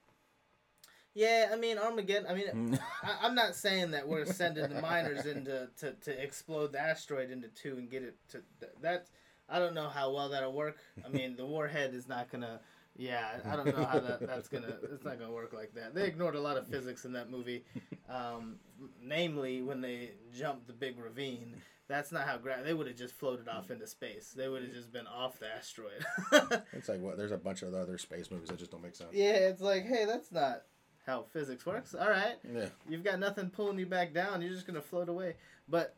yeah, 1.13 1.49
I 1.51 1.55
mean 1.57 1.77
Armageddon. 1.77 2.27
I 2.29 2.33
mean, 2.33 2.47
Mm. 2.47 2.79
I, 3.03 3.17
I'm 3.25 3.35
not 3.35 3.55
saying 3.55 3.91
that 3.91 4.07
we're 4.07 4.25
sending 4.25 4.69
the 4.69 4.81
miners 4.81 5.25
into 5.25 5.69
to, 5.79 5.93
to 5.93 6.23
explode 6.23 6.71
the 6.71 6.79
asteroid 6.81 7.29
into 7.31 7.49
two 7.49 7.77
and 7.77 7.89
get 7.89 8.03
it 8.03 8.15
to 8.29 8.41
th- 8.59 8.71
that. 8.81 9.07
I 9.49 9.59
don't 9.59 9.73
know 9.73 9.87
how 9.89 10.11
well 10.13 10.29
that'll 10.29 10.53
work. 10.53 10.77
I 11.05 11.09
mean, 11.09 11.35
the 11.35 11.45
warhead 11.45 11.93
is 11.93 12.07
not 12.07 12.31
gonna. 12.31 12.59
Yeah, 12.99 13.27
I 13.45 13.55
don't 13.55 13.67
know 13.77 13.85
how 13.85 13.99
that, 13.99 14.25
that's 14.25 14.47
gonna. 14.47 14.75
It's 14.91 15.03
not 15.05 15.19
gonna 15.19 15.31
work 15.31 15.53
like 15.53 15.73
that. 15.75 15.93
They 15.93 16.05
ignored 16.07 16.35
a 16.35 16.39
lot 16.41 16.57
of 16.57 16.67
physics 16.67 17.05
in 17.05 17.13
that 17.13 17.29
movie, 17.29 17.63
um, 18.09 18.55
namely 19.01 19.61
when 19.61 19.81
they 19.81 20.11
jumped 20.35 20.67
the 20.67 20.73
big 20.73 20.99
ravine. 20.99 21.61
That's 21.87 22.11
not 22.11 22.27
how 22.27 22.37
gra- 22.37 22.63
they 22.65 22.73
would 22.73 22.87
have 22.87 22.97
just 22.97 23.13
floated 23.13 23.47
off 23.47 23.71
into 23.71 23.87
space. 23.87 24.33
They 24.35 24.49
would 24.49 24.63
have 24.63 24.73
just 24.73 24.91
been 24.91 25.07
off 25.07 25.39
the 25.39 25.47
asteroid. 25.47 26.03
It's 26.73 26.89
like 26.89 26.99
what? 26.99 27.15
There's 27.17 27.31
a 27.31 27.37
bunch 27.37 27.61
of 27.61 27.73
other 27.73 27.97
space 27.97 28.29
movies 28.29 28.49
that 28.49 28.59
just 28.59 28.71
don't 28.71 28.83
make 28.83 28.95
sense. 28.95 29.11
yeah, 29.13 29.47
it's 29.47 29.61
like, 29.61 29.85
hey, 29.85 30.03
that's 30.05 30.31
not 30.31 30.63
how 31.05 31.23
physics 31.31 31.65
works. 31.65 31.95
All 31.95 32.09
right, 32.09 32.35
Yeah. 32.53 32.65
You've 32.89 33.03
got 33.05 33.19
nothing 33.19 33.49
pulling 33.49 33.79
you 33.79 33.85
back 33.85 34.13
down. 34.13 34.41
You're 34.41 34.51
just 34.53 34.67
gonna 34.67 34.81
float 34.81 35.07
away. 35.07 35.35
But 35.69 35.95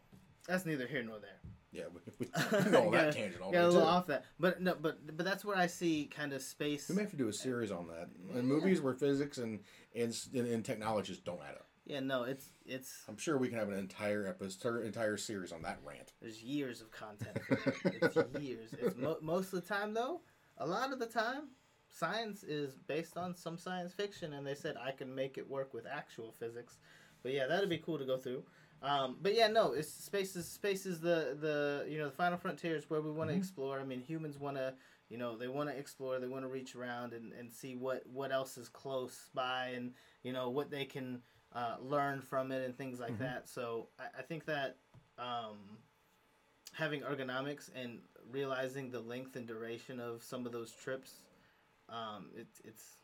that's 0.48 0.66
neither 0.66 0.86
here 0.86 1.02
nor 1.02 1.18
there. 1.20 1.40
Yeah, 1.72 1.84
we, 1.94 2.02
we, 2.20 2.28
we 2.66 2.72
go 2.72 2.88
on 2.88 2.92
that 2.94 3.14
tangent 3.14 3.42
all 3.42 3.52
Got 3.52 3.64
a 3.64 3.68
little 3.68 3.82
too. 3.82 3.88
off 3.88 4.08
that, 4.08 4.26
but 4.40 4.62
no, 4.62 4.76
but 4.80 5.16
but 5.16 5.24
that's 5.24 5.46
where 5.46 5.56
I 5.56 5.68
see 5.68 6.10
kind 6.14 6.34
of 6.34 6.42
space. 6.42 6.90
We 6.90 6.96
may 6.96 7.02
have 7.02 7.12
to 7.12 7.18
do 7.18 7.28
a 7.28 7.34
series 7.34 7.72
on 7.72 7.88
that. 7.88 8.10
In 8.38 8.48
movies 8.48 8.82
where 8.82 8.94
physics 8.94 9.38
and 9.38 9.60
and, 9.96 10.16
and, 10.34 10.66
technology 10.66 11.14
just 11.14 11.26
don't 11.26 11.42
add 11.48 11.56
up. 11.56 11.68
Yeah, 11.86 12.00
no, 12.00 12.24
it's 12.24 12.50
it's 12.66 13.04
I'm 13.08 13.18
sure 13.18 13.38
we 13.38 13.50
can 13.50 13.60
have 13.60 13.70
an 13.70 13.78
entire 13.78 14.28
episode, 14.28 14.84
entire 14.84 15.18
series 15.18 15.52
on 15.52 15.62
that 15.62 15.80
rant. 15.86 16.14
there's 16.22 16.42
years 16.42 16.82
of 16.82 16.92
content. 16.92 17.40
For 17.48 17.56
that. 17.56 17.96
it's 18.02 18.40
years. 18.42 18.74
It's 18.80 18.96
mo- 18.96 19.20
most 19.22 19.54
of 19.54 19.62
the 19.62 19.68
time 19.68 19.94
though. 19.94 20.22
A 20.58 20.66
lot 20.66 20.92
of 20.92 21.00
the 21.00 21.06
time, 21.06 21.50
science 21.88 22.44
is 22.44 22.80
based 22.88 23.16
on 23.16 23.36
some 23.36 23.58
science 23.58 23.94
fiction, 23.94 24.34
and 24.34 24.46
they 24.46 24.56
said 24.56 24.76
I 24.76 24.92
can 24.92 25.14
make 25.14 25.38
it 25.38 25.48
work 25.48 25.74
with 25.74 25.86
actual 25.86 26.32
physics. 26.32 26.80
But 27.22 27.34
yeah, 27.34 27.48
that'd 27.48 27.70
be 27.70 27.78
cool 27.78 28.00
to 28.00 28.06
go 28.06 28.18
through. 28.18 28.44
Um, 28.82 29.18
but 29.22 29.36
yeah, 29.36 29.48
no, 29.48 29.74
it's 29.74 29.90
space 29.92 30.36
is 30.36 30.48
space 30.48 30.86
is 30.86 31.02
the 31.02 31.38
the 31.40 31.86
you 31.90 31.98
know 31.98 32.06
the 32.06 32.12
final 32.16 32.38
frontier 32.38 32.76
is 32.76 32.90
where 32.90 33.02
we 33.02 33.12
want 33.12 33.30
to 33.30 33.36
Mhm. 33.36 33.40
explore. 33.40 33.80
I 33.80 33.84
mean, 33.84 34.02
humans 34.02 34.40
want 34.40 34.58
to 34.58 34.74
you 35.10 35.18
know 35.18 35.38
they 35.38 35.48
want 35.50 35.70
to 35.70 35.76
explore, 35.78 36.20
they 36.20 36.28
want 36.28 36.44
to 36.46 36.50
reach 36.50 36.76
around 36.76 37.14
and, 37.14 37.34
and 37.34 37.54
see 37.54 37.76
what 37.76 38.06
what 38.08 38.32
else 38.32 38.58
is 38.58 38.70
close 38.70 39.30
by, 39.34 39.68
and 39.76 39.94
you 40.24 40.32
know 40.32 40.50
what 40.50 40.72
they 40.72 40.86
can 40.86 41.22
uh, 41.54 41.76
learn 41.82 42.22
from 42.22 42.52
it 42.52 42.64
and 42.64 42.78
things 42.78 43.00
like 43.00 43.16
Mhm. 43.16 43.20
that. 43.20 43.50
So 43.50 43.90
I, 44.00 44.20
I 44.20 44.22
think 44.22 44.46
that 44.46 44.78
um, 45.18 45.58
having 46.74 47.02
ergonomics 47.02 47.70
and 47.76 48.00
realizing 48.32 48.92
the 48.92 49.00
length 49.02 49.36
and 49.36 49.46
duration 49.48 50.00
of 50.00 50.24
some 50.24 50.46
of 50.46 50.52
those 50.54 50.72
trips, 50.72 51.16
um, 51.90 52.30
it's 52.36 52.62
it's 52.64 52.99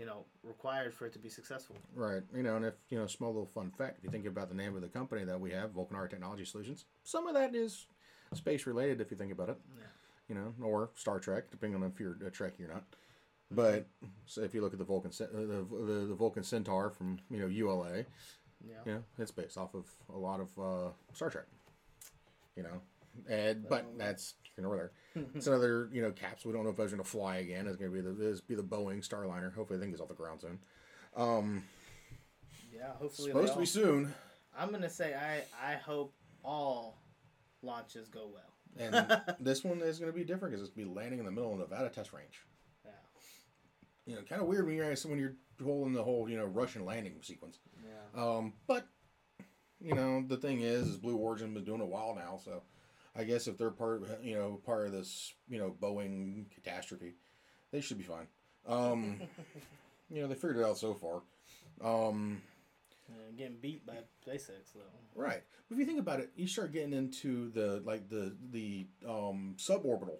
you 0.00 0.06
know 0.06 0.24
required 0.42 0.94
for 0.94 1.04
it 1.06 1.12
to 1.12 1.18
be 1.18 1.28
successful. 1.28 1.76
Right. 1.94 2.22
You 2.34 2.42
know, 2.42 2.56
and 2.56 2.64
if 2.64 2.74
you 2.88 2.98
know, 2.98 3.06
small 3.06 3.30
little 3.30 3.46
fun 3.46 3.70
fact, 3.70 3.98
if 3.98 4.04
you 4.04 4.10
think 4.10 4.24
about 4.26 4.48
the 4.48 4.54
name 4.54 4.74
of 4.74 4.80
the 4.80 4.88
company 4.88 5.24
that 5.24 5.38
we 5.38 5.50
have, 5.50 5.70
Vulcanara 5.74 6.08
Technology 6.08 6.46
Solutions, 6.46 6.86
some 7.04 7.26
of 7.26 7.34
that 7.34 7.54
is 7.54 7.86
space 8.32 8.66
related 8.66 9.00
if 9.02 9.10
you 9.10 9.16
think 9.18 9.30
about 9.30 9.50
it. 9.50 9.58
Yeah. 9.76 9.84
You 10.30 10.34
know, 10.36 10.54
or 10.66 10.90
Star 10.94 11.18
Trek, 11.20 11.50
depending 11.50 11.82
on 11.82 11.90
if 11.92 12.00
you're 12.00 12.12
a 12.26 12.30
Trekkie 12.30 12.64
or 12.64 12.72
not. 12.72 12.84
But 13.50 13.88
so 14.26 14.42
if 14.42 14.54
you 14.54 14.62
look 14.62 14.72
at 14.72 14.78
the 14.78 14.84
Vulcan, 14.84 15.10
uh, 15.20 15.26
the, 15.32 15.66
the 15.86 16.06
the 16.08 16.14
Vulcan 16.14 16.44
Centaur 16.44 16.88
from 16.90 17.18
you 17.30 17.38
know 17.40 17.46
ULA, 17.48 18.06
Yeah. 18.66 18.74
you 18.86 18.92
know, 18.94 19.02
it's 19.18 19.32
based 19.32 19.58
off 19.58 19.74
of 19.74 19.84
a 20.14 20.16
lot 20.18 20.40
of 20.40 20.48
uh, 20.58 20.90
Star 21.12 21.28
Trek. 21.30 21.46
You 22.56 22.62
know, 22.62 22.80
and 23.28 23.68
but 23.68 23.98
that's 23.98 24.34
you 24.56 24.62
know 24.62 24.72
there. 24.74 24.92
It's 25.34 25.46
another 25.46 25.88
you 25.92 26.02
know 26.02 26.12
caps. 26.12 26.44
We 26.44 26.52
don't 26.52 26.64
know 26.64 26.70
if 26.70 26.78
it's 26.78 26.92
going 26.92 27.02
to 27.02 27.08
fly 27.08 27.36
again. 27.38 27.66
It's 27.66 27.76
going 27.76 27.90
to 27.90 27.94
be 27.94 28.00
the 28.00 28.12
this 28.12 28.40
be 28.40 28.54
the 28.54 28.62
Boeing 28.62 29.06
Starliner. 29.06 29.52
Hopefully, 29.54 29.78
the 29.78 29.82
thing 29.84 29.90
gets 29.90 30.00
off 30.00 30.08
the 30.08 30.14
ground 30.14 30.40
soon. 30.40 30.58
Um, 31.16 31.64
Yeah. 32.72 32.92
Hopefully. 32.98 33.30
supposed 33.30 33.54
to 33.54 33.58
be 33.58 33.66
soon, 33.66 34.14
I'm 34.56 34.70
gonna 34.70 34.88
say 34.90 35.14
I 35.14 35.42
I 35.72 35.74
hope 35.74 36.14
all 36.44 37.02
launches 37.62 38.08
go 38.08 38.30
well. 38.32 38.54
and 38.78 39.20
this 39.40 39.64
one 39.64 39.80
is 39.82 39.98
going 39.98 40.10
to 40.12 40.16
be 40.16 40.24
different 40.24 40.52
because 40.52 40.66
it's 40.66 40.74
going 40.74 40.86
to 40.86 40.94
be 40.94 40.96
landing 40.96 41.18
in 41.18 41.24
the 41.24 41.30
middle 41.32 41.52
of 41.52 41.58
Nevada 41.58 41.88
test 41.90 42.12
range. 42.12 42.40
Yeah. 42.84 42.92
You 44.06 44.14
know, 44.14 44.22
kind 44.22 44.40
of 44.40 44.46
weird 44.46 44.64
when 44.66 44.76
you're 44.76 44.94
when 45.06 45.18
you're 45.18 45.34
holding 45.62 45.92
the 45.92 46.02
whole 46.04 46.28
you 46.28 46.36
know 46.38 46.44
Russian 46.46 46.84
landing 46.84 47.14
sequence. 47.22 47.58
Yeah. 47.84 48.22
Um, 48.22 48.52
but 48.66 48.86
you 49.80 49.94
know, 49.94 50.22
the 50.26 50.36
thing 50.36 50.60
is, 50.60 50.88
is 50.88 50.96
Blue 50.98 51.16
Origin 51.16 51.52
been 51.54 51.64
doing 51.64 51.80
it 51.80 51.84
a 51.84 51.86
while 51.86 52.14
now, 52.14 52.38
so 52.44 52.62
I 53.16 53.24
guess 53.24 53.46
if 53.48 53.58
they're 53.58 53.70
part, 53.70 54.02
of, 54.02 54.24
you 54.24 54.34
know, 54.36 54.60
part 54.64 54.86
of 54.86 54.92
this, 54.92 55.34
you 55.48 55.58
know, 55.58 55.74
Boeing 55.80 56.44
catastrophe, 56.54 57.14
they 57.72 57.80
should 57.80 57.98
be 57.98 58.04
fine. 58.04 58.26
Um, 58.68 59.20
you 60.10 60.22
know, 60.22 60.28
they 60.28 60.34
figured 60.34 60.58
it 60.58 60.64
out 60.64 60.78
so 60.78 60.94
far. 60.94 61.22
Um, 61.82 62.40
Yeah, 63.08 63.36
getting 63.36 63.56
beat 63.60 63.84
by 63.86 63.94
SpaceX 64.26 64.72
though. 64.74 64.80
right. 65.14 65.42
But 65.68 65.74
if 65.74 65.78
you 65.80 65.86
think 65.86 65.98
about 65.98 66.20
it, 66.20 66.30
you 66.36 66.46
start 66.46 66.72
getting 66.72 66.92
into 66.92 67.50
the 67.50 67.82
like 67.84 68.08
the 68.08 68.36
the 68.52 68.86
um, 69.08 69.54
suborbital 69.56 70.18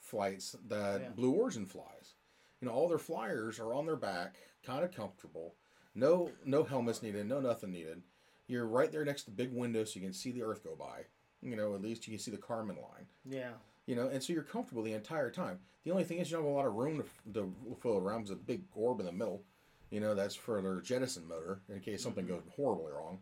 flights 0.00 0.56
that 0.68 1.00
Yeah. 1.00 1.08
Blue 1.10 1.32
Origin 1.32 1.64
flies. 1.66 2.14
You 2.60 2.68
know, 2.68 2.74
all 2.74 2.88
their 2.88 2.98
flyers 2.98 3.58
are 3.58 3.72
on 3.72 3.86
their 3.86 3.96
back, 3.96 4.36
kind 4.64 4.84
of 4.84 4.94
comfortable. 4.94 5.54
No 5.94 6.30
no 6.44 6.64
helmets 6.64 7.02
needed, 7.02 7.26
no 7.26 7.40
nothing 7.40 7.70
needed. 7.70 8.02
You're 8.46 8.66
right 8.66 8.92
there 8.92 9.04
next 9.04 9.24
to 9.24 9.30
the 9.30 9.36
big 9.36 9.52
window 9.54 9.84
so 9.84 9.98
you 9.98 10.04
can 10.04 10.12
see 10.12 10.32
the 10.32 10.42
Earth 10.42 10.62
go 10.62 10.76
by. 10.76 11.06
You 11.46 11.56
know, 11.56 11.74
at 11.74 11.82
least 11.82 12.06
you 12.06 12.12
can 12.12 12.20
see 12.22 12.30
the 12.30 12.36
Kármán 12.36 12.76
line. 12.76 13.06
Yeah. 13.24 13.52
You 13.86 13.94
know, 13.94 14.08
and 14.08 14.22
so 14.22 14.32
you're 14.32 14.42
comfortable 14.42 14.82
the 14.82 14.92
entire 14.92 15.30
time. 15.30 15.60
The 15.84 15.92
only 15.92 16.04
thing 16.04 16.18
is 16.18 16.30
you 16.30 16.36
don't 16.36 16.44
have 16.44 16.52
a 16.52 16.56
lot 16.56 16.66
of 16.66 16.74
room 16.74 17.04
to, 17.32 17.32
to 17.34 17.54
float 17.80 18.02
around. 18.02 18.26
There's 18.26 18.30
a 18.30 18.42
big 18.42 18.62
orb 18.74 18.98
in 18.98 19.06
the 19.06 19.12
middle. 19.12 19.42
You 19.90 20.00
know, 20.00 20.14
that's 20.14 20.34
for 20.34 20.60
their 20.60 20.80
jettison 20.80 21.28
motor 21.28 21.60
in 21.68 21.78
case 21.78 22.02
something 22.02 22.24
mm-hmm. 22.24 22.34
goes 22.34 22.42
horribly 22.56 22.90
wrong. 22.92 23.20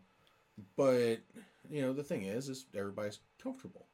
But 0.75 1.17
you 1.69 1.81
know, 1.81 1.93
the 1.93 2.03
thing 2.03 2.23
is, 2.23 2.49
is 2.49 2.65
everybody's 2.75 3.19
comfortable. 3.41 3.85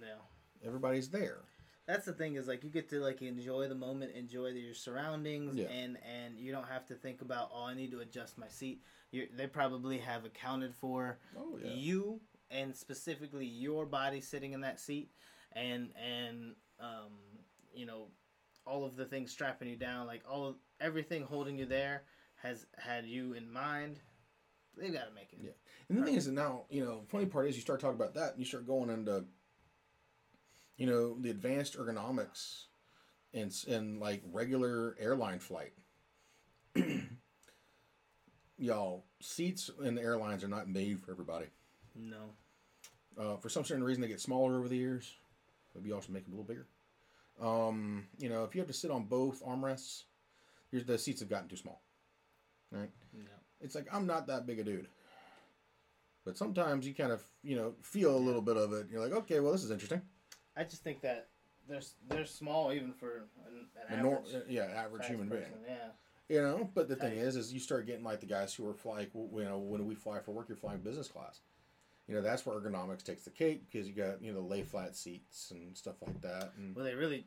Yeah. 0.00 0.20
Everybody's 0.64 1.08
there. 1.08 1.40
That's 1.86 2.06
the 2.06 2.12
thing 2.12 2.36
is 2.36 2.48
like 2.48 2.64
you 2.64 2.70
get 2.70 2.88
to 2.90 3.00
like 3.00 3.20
enjoy 3.20 3.68
the 3.68 3.74
moment, 3.74 4.12
enjoy 4.14 4.48
your 4.48 4.74
surroundings, 4.74 5.56
Yeah. 5.56 5.66
and 5.66 5.98
and 6.02 6.38
you 6.38 6.52
don't 6.52 6.68
have 6.68 6.86
to 6.86 6.94
think 6.94 7.20
about 7.20 7.50
oh 7.52 7.64
I 7.64 7.74
need 7.74 7.90
to 7.90 8.00
adjust 8.00 8.38
my 8.38 8.48
seat. 8.48 8.82
You're, 9.10 9.26
they 9.36 9.46
probably 9.46 9.98
have 9.98 10.24
accounted 10.24 10.74
for 10.74 11.18
Oh 11.36 11.58
yeah. 11.62 11.72
you 11.72 12.20
and 12.54 12.74
specifically 12.74 13.46
your 13.46 13.84
body 13.84 14.20
sitting 14.20 14.52
in 14.52 14.62
that 14.62 14.80
seat, 14.80 15.10
and 15.52 15.90
and 16.02 16.54
um 16.80 17.12
you 17.74 17.84
know 17.84 18.06
all 18.66 18.84
of 18.84 18.96
the 18.96 19.04
things 19.04 19.30
strapping 19.30 19.68
you 19.68 19.76
down, 19.76 20.06
like 20.06 20.22
all 20.30 20.46
of 20.46 20.54
everything 20.80 21.22
holding 21.22 21.58
you 21.58 21.66
there 21.66 22.02
has 22.42 22.66
had 22.78 23.06
you 23.06 23.34
in 23.34 23.50
mind. 23.50 23.98
They 24.76 24.90
got 24.90 25.08
to 25.08 25.14
make 25.14 25.32
it. 25.32 25.38
Yeah. 25.42 25.50
And 25.88 25.98
the 25.98 26.04
thing 26.04 26.14
is 26.14 26.26
that 26.26 26.32
now, 26.32 26.64
you 26.68 26.84
know, 26.84 27.02
funny 27.08 27.26
part 27.26 27.48
is 27.48 27.54
you 27.54 27.62
start 27.62 27.80
talking 27.80 27.96
about 27.96 28.14
that 28.14 28.32
and 28.32 28.40
you 28.40 28.44
start 28.44 28.66
going 28.66 28.90
into, 28.90 29.24
you 30.76 30.86
know, 30.86 31.16
the 31.20 31.30
advanced 31.30 31.78
ergonomics 31.78 32.64
and, 33.32 33.54
and 33.68 34.00
like 34.00 34.22
regular 34.32 34.96
airline 34.98 35.38
flight. 35.38 35.72
Y'all, 38.58 39.04
seats 39.20 39.70
in 39.84 39.94
the 39.94 40.02
airlines 40.02 40.42
are 40.42 40.48
not 40.48 40.68
made 40.68 41.00
for 41.00 41.12
everybody. 41.12 41.46
No. 41.94 42.30
Uh, 43.18 43.36
for 43.36 43.48
some 43.48 43.64
certain 43.64 43.84
reason, 43.84 44.00
they 44.00 44.08
get 44.08 44.20
smaller 44.20 44.58
over 44.58 44.68
the 44.68 44.76
years. 44.76 45.14
Maybe 45.74 45.90
y'all 45.90 46.00
should 46.00 46.12
make 46.12 46.24
them 46.24 46.34
a 46.34 46.36
little 46.36 46.46
bigger. 46.46 46.66
Um, 47.40 48.06
you 48.18 48.28
know, 48.28 48.44
if 48.44 48.54
you 48.54 48.60
have 48.60 48.68
to 48.68 48.74
sit 48.74 48.90
on 48.90 49.04
both 49.04 49.44
armrests, 49.44 50.04
the 50.72 50.98
seats 50.98 51.20
have 51.20 51.28
gotten 51.28 51.48
too 51.48 51.56
small. 51.56 51.82
Right? 52.70 52.90
No. 53.12 53.30
It's 53.60 53.74
like 53.74 53.86
I'm 53.92 54.06
not 54.06 54.26
that 54.26 54.46
big 54.46 54.58
a 54.58 54.64
dude. 54.64 54.88
But 56.24 56.36
sometimes 56.38 56.86
you 56.86 56.94
kind 56.94 57.12
of, 57.12 57.22
you 57.42 57.54
know, 57.54 57.74
feel 57.82 58.16
a 58.16 58.18
little 58.18 58.40
bit 58.40 58.56
of 58.56 58.72
it. 58.72 58.86
You're 58.90 59.02
like, 59.02 59.12
okay, 59.12 59.40
well, 59.40 59.52
this 59.52 59.62
is 59.62 59.70
interesting. 59.70 60.00
I 60.56 60.64
just 60.64 60.82
think 60.82 61.02
that 61.02 61.28
they're 61.68 61.82
they're 62.08 62.24
small 62.24 62.72
even 62.72 62.92
for 62.92 63.26
an, 63.46 63.66
an 63.88 64.02
nor- 64.02 64.18
average. 64.18 64.44
yeah, 64.48 64.64
average 64.74 65.06
human 65.06 65.28
being. 65.28 65.42
Yeah. 65.66 65.74
You 66.28 66.40
know, 66.40 66.70
but 66.74 66.88
the 66.88 66.96
thing 66.96 67.18
is, 67.18 67.36
is 67.36 67.52
you 67.52 67.60
start 67.60 67.86
getting 67.86 68.02
like 68.04 68.20
the 68.20 68.26
guys 68.26 68.54
who 68.54 68.66
are 68.68 68.74
flying. 68.74 69.08
You 69.14 69.44
know, 69.44 69.58
when 69.58 69.84
we 69.86 69.94
fly 69.94 70.20
for 70.20 70.32
work, 70.32 70.48
you're 70.48 70.56
flying 70.56 70.80
business 70.80 71.08
class. 71.08 71.40
You 72.08 72.14
know, 72.14 72.20
that's 72.20 72.44
where 72.44 72.58
ergonomics 72.58 73.02
takes 73.02 73.22
the 73.22 73.30
cake 73.30 73.62
because 73.70 73.88
you 73.88 73.94
got 73.94 74.22
you 74.22 74.32
know 74.32 74.40
lay 74.40 74.62
flat 74.62 74.96
seats 74.96 75.50
and 75.50 75.76
stuff 75.76 75.96
like 76.06 76.20
that. 76.22 76.52
And 76.56 76.76
Well, 76.76 76.84
they 76.84 76.94
really, 76.94 77.24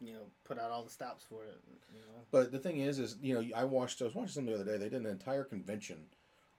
you 0.00 0.14
know, 0.14 0.22
put 0.44 0.58
out 0.58 0.70
all 0.70 0.82
the 0.82 0.90
stops 0.90 1.24
for 1.28 1.44
it. 1.44 1.60
You 1.92 2.00
know. 2.00 2.22
But 2.30 2.50
the 2.50 2.58
thing 2.58 2.78
is, 2.78 2.98
is 2.98 3.16
you 3.20 3.34
know, 3.34 3.44
I 3.54 3.64
watched. 3.64 4.00
I 4.00 4.06
was 4.06 4.14
watching 4.14 4.32
something 4.32 4.54
the 4.54 4.60
other 4.60 4.72
day. 4.72 4.78
They 4.78 4.88
did 4.88 5.02
an 5.02 5.06
entire 5.06 5.44
convention 5.44 6.06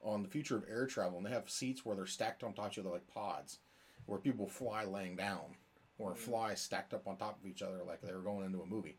on 0.04 0.21
the 0.21 0.30
future 0.30 0.56
of 0.56 0.65
air 0.69 0.86
travel, 0.86 1.17
and 1.17 1.25
they 1.25 1.32
have 1.32 1.49
seats 1.49 1.84
where 1.84 1.95
they're 1.95 2.06
stacked 2.06 2.43
on 2.43 2.54
top 2.54 2.67
of 2.67 2.71
each 2.73 2.80
other 2.80 2.89
like 2.89 3.08
pods, 3.08 3.58
where 4.06 4.19
people 4.19 4.47
fly 4.47 4.84
laying 4.84 5.15
down, 5.15 5.56
or 5.97 6.13
fly 6.13 6.54
stacked 6.54 6.93
up 6.93 7.08
on 7.08 7.17
top 7.17 7.39
of 7.41 7.49
each 7.49 7.63
other 7.63 7.80
like 7.86 8.01
they 8.01 8.13
were 8.13 8.19
going 8.19 8.45
into 8.45 8.62
a 8.62 8.65
movie. 8.65 8.97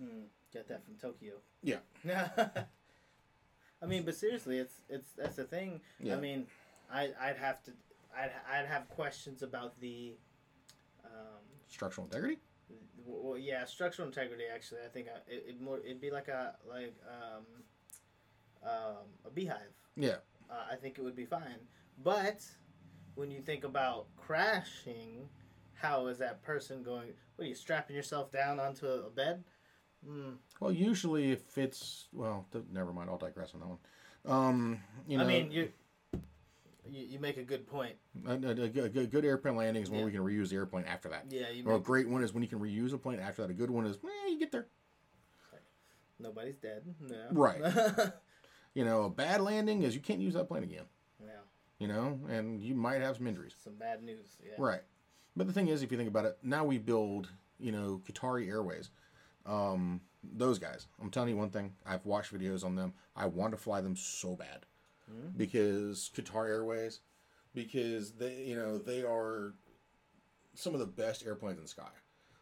Hmm. 0.00 0.24
Get 0.52 0.68
that 0.68 0.84
from 0.84 0.94
Tokyo. 0.96 1.34
Yeah. 1.62 1.78
I 3.82 3.86
mean, 3.86 4.04
but 4.04 4.14
seriously, 4.14 4.58
it's 4.58 4.74
it's 4.88 5.12
that's 5.16 5.36
the 5.36 5.44
thing. 5.44 5.80
Yeah. 6.00 6.16
I 6.16 6.20
mean, 6.20 6.46
I 6.92 7.10
I'd 7.20 7.36
have 7.36 7.62
to, 7.64 7.72
I'd 8.16 8.30
I'd 8.50 8.66
have 8.66 8.88
questions 8.88 9.42
about 9.42 9.78
the, 9.80 10.14
um, 11.04 11.42
Structural 11.68 12.06
integrity. 12.06 12.38
well, 13.04 13.36
yeah, 13.38 13.64
structural 13.64 14.08
integrity. 14.08 14.44
Actually, 14.52 14.80
I 14.84 14.88
think 14.88 15.08
I, 15.08 15.18
it 15.30 15.44
it 15.48 15.60
more 15.60 15.78
it'd 15.78 16.00
be 16.00 16.10
like 16.10 16.28
a 16.28 16.54
like 16.68 16.94
um, 17.08 17.44
um, 18.62 19.04
a 19.24 19.30
beehive. 19.30 19.72
Yeah. 19.96 20.16
uh, 20.50 20.64
I 20.70 20.76
think 20.76 20.98
it 20.98 21.02
would 21.02 21.16
be 21.16 21.24
fine. 21.26 21.60
But 22.02 22.44
when 23.14 23.30
you 23.30 23.40
think 23.40 23.64
about 23.64 24.06
crashing, 24.16 25.28
how 25.74 26.06
is 26.08 26.18
that 26.18 26.42
person 26.42 26.82
going? 26.82 27.12
What 27.36 27.44
are 27.46 27.48
you 27.48 27.54
strapping 27.54 27.96
yourself 27.96 28.30
down 28.32 28.60
onto 28.60 28.86
a 28.86 29.10
bed? 29.10 29.44
Mm, 30.08 30.36
Well, 30.60 30.72
usually 30.72 31.32
if 31.32 31.56
it's 31.58 32.08
well, 32.12 32.46
th- 32.52 32.64
never 32.72 32.92
mind. 32.92 33.10
I'll 33.10 33.18
digress 33.18 33.54
on 33.54 33.60
that 33.60 33.68
one. 33.68 33.78
Um, 34.26 34.80
you 35.08 35.18
know, 35.18 35.24
I 35.24 35.26
mean, 35.26 35.50
you, 35.50 35.72
you 36.90 37.04
you 37.06 37.18
make 37.18 37.36
a 37.36 37.42
good 37.42 37.66
point. 37.66 37.94
a, 38.26 38.32
a, 38.32 38.50
a 38.64 38.68
good, 38.88 39.10
good 39.10 39.24
airplane 39.24 39.56
landing 39.56 39.82
is 39.82 39.90
when 39.90 40.00
Yeah. 40.00 40.06
we 40.06 40.12
can 40.12 40.20
reuse 40.20 40.48
the 40.50 40.56
airplane 40.56 40.84
after 40.84 41.08
that. 41.10 41.26
Yeah, 41.28 41.50
you 41.50 41.64
Or 41.64 41.74
a 41.76 41.80
great 41.80 42.08
one 42.08 42.22
is 42.22 42.32
when 42.32 42.42
you 42.42 42.48
can 42.48 42.58
reuse 42.60 42.92
a 42.92 42.98
plane 42.98 43.18
after 43.20 43.42
that. 43.42 43.50
A 43.50 43.54
good 43.54 43.70
one 43.70 43.86
is, 43.86 43.98
well, 44.02 44.12
you 44.30 44.38
get 44.38 44.52
there. 44.52 44.66
nobody's 46.18 46.56
dead. 46.56 46.82
Yeah. 47.08 47.16
Right. 47.32 47.60
You 48.74 48.84
know, 48.84 49.04
a 49.04 49.08
bad 49.08 49.40
landing 49.40 49.84
is 49.84 49.94
you 49.94 50.02
can't 50.02 50.20
use 50.20 50.34
that 50.34 50.48
plane 50.48 50.62
again. 50.62 50.84
yeah, 51.18 51.28
You 51.78 51.88
know, 51.88 52.20
and 52.28 52.60
you 52.60 52.74
might 52.74 53.00
have 53.00 53.16
some 53.16 53.26
injuries. 53.26 53.54
some 53.64 53.72
bad 53.76 54.02
news. 54.02 54.36
Yeah. 54.44 54.52
Right. 54.58 54.82
But 55.34 55.46
the 55.46 55.54
thing 55.54 55.68
is, 55.68 55.82
if 55.82 55.90
you 55.90 55.96
think 55.96 56.10
about 56.10 56.26
it, 56.26 56.36
now 56.42 56.62
we 56.62 56.76
build, 56.76 57.30
you 57.58 57.72
know, 57.72 58.02
Qatari 58.06 58.48
Airways. 58.48 58.90
Um, 59.46 60.02
those 60.22 60.58
guys. 60.58 60.88
I'm 61.00 61.08
telling 61.10 61.30
you 61.30 61.38
one 61.38 61.48
thing. 61.48 61.72
I've 61.86 62.04
watched 62.04 62.34
videos 62.34 62.66
on 62.66 62.74
them. 62.74 62.92
I 63.16 63.24
want 63.24 63.52
to 63.52 63.56
fly 63.56 63.80
them 63.80 63.96
so 63.96 64.36
bad 64.36 64.66
because 65.36 66.10
Qatar 66.14 66.48
Airways, 66.48 67.00
because 67.54 68.12
they, 68.12 68.44
you 68.44 68.56
know, 68.56 68.78
they 68.78 69.02
are 69.02 69.54
some 70.54 70.74
of 70.74 70.80
the 70.80 70.86
best 70.86 71.24
airplanes 71.24 71.58
in 71.58 71.64
the 71.64 71.68
sky. 71.68 71.84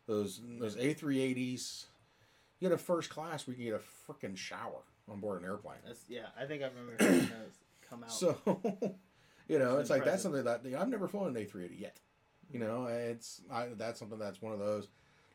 Those 0.07 0.41
those 0.59 0.77
A380s. 0.77 1.87
You 2.61 2.69
get 2.69 2.75
a 2.75 2.79
first 2.79 3.11
class, 3.11 3.47
we 3.47 3.55
can 3.55 3.65
get 3.65 3.75
a 3.75 4.13
freaking 4.13 4.37
shower 4.37 4.83
on 5.11 5.21
board 5.21 5.43
an 5.43 5.49
airplane. 5.49 5.79
That's, 5.85 6.05
yeah, 6.09 6.27
I 6.41 6.47
think 6.47 6.63
I 6.63 6.67
remember 6.67 6.97
seeing 6.99 7.21
those 7.21 7.59
come 7.89 8.05
out. 8.05 8.13
So, 8.13 8.39
you 9.49 9.59
know, 9.59 9.79
it's 9.79 9.91
like 9.91 10.05
that's 10.05 10.23
something 10.23 10.45
that 10.45 10.63
I've 10.79 10.89
never 10.89 11.09
flown 11.09 11.37
an 11.37 11.45
A380 11.45 11.81
yet. 11.81 12.01
You 12.53 12.61
know, 12.61 12.87
it's 12.87 13.43
I, 13.51 13.69
that's 13.77 13.99
something 13.99 14.19
that's 14.19 14.41
one 14.41 14.53
of 14.53 14.59
those. 14.59 14.89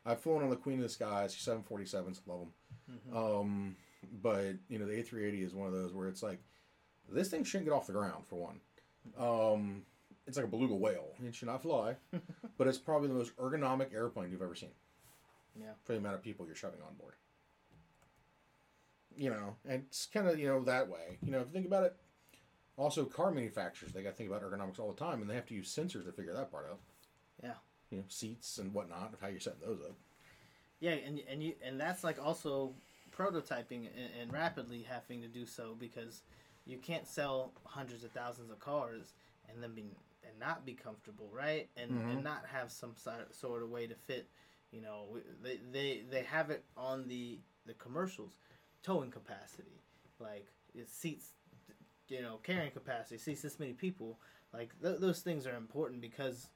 I've 0.06 0.20
flown 0.20 0.42
on 0.42 0.50
the 0.50 0.56
Queen 0.56 0.78
of 0.78 0.84
the 0.84 0.88
Skies, 0.88 1.34
747s, 1.34 2.20
love 2.26 2.40
them. 2.40 2.52
Mm-hmm. 2.90 3.16
Um, 3.16 3.76
but 4.22 4.54
you 4.68 4.78
know, 4.78 4.86
the 4.86 4.94
A380 4.94 5.44
is 5.44 5.54
one 5.54 5.66
of 5.66 5.74
those 5.74 5.92
where 5.92 6.08
it's 6.08 6.22
like 6.22 6.40
this 7.14 7.28
thing 7.28 7.44
shouldn't 7.44 7.68
get 7.68 7.74
off 7.74 7.86
the 7.86 7.92
ground 7.92 8.24
for 8.28 8.36
one. 8.36 8.60
Um, 9.18 9.82
it's 10.26 10.36
like 10.36 10.46
a 10.46 10.48
beluga 10.48 10.74
whale. 10.74 11.14
It 11.26 11.34
should 11.34 11.48
not 11.48 11.62
fly, 11.62 11.96
but 12.58 12.66
it's 12.66 12.78
probably 12.78 13.08
the 13.08 13.14
most 13.14 13.36
ergonomic 13.36 13.92
airplane 13.94 14.30
you've 14.30 14.42
ever 14.42 14.54
seen 14.54 14.70
yeah. 15.58 15.72
for 15.84 15.92
the 15.92 15.98
amount 15.98 16.14
of 16.14 16.22
people 16.22 16.46
you're 16.46 16.54
shoving 16.54 16.80
on 16.86 16.94
board. 16.96 17.14
You 19.16 19.30
know, 19.30 19.56
and 19.68 19.84
it's 19.88 20.06
kind 20.06 20.28
of 20.28 20.38
you 20.38 20.46
know 20.46 20.62
that 20.64 20.88
way. 20.88 21.18
You 21.22 21.32
know, 21.32 21.40
if 21.40 21.48
you 21.48 21.52
think 21.52 21.66
about 21.66 21.84
it, 21.84 21.96
also 22.76 23.04
car 23.04 23.30
manufacturers 23.30 23.92
they 23.92 24.02
got 24.02 24.10
to 24.10 24.14
think 24.14 24.30
about 24.30 24.42
ergonomics 24.42 24.78
all 24.78 24.92
the 24.92 24.98
time, 24.98 25.20
and 25.20 25.28
they 25.28 25.34
have 25.34 25.46
to 25.46 25.54
use 25.54 25.74
sensors 25.74 26.06
to 26.06 26.12
figure 26.12 26.32
that 26.32 26.50
part 26.50 26.68
out. 26.70 26.78
Yeah. 27.42 27.54
You 27.90 27.98
know, 27.98 28.04
seats 28.08 28.58
and 28.58 28.72
whatnot 28.72 29.12
of 29.12 29.20
how 29.20 29.28
you're 29.28 29.40
setting 29.40 29.60
those 29.66 29.80
up. 29.80 29.96
Yeah, 30.78 30.92
and 30.92 31.20
and 31.28 31.42
you 31.42 31.54
and 31.62 31.78
that's 31.78 32.04
like 32.04 32.24
also 32.24 32.72
prototyping 33.16 33.88
and, 33.96 34.10
and 34.22 34.32
rapidly 34.32 34.86
having 34.88 35.20
to 35.22 35.28
do 35.28 35.44
so 35.44 35.76
because 35.78 36.22
you 36.66 36.78
can't 36.78 37.06
sell 37.06 37.52
hundreds 37.64 38.04
of 38.04 38.10
thousands 38.12 38.50
of 38.50 38.58
cars 38.58 39.14
and 39.48 39.62
then 39.62 39.74
be 39.74 39.84
and 40.22 40.38
not 40.38 40.64
be 40.66 40.74
comfortable, 40.74 41.28
right? 41.32 41.68
And 41.76 41.90
Mhm. 41.92 42.10
and 42.12 42.24
not 42.24 42.44
have 42.46 42.70
some 42.70 42.96
sort 42.96 43.34
sort 43.34 43.62
of 43.62 43.70
way 43.70 43.86
to 43.86 43.94
fit. 43.94 44.28
You 44.70 44.80
know, 44.82 45.18
they 45.42 45.56
they 45.70 46.02
they 46.08 46.22
have 46.22 46.50
it 46.50 46.64
on 46.76 47.08
the 47.08 47.40
the 47.66 47.74
commercials, 47.74 48.36
towing 48.82 49.10
capacity, 49.10 49.82
like 50.18 50.46
it 50.74 50.88
seats, 50.88 51.32
you 52.08 52.22
know, 52.22 52.38
carrying 52.38 52.70
capacity, 52.70 53.18
seats 53.18 53.42
this 53.42 53.58
many 53.58 53.72
people. 53.72 54.20
Like 54.52 54.80
th- 54.80 55.00
those 55.00 55.20
things 55.20 55.46
are 55.46 55.56
important 55.56 56.00
because 56.00 56.48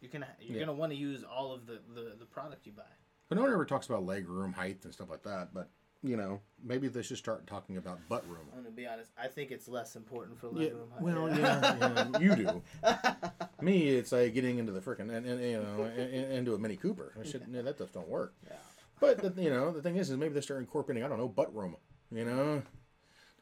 you 0.00 0.08
can 0.08 0.24
you're 0.40 0.58
Yeah. 0.58 0.66
gonna 0.66 0.78
want 0.78 0.92
to 0.92 0.98
use 0.98 1.24
all 1.24 1.52
of 1.52 1.66
the, 1.66 1.80
the 1.94 2.16
the 2.18 2.26
product 2.26 2.66
you 2.66 2.72
buy. 2.72 2.82
But 3.28 3.36
no 3.36 3.42
one 3.42 3.52
ever 3.52 3.64
talks 3.66 3.86
about 3.86 4.04
leg 4.04 4.28
room, 4.28 4.52
height, 4.52 4.84
and 4.84 4.92
stuff 4.92 5.10
like 5.10 5.22
that. 5.22 5.52
But 5.52 5.70
you 6.02 6.16
know, 6.16 6.40
maybe 6.64 6.88
they 6.88 7.02
should 7.02 7.16
start 7.18 7.46
talking 7.46 7.76
about 7.76 7.98
butt 8.08 8.24
room. 8.28 8.46
I'm 8.52 8.62
gonna 8.62 8.70
be 8.74 8.86
honest. 8.86 9.10
I 9.20 9.26
think 9.28 9.50
it's 9.50 9.66
less 9.68 9.96
important 9.96 10.38
for 10.38 10.50
Yeah, 10.54 10.70
room. 10.70 10.92
well, 11.00 11.28
yeah, 11.36 11.76
yeah, 12.12 12.18
you 12.18 12.36
do. 12.36 12.62
Me, 13.60 13.88
it's 13.88 14.12
like 14.12 14.32
getting 14.34 14.58
into 14.58 14.72
the 14.72 14.80
freaking, 14.80 15.12
and, 15.12 15.26
and, 15.26 15.40
you 15.42 15.60
know, 15.60 15.84
in- 15.84 16.30
into 16.32 16.54
a 16.54 16.58
Mini 16.58 16.76
Cooper. 16.76 17.12
I 17.20 17.24
should, 17.26 17.44
yeah, 17.50 17.62
that 17.62 17.76
stuff 17.76 17.92
don't 17.92 18.08
work. 18.08 18.34
Yeah. 18.46 18.56
But 19.00 19.34
the, 19.36 19.42
you 19.42 19.50
know, 19.50 19.72
the 19.72 19.82
thing 19.82 19.96
is, 19.96 20.10
is 20.10 20.16
maybe 20.16 20.34
they 20.34 20.40
start 20.40 20.60
incorporating, 20.60 21.04
I 21.04 21.08
don't 21.08 21.18
know, 21.18 21.28
butt 21.28 21.54
room. 21.54 21.76
You 22.10 22.24
know, 22.24 22.62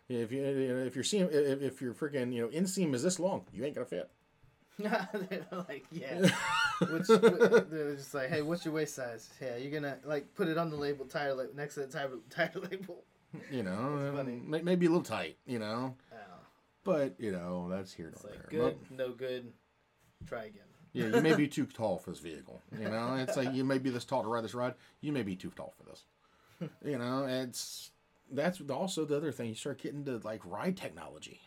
if 0.08 0.32
you 0.32 0.42
if 0.44 0.94
you're 0.94 1.04
seeing 1.04 1.28
if, 1.30 1.62
if 1.62 1.80
your 1.80 1.94
freaking 1.94 2.32
you 2.32 2.42
know 2.42 2.48
inseam 2.48 2.94
is 2.94 3.02
this 3.02 3.18
long, 3.20 3.44
you 3.52 3.64
ain't 3.64 3.74
gonna 3.74 3.86
fit. 3.86 4.10
they're 4.78 5.46
like, 5.52 5.84
yeah. 5.90 6.28
Which, 6.80 7.06
they're 7.08 7.94
just 7.96 8.12
like, 8.14 8.28
hey, 8.28 8.42
what's 8.42 8.64
your 8.64 8.74
waist 8.74 8.94
size? 8.96 9.30
Yeah, 9.40 9.56
you're 9.56 9.72
gonna 9.80 9.96
like 10.04 10.34
put 10.34 10.48
it 10.48 10.58
on 10.58 10.70
the 10.70 10.76
label, 10.76 11.04
tire 11.06 11.34
la- 11.34 11.44
next 11.54 11.74
to 11.74 11.80
the 11.80 11.86
tire, 11.86 12.10
tire 12.30 12.50
label. 12.70 13.04
You 13.50 13.62
know, 13.62 14.12
funny. 14.14 14.40
may- 14.44 14.62
maybe 14.62 14.86
a 14.86 14.88
little 14.90 15.04
tight. 15.04 15.36
You 15.46 15.58
know, 15.58 15.94
Oh, 16.12 16.16
but 16.84 17.14
you 17.18 17.32
know 17.32 17.68
that's 17.70 17.92
here 17.92 18.08
it's 18.08 18.22
nor 18.22 18.32
like 18.32 18.50
there. 18.50 18.60
good, 18.60 18.76
no 18.90 19.12
good. 19.12 19.52
Try 20.26 20.44
again. 20.44 20.62
Yeah, 20.92 21.06
you 21.16 21.20
may 21.20 21.34
be 21.34 21.46
too 21.56 21.66
tall 21.66 21.98
for 21.98 22.10
this 22.10 22.20
vehicle. 22.20 22.62
You 22.78 22.88
know, 22.88 23.16
it's 23.16 23.36
like 23.36 23.52
you 23.54 23.64
may 23.64 23.78
be 23.78 23.90
this 23.90 24.04
tall 24.04 24.22
to 24.22 24.28
ride 24.28 24.44
this 24.44 24.54
ride. 24.54 24.74
You 25.00 25.12
may 25.12 25.22
be 25.22 25.36
too 25.36 25.52
tall 25.56 25.74
for 25.76 25.84
this. 25.88 26.04
You 26.84 26.96
know, 26.98 27.26
it's 27.26 27.90
that's 28.32 28.60
also 28.70 29.04
the 29.04 29.16
other 29.16 29.30
thing. 29.30 29.50
You 29.50 29.54
start 29.54 29.78
getting 29.82 30.04
to 30.06 30.18
like 30.24 30.40
ride 30.44 30.76
technology. 30.76 31.40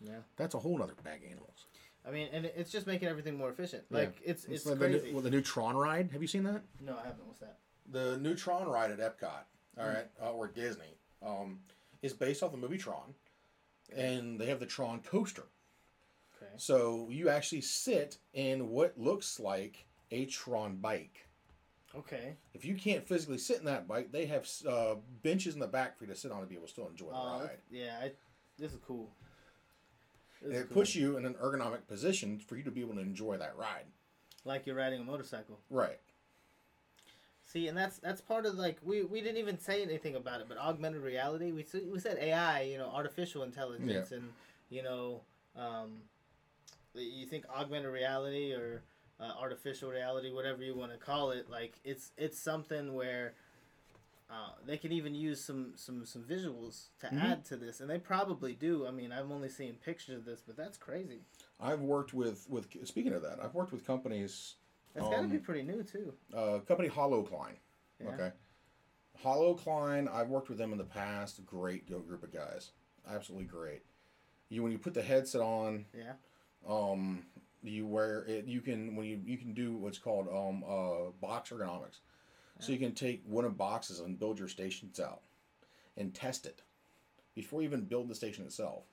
Yeah. 0.00 0.20
That's 0.36 0.54
a 0.54 0.58
whole 0.58 0.82
other 0.82 0.94
bag 1.04 1.22
of 1.24 1.30
animals. 1.30 1.66
I 2.06 2.10
mean, 2.10 2.28
and 2.32 2.46
it's 2.46 2.70
just 2.70 2.86
making 2.86 3.08
everything 3.08 3.36
more 3.36 3.50
efficient. 3.50 3.84
Like 3.90 4.16
it's 4.24 4.44
it's, 4.44 4.64
like 4.66 4.78
the, 4.78 4.86
crazy. 4.88 5.06
new- 5.08 5.14
well, 5.14 5.22
the 5.22 5.30
new 5.30 5.40
Tron 5.42 5.76
ride. 5.76 6.10
Have 6.12 6.22
you 6.22 6.28
seen 6.28 6.44
that? 6.44 6.62
no, 6.80 6.92
I 6.94 7.02
haven't. 7.06 7.26
What's 7.26 7.40
that? 7.40 7.58
The 7.90 8.16
new 8.18 8.34
Tron 8.34 8.68
ride 8.68 8.90
at 8.90 8.98
Epcot, 8.98 9.44
all 9.78 9.86
right, 9.86 10.06
uh, 10.22 10.32
or 10.32 10.48
Disney, 10.48 10.98
um, 11.24 11.60
is 12.02 12.12
based 12.12 12.42
off 12.42 12.50
the 12.52 12.56
movie 12.58 12.78
Tron, 12.78 13.14
and 13.96 14.40
they 14.40 14.46
have 14.46 14.60
the 14.60 14.66
Tron 14.66 15.00
coaster. 15.00 15.44
Okay. 16.36 16.52
So 16.56 17.08
you 17.10 17.28
actually 17.28 17.60
sit 17.62 18.18
in 18.34 18.68
what 18.70 18.98
looks 18.98 19.40
like 19.40 19.86
a 20.10 20.26
Tron 20.26 20.76
bike. 20.76 21.26
Okay. 21.96 22.34
If 22.52 22.64
you 22.64 22.74
can't 22.74 23.06
physically 23.08 23.38
sit 23.38 23.58
in 23.58 23.64
that 23.64 23.88
bike, 23.88 24.12
they 24.12 24.26
have 24.26 24.46
uh, 24.68 24.96
benches 25.22 25.54
in 25.54 25.60
the 25.60 25.66
back 25.66 25.96
for 25.96 26.04
you 26.04 26.12
to 26.12 26.18
sit 26.18 26.30
on 26.30 26.40
to 26.40 26.46
be 26.46 26.54
able 26.54 26.66
to 26.66 26.72
still 26.72 26.88
enjoy 26.88 27.06
the 27.06 27.16
Oh, 27.16 27.40
ride. 27.40 27.58
yeah. 27.70 27.98
I, 28.02 28.12
this 28.58 28.72
is 28.72 28.78
cool. 28.86 29.10
And 30.46 30.56
it 30.56 30.68
cool. 30.68 30.78
puts 30.78 30.94
you 30.94 31.16
in 31.16 31.26
an 31.26 31.34
ergonomic 31.34 31.86
position 31.86 32.38
for 32.38 32.56
you 32.56 32.62
to 32.62 32.70
be 32.70 32.80
able 32.80 32.94
to 32.94 33.00
enjoy 33.00 33.36
that 33.38 33.56
ride. 33.56 33.86
like 34.44 34.66
you're 34.66 34.76
riding 34.76 35.00
a 35.00 35.04
motorcycle. 35.04 35.58
Right. 35.70 35.98
See, 37.44 37.68
and 37.68 37.78
that's 37.78 37.98
that's 37.98 38.20
part 38.20 38.44
of 38.44 38.54
like 38.54 38.78
we, 38.82 39.02
we 39.04 39.20
didn't 39.20 39.38
even 39.38 39.58
say 39.58 39.82
anything 39.82 40.16
about 40.16 40.40
it, 40.40 40.46
but 40.48 40.58
augmented 40.58 41.02
reality. 41.02 41.52
We 41.52 41.64
we 41.90 42.00
said 42.00 42.18
AI, 42.18 42.62
you 42.62 42.78
know, 42.78 42.90
artificial 42.92 43.44
intelligence, 43.44 44.10
and 44.12 44.30
you 44.68 44.82
know, 44.82 45.20
um, 45.56 45.98
you 46.94 47.24
think 47.26 47.44
augmented 47.48 47.92
reality 47.92 48.52
or 48.52 48.82
uh, 49.20 49.32
artificial 49.40 49.90
reality, 49.90 50.32
whatever 50.32 50.62
you 50.62 50.74
want 50.76 50.92
to 50.92 50.98
call 50.98 51.30
it, 51.30 51.48
like 51.48 51.78
it's 51.84 52.10
it's 52.16 52.38
something 52.38 52.94
where 52.94 53.34
uh, 54.28 54.50
they 54.64 54.76
can 54.76 54.90
even 54.92 55.14
use 55.14 55.42
some 55.44 55.72
some 55.76 56.04
some 56.04 56.24
visuals 56.24 56.88
to 57.00 57.06
Mhm. 57.06 57.22
add 57.22 57.44
to 57.46 57.56
this, 57.56 57.80
and 57.80 57.88
they 57.88 57.98
probably 57.98 58.54
do. 58.54 58.86
I 58.86 58.90
mean, 58.90 59.12
I've 59.12 59.30
only 59.30 59.48
seen 59.48 59.76
pictures 59.76 60.16
of 60.18 60.24
this, 60.24 60.42
but 60.42 60.56
that's 60.56 60.76
crazy. 60.76 61.20
I've 61.60 61.80
worked 61.80 62.12
with 62.12 62.48
with 62.50 62.68
speaking 62.86 63.12
of 63.12 63.22
that, 63.22 63.40
I've 63.42 63.54
worked 63.54 63.72
with 63.72 63.86
companies. 63.86 64.56
That's 64.94 65.08
got 65.08 65.20
to 65.22 65.28
be 65.28 65.36
Um, 65.36 65.42
pretty 65.42 65.62
new 65.62 65.82
too. 65.82 66.14
Uh, 66.32 66.58
company 66.60 66.88
Hollow 66.88 67.22
Klein. 67.22 67.58
Yeah. 68.00 68.08
Okay. 68.14 68.32
Hollow 69.18 69.54
Klein, 69.54 70.08
I've 70.08 70.28
worked 70.28 70.48
with 70.48 70.58
them 70.58 70.72
in 70.72 70.78
the 70.78 70.84
past. 70.84 71.44
Great 71.46 71.86
group 71.86 72.22
of 72.22 72.30
guys. 72.32 72.72
Absolutely 73.06 73.46
great. 73.46 73.82
You 74.48 74.62
when 74.62 74.72
you 74.72 74.78
put 74.78 74.94
the 74.94 75.02
headset 75.02 75.40
on, 75.40 75.86
Yeah. 75.94 76.14
um, 76.66 77.26
you 77.62 77.86
wear 77.86 78.24
it. 78.24 78.46
You 78.46 78.60
can 78.60 78.96
when 78.96 79.06
you 79.06 79.18
you 79.24 79.38
can 79.38 79.54
do 79.54 79.76
what's 79.76 79.98
called 79.98 80.28
um 80.28 80.64
uh 80.64 81.10
box 81.20 81.50
ergonomics. 81.50 82.00
So 82.58 82.72
you 82.72 82.78
can 82.78 82.92
take 82.94 83.22
one 83.26 83.44
of 83.44 83.56
boxes 83.58 84.00
and 84.00 84.18
build 84.18 84.38
your 84.38 84.48
stations 84.48 84.98
out, 84.98 85.22
and 85.96 86.14
test 86.14 86.46
it 86.46 86.62
before 87.34 87.60
you 87.60 87.68
even 87.68 87.84
build 87.84 88.08
the 88.08 88.14
station 88.14 88.44
itself, 88.44 88.84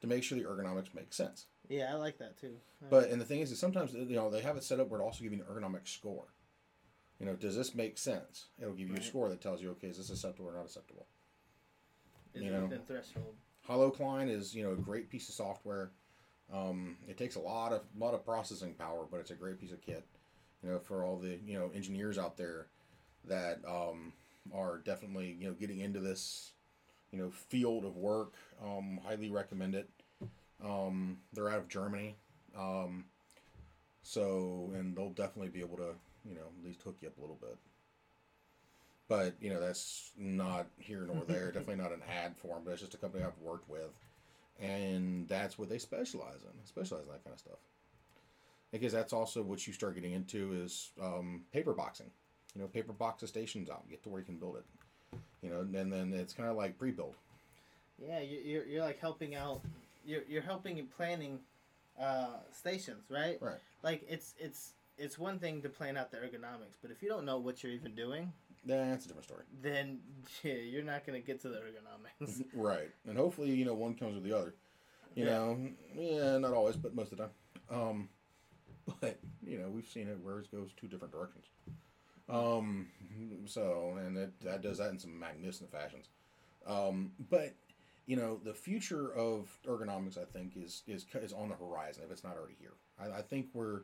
to 0.00 0.06
make 0.08 0.24
sure 0.24 0.36
the 0.36 0.44
ergonomics 0.44 0.92
make 0.94 1.12
sense. 1.12 1.46
Yeah, 1.68 1.92
I 1.92 1.94
like 1.94 2.18
that 2.18 2.36
too. 2.40 2.56
But 2.90 3.10
and 3.10 3.20
the 3.20 3.24
thing 3.24 3.40
is, 3.40 3.52
is 3.52 3.60
sometimes 3.60 3.92
you 3.94 4.16
know 4.16 4.28
they 4.28 4.40
have 4.42 4.56
it 4.56 4.64
set 4.64 4.80
up 4.80 4.88
where 4.88 5.00
it 5.00 5.04
also 5.04 5.22
give 5.22 5.32
you 5.32 5.40
an 5.40 5.46
ergonomic 5.54 5.88
score. 5.88 6.26
You 7.20 7.26
know, 7.26 7.34
does 7.36 7.54
this 7.56 7.74
make 7.74 7.98
sense? 7.98 8.46
It'll 8.60 8.74
give 8.74 8.88
you 8.88 8.94
Right. 8.94 9.02
a 9.02 9.06
score 9.06 9.28
that 9.28 9.40
tells 9.40 9.62
you, 9.62 9.70
okay, 9.70 9.86
is 9.86 9.98
this 9.98 10.10
acceptable 10.10 10.48
or 10.50 10.54
not 10.54 10.64
acceptable? 10.64 11.06
Is 12.34 12.42
you 12.42 12.48
it 12.48 12.52
know. 12.52 12.62
within 12.64 12.82
threshold? 12.82 13.36
HoloCline 13.68 14.28
is 14.28 14.54
you 14.54 14.64
know 14.64 14.72
a 14.72 14.76
great 14.76 15.08
piece 15.08 15.28
of 15.28 15.34
software. 15.36 15.92
Um, 16.52 16.96
it 17.08 17.16
takes 17.16 17.36
a 17.36 17.40
lot 17.40 17.72
of 17.72 17.82
lot 17.96 18.14
of 18.14 18.24
processing 18.24 18.74
power, 18.74 19.06
but 19.08 19.20
it's 19.20 19.30
a 19.30 19.36
great 19.36 19.60
piece 19.60 19.70
of 19.70 19.80
kit. 19.80 20.04
You 20.64 20.70
know, 20.70 20.78
for 20.80 21.04
all 21.04 21.16
the 21.16 21.38
you 21.44 21.56
know 21.56 21.70
engineers 21.74 22.18
out 22.18 22.36
there 22.36 22.66
that 23.28 23.60
um, 23.66 24.12
are 24.54 24.78
definitely 24.78 25.36
you 25.38 25.48
know 25.48 25.54
getting 25.54 25.80
into 25.80 26.00
this 26.00 26.52
you 27.12 27.18
know 27.18 27.30
field 27.30 27.84
of 27.84 27.96
work, 27.96 28.34
um, 28.64 29.00
highly 29.04 29.30
recommend 29.30 29.74
it. 29.74 29.88
Um, 30.64 31.18
they're 31.32 31.50
out 31.50 31.58
of 31.58 31.68
Germany, 31.68 32.16
um, 32.58 33.04
so 34.02 34.70
and 34.74 34.96
they'll 34.96 35.10
definitely 35.10 35.48
be 35.48 35.60
able 35.60 35.76
to 35.76 35.94
you 36.24 36.34
know 36.34 36.46
at 36.58 36.64
least 36.64 36.82
hook 36.82 36.96
you 37.00 37.08
up 37.08 37.18
a 37.18 37.20
little 37.20 37.38
bit. 37.40 37.56
But 39.08 39.34
you 39.40 39.50
know 39.50 39.60
that's 39.60 40.10
not 40.16 40.66
here 40.78 41.06
nor 41.06 41.24
there. 41.26 41.46
definitely 41.52 41.82
not 41.82 41.92
an 41.92 42.02
ad 42.08 42.36
for 42.36 42.48
them, 42.48 42.62
but 42.64 42.72
it's 42.72 42.80
just 42.80 42.94
a 42.94 42.98
company 42.98 43.24
I've 43.24 43.38
worked 43.40 43.68
with, 43.68 43.92
and 44.60 45.28
that's 45.28 45.58
what 45.58 45.68
they 45.68 45.78
specialize 45.78 46.42
in. 46.42 46.58
They 46.58 46.66
specialize 46.66 47.04
in 47.04 47.12
that 47.12 47.24
kind 47.24 47.34
of 47.34 47.40
stuff. 47.40 47.58
Because 48.70 48.92
that's 48.92 49.12
also 49.12 49.42
what 49.42 49.66
you 49.66 49.74
start 49.74 49.96
getting 49.96 50.12
into 50.14 50.54
is 50.54 50.92
um, 50.98 51.42
paper 51.52 51.74
boxing. 51.74 52.10
You 52.54 52.60
know, 52.62 52.68
paper 52.68 52.92
box 52.92 53.22
the 53.22 53.26
stations 53.26 53.70
out, 53.70 53.88
get 53.88 54.02
to 54.02 54.08
where 54.10 54.20
you 54.20 54.26
can 54.26 54.36
build 54.36 54.56
it. 54.56 54.64
You 55.42 55.50
know, 55.50 55.60
and 55.60 55.92
then 55.92 56.12
it's 56.12 56.32
kind 56.34 56.48
of 56.48 56.56
like 56.56 56.78
pre-build. 56.78 57.14
Yeah, 57.98 58.20
you- 58.20 58.40
you're, 58.44 58.64
you're 58.66 58.82
like 58.84 59.00
helping 59.00 59.34
out. 59.34 59.60
You're, 60.04 60.22
you're 60.28 60.42
helping 60.42 60.78
in 60.78 60.86
planning 60.86 61.38
uh, 62.00 62.38
stations, 62.52 63.04
right? 63.08 63.38
Right. 63.40 63.58
Like 63.82 64.04
it's 64.08 64.34
it's 64.38 64.72
it's 64.98 65.18
one 65.18 65.38
thing 65.38 65.62
to 65.62 65.68
plan 65.68 65.96
out 65.96 66.10
the 66.10 66.18
ergonomics, 66.18 66.76
but 66.82 66.90
if 66.90 67.02
you 67.02 67.08
don't 67.08 67.24
know 67.24 67.38
what 67.38 67.62
you're 67.62 67.72
even 67.72 67.94
doing, 67.94 68.32
That's 68.66 69.04
a 69.04 69.08
different 69.08 69.24
story. 69.26 69.42
then 69.62 70.00
yeah, 70.42 70.54
you're 70.54 70.82
not 70.84 71.06
gonna 71.06 71.20
get 71.20 71.40
to 71.42 71.48
the 71.48 71.56
ergonomics. 71.58 72.42
Right. 72.54 72.90
And 73.08 73.16
hopefully, 73.16 73.50
you 73.50 73.64
know, 73.64 73.74
one 73.74 73.94
comes 73.94 74.14
with 74.14 74.24
the 74.24 74.36
other. 74.36 74.54
You 75.14 75.24
Yeah. 75.24 75.30
know, 75.30 75.58
yeah, 75.96 76.38
not 76.38 76.52
always, 76.52 76.76
but 76.76 76.94
most 76.94 77.12
of 77.12 77.18
the 77.18 77.24
time. 77.24 77.32
Um, 77.70 78.08
but 79.00 79.18
you 79.46 79.58
know, 79.58 79.68
we've 79.68 79.88
seen 79.88 80.08
it 80.08 80.18
where 80.22 80.38
it 80.40 80.50
goes 80.52 80.70
two 80.76 80.88
different 80.88 81.12
directions. 81.12 81.46
Um, 82.28 82.88
so 83.46 83.98
and 84.04 84.16
that 84.16 84.40
that 84.40 84.62
does 84.62 84.78
that 84.78 84.90
in 84.90 84.98
some 84.98 85.18
magnificent 85.18 85.70
fashions. 85.70 86.08
Um, 86.66 87.12
but 87.30 87.54
you 88.06 88.16
know, 88.16 88.40
the 88.42 88.54
future 88.54 89.14
of 89.14 89.48
ergonomics, 89.66 90.18
I 90.18 90.24
think, 90.24 90.56
is 90.56 90.82
is 90.86 91.06
is 91.14 91.32
on 91.32 91.48
the 91.48 91.54
horizon 91.54 92.02
if 92.04 92.10
it's 92.10 92.24
not 92.24 92.36
already 92.36 92.56
here. 92.58 92.74
I, 93.00 93.18
I 93.18 93.22
think 93.22 93.48
we're 93.54 93.82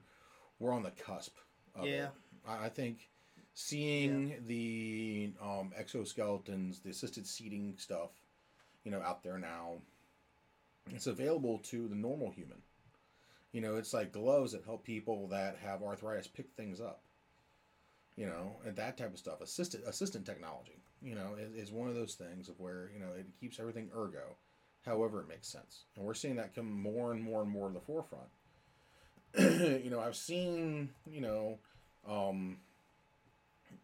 we're 0.58 0.72
on 0.72 0.82
the 0.82 0.90
cusp. 0.90 1.36
Of 1.74 1.86
Yeah. 1.86 2.06
It. 2.06 2.10
I, 2.46 2.66
I 2.66 2.68
think 2.68 3.08
seeing 3.54 4.34
the 4.46 5.32
um, 5.42 5.72
exoskeletons, 5.78 6.82
the 6.82 6.90
assisted 6.90 7.26
seating 7.26 7.74
stuff, 7.76 8.10
you 8.84 8.90
know, 8.90 9.02
out 9.02 9.22
there 9.22 9.38
now, 9.38 9.74
it's 10.90 11.06
available 11.06 11.58
to 11.58 11.88
the 11.88 11.94
normal 11.94 12.30
human. 12.30 12.58
You 13.52 13.60
know, 13.60 13.76
it's 13.76 13.94
like 13.94 14.12
gloves 14.12 14.52
that 14.52 14.64
help 14.64 14.84
people 14.84 15.28
that 15.28 15.56
have 15.62 15.82
arthritis 15.82 16.28
pick 16.28 16.50
things 16.56 16.80
up. 16.80 17.02
You 18.18 18.26
know, 18.26 18.56
and 18.66 18.74
that 18.74 18.98
type 18.98 19.12
of 19.12 19.18
stuff. 19.20 19.40
Assistant 19.40 19.84
assistant 19.86 20.26
technology, 20.26 20.82
you 21.00 21.14
know, 21.14 21.36
is, 21.38 21.68
is 21.68 21.72
one 21.72 21.88
of 21.88 21.94
those 21.94 22.14
things 22.14 22.48
of 22.48 22.58
where 22.58 22.90
you 22.92 22.98
know 22.98 23.12
it 23.16 23.26
keeps 23.38 23.60
everything 23.60 23.90
ergo, 23.96 24.34
however 24.84 25.20
it 25.20 25.28
makes 25.28 25.46
sense, 25.46 25.84
and 25.94 26.04
we're 26.04 26.14
seeing 26.14 26.34
that 26.34 26.52
come 26.52 26.68
more 26.68 27.12
and 27.12 27.22
more 27.22 27.42
and 27.42 27.50
more 27.50 27.68
to 27.68 27.74
the 27.74 27.80
forefront. 27.80 28.26
you 29.38 29.88
know, 29.88 30.00
I've 30.00 30.16
seen 30.16 30.88
you 31.08 31.20
know, 31.20 31.58
um, 32.08 32.56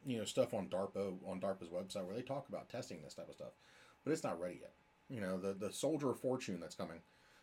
you 0.05 0.19
know 0.19 0.25
stuff 0.25 0.53
on 0.53 0.67
DARPA 0.67 1.15
on 1.29 1.41
DARPA's 1.41 1.69
website 1.69 2.05
where 2.05 2.17
they 2.17 2.23
talk 2.23 2.49
about 2.49 2.69
testing 2.69 3.03
this 3.05 3.15
type 3.15 3.29
of 3.29 3.37
stuff, 3.37 3.53
but 4.05 4.13
it's 4.13 4.25
not 4.25 4.41
ready 4.41 4.59
yet. 4.63 4.73
You 5.09 5.21
know, 5.21 5.39
the 5.39 5.53
the 5.53 5.73
Soldier 5.73 6.11
of 6.11 6.19
Fortune 6.19 6.59
that's 6.59 6.75
coming, 6.75 6.99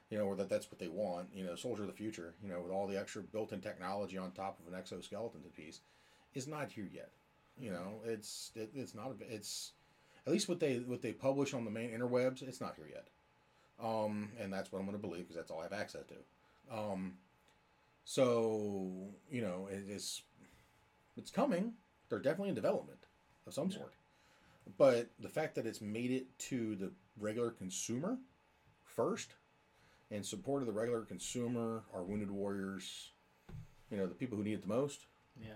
you 0.10 0.18
know, 0.18 0.26
or 0.26 0.36
that 0.36 0.50
that's 0.50 0.70
what 0.70 0.80
they 0.80 0.90
want. 0.90 1.30
You 1.34 1.46
know, 1.46 1.56
Soldier 1.56 1.84
of 1.84 1.88
the 1.88 1.96
Future. 1.96 2.34
You 2.44 2.50
know, 2.50 2.60
with 2.60 2.74
all 2.74 2.86
the 2.86 3.00
extra 3.00 3.22
built-in 3.22 3.62
technology 3.62 4.18
on 4.18 4.32
top 4.32 4.60
of 4.60 4.74
an 4.74 4.78
exoskeleton 4.78 5.40
piece, 5.56 5.80
is 6.34 6.48
not 6.48 6.72
here 6.72 6.88
yet. 6.94 7.10
You 7.60 7.72
know, 7.72 8.00
it's 8.06 8.52
it, 8.56 8.72
it's 8.76 8.96
not 8.96 9.08
a, 9.12 9.34
it's 9.34 9.72
at 10.26 10.34
least 10.34 10.50
what 10.50 10.60
they 10.60 10.78
what 10.78 11.02
they 11.02 11.12
publish 11.14 11.54
on 11.54 11.66
the 11.66 11.72
main 11.72 11.92
interwebs. 11.92 12.42
It's 12.42 12.62
not 12.62 12.76
here 12.76 12.88
yet. 12.92 13.08
Um, 13.84 14.30
and 14.40 14.54
that's 14.54 14.72
what 14.72 14.80
I'm 14.80 14.86
going 14.86 14.98
to 14.98 15.02
believe 15.02 15.24
because 15.24 15.36
that's 15.36 15.50
all 15.52 15.60
I 15.60 15.64
have 15.64 15.74
access 15.74 16.04
to. 16.08 16.76
Um, 16.78 17.14
so 18.06 18.92
you 19.30 19.42
know, 19.42 19.68
it, 19.72 19.84
it's 19.90 20.22
it's 21.18 21.32
coming. 21.32 21.74
They're 22.10 22.20
definitely 22.20 22.50
in 22.50 22.56
development 22.56 23.00
of 23.48 23.54
some 23.54 23.70
Yeah. 23.70 23.78
sort. 23.78 23.94
but 24.78 25.10
the 25.20 25.30
fact 25.30 25.56
that 25.56 25.66
it's 25.66 25.82
made 25.82 26.12
it 26.12 26.26
to 26.40 26.76
the 26.76 26.92
regular 27.20 27.52
consumer 27.52 28.18
first 28.84 29.36
and 30.12 30.26
supported 30.26 30.66
the 30.68 30.72
regular 30.74 31.02
consumer, 31.02 31.84
our 31.94 32.04
wounded 32.04 32.30
warriors, 32.32 33.12
you 33.90 33.98
know, 33.98 34.06
the 34.08 34.16
people 34.16 34.38
who 34.38 34.44
need 34.44 34.54
it 34.54 34.62
the 34.62 34.68
most. 34.68 35.06
Yeah. 35.42 35.54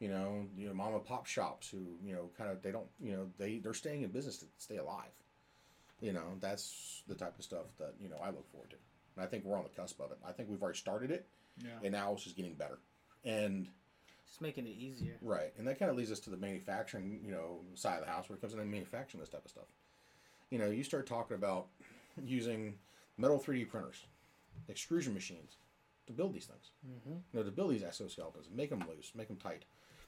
You 0.00 0.08
know, 0.08 0.46
you 0.56 0.66
know, 0.66 0.74
mom 0.74 0.94
and 0.94 1.04
pop 1.04 1.26
shops 1.26 1.68
who, 1.68 1.78
you 2.02 2.14
know, 2.14 2.30
kind 2.38 2.50
of 2.50 2.62
they 2.62 2.72
don't, 2.72 2.86
you 3.00 3.12
know, 3.12 3.26
they 3.38 3.58
they're 3.58 3.74
staying 3.74 4.02
in 4.02 4.10
business 4.10 4.38
to 4.38 4.46
stay 4.58 4.78
alive. 4.78 5.10
You 6.00 6.14
know, 6.14 6.24
that's 6.40 7.02
the 7.06 7.14
type 7.14 7.38
of 7.38 7.44
stuff 7.44 7.66
that 7.78 7.94
you 8.00 8.08
know 8.08 8.16
I 8.22 8.28
look 8.30 8.50
forward 8.50 8.70
to, 8.70 8.76
and 9.16 9.24
I 9.24 9.28
think 9.28 9.44
we're 9.44 9.58
on 9.58 9.64
the 9.64 9.68
cusp 9.80 10.00
of 10.00 10.10
it. 10.10 10.18
I 10.26 10.32
think 10.32 10.48
we've 10.48 10.62
already 10.62 10.78
started 10.78 11.10
it, 11.10 11.26
Yeah. 11.62 11.68
and 11.84 11.92
now 11.92 12.14
it's 12.14 12.24
just 12.24 12.36
getting 12.36 12.54
better. 12.54 12.78
And 13.24 13.68
Just 14.26 14.40
making 14.40 14.66
it 14.66 14.76
easier. 14.78 15.18
Right, 15.20 15.52
and 15.58 15.66
that 15.68 15.78
kind 15.78 15.90
of 15.90 15.96
leads 15.98 16.10
us 16.10 16.20
to 16.20 16.30
the 16.30 16.38
manufacturing, 16.38 17.20
you 17.22 17.32
know, 17.32 17.60
side 17.74 17.98
of 17.98 18.06
the 18.06 18.10
house 18.10 18.28
where 18.30 18.36
it 18.38 18.40
comes 18.40 18.54
in 18.54 18.60
and 18.60 18.70
manufacturing 18.70 19.20
this 19.20 19.28
type 19.28 19.44
of 19.44 19.50
stuff. 19.50 19.66
You 20.48 20.58
know, 20.58 20.70
you 20.70 20.82
start 20.84 21.06
talking 21.06 21.34
about 21.36 21.66
using 22.24 22.78
metal 23.18 23.38
3D 23.38 23.68
printers, 23.68 24.06
extrusion 24.70 25.12
machines 25.12 25.56
to 26.06 26.12
build 26.14 26.32
these 26.32 26.46
things. 26.46 26.70
Mm-hmm. 26.88 27.10
You 27.32 27.38
know, 27.38 27.42
to 27.42 27.50
build 27.50 27.72
these 27.72 27.82
exoskeletons, 27.82 28.50
make 28.54 28.70
them 28.70 28.82
loose, 28.88 29.12
make 29.14 29.28
them 29.28 29.36
tight, 29.36 29.64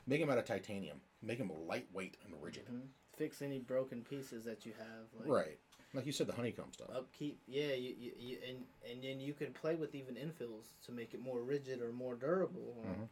make 0.07 0.21
them 0.21 0.31
out 0.31 0.39
of 0.39 0.45
titanium, 0.45 1.01
make 1.23 1.39
them 1.39 1.51
lightweight 1.67 2.17
and 2.25 2.35
rigid. 2.41 2.65
Mm-hmm. 2.67 2.87
Fix 3.17 3.43
any 3.43 3.59
broken 3.59 4.03
pieces 4.03 4.45
that 4.45 4.65
you 4.67 4.73
have. 4.79 5.07
Like 5.21 5.29
Right, 5.29 5.59
like 5.95 6.07
you 6.07 6.13
said, 6.13 6.27
the 6.27 6.33
honeycomb 6.33 6.73
stuff. 6.73 6.89
Upkeep. 6.95 7.41
Yeah. 7.47 7.75
You, 7.75 7.95
you, 7.99 8.13
you 8.19 8.39
and 8.49 8.59
and 8.91 9.03
then 9.03 9.21
you 9.21 9.35
can 9.35 9.53
play 9.53 9.75
with 9.75 9.95
even 9.95 10.15
infills 10.15 10.73
to 10.87 10.93
make 10.93 11.13
it 11.15 11.21
more 11.21 11.43
rigid 11.43 11.83
or 11.83 11.93
more 11.93 12.15
durable. 12.15 12.75
or- 12.79 12.85
Mhm. 12.95 13.09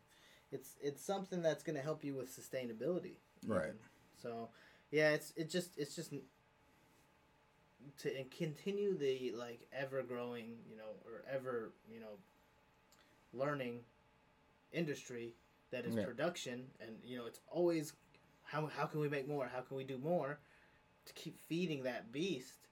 It's 0.52 0.74
it's 0.82 1.00
something 1.04 1.42
that's 1.42 1.62
going 1.62 1.76
to 1.76 1.82
help 1.82 2.02
you 2.02 2.14
with 2.16 2.28
sustainability. 2.28 3.18
Right. 3.46 3.66
even. 3.66 3.78
So, 4.20 4.48
yeah, 4.90 5.10
it's 5.10 5.32
it 5.36 5.48
just 5.48 5.78
it's 5.78 5.94
just 5.94 6.12
to 7.98 8.24
continue 8.36 8.96
the 8.96 9.32
like 9.36 9.60
ever 9.72 10.02
growing, 10.02 10.56
you 10.68 10.76
know, 10.76 10.90
or 11.04 11.22
ever 11.30 11.72
you 11.92 12.00
know, 12.00 12.18
learning 13.32 13.80
industry 14.72 15.34
that 15.70 15.86
is 15.86 15.94
Yeah. 15.94 16.04
production, 16.04 16.70
and 16.80 16.98
you 17.04 17.16
know, 17.18 17.26
it's 17.26 17.40
always 17.48 17.92
how 18.42 18.66
how 18.66 18.86
can 18.86 19.00
we 19.00 19.08
make 19.08 19.28
more? 19.28 19.46
How 19.46 19.60
can 19.60 19.76
we 19.76 19.84
do 19.84 19.98
more? 19.98 20.38
To 21.06 21.12
keep 21.14 21.38
feeding 21.38 21.82
that 21.84 22.12
beast. 22.12 22.68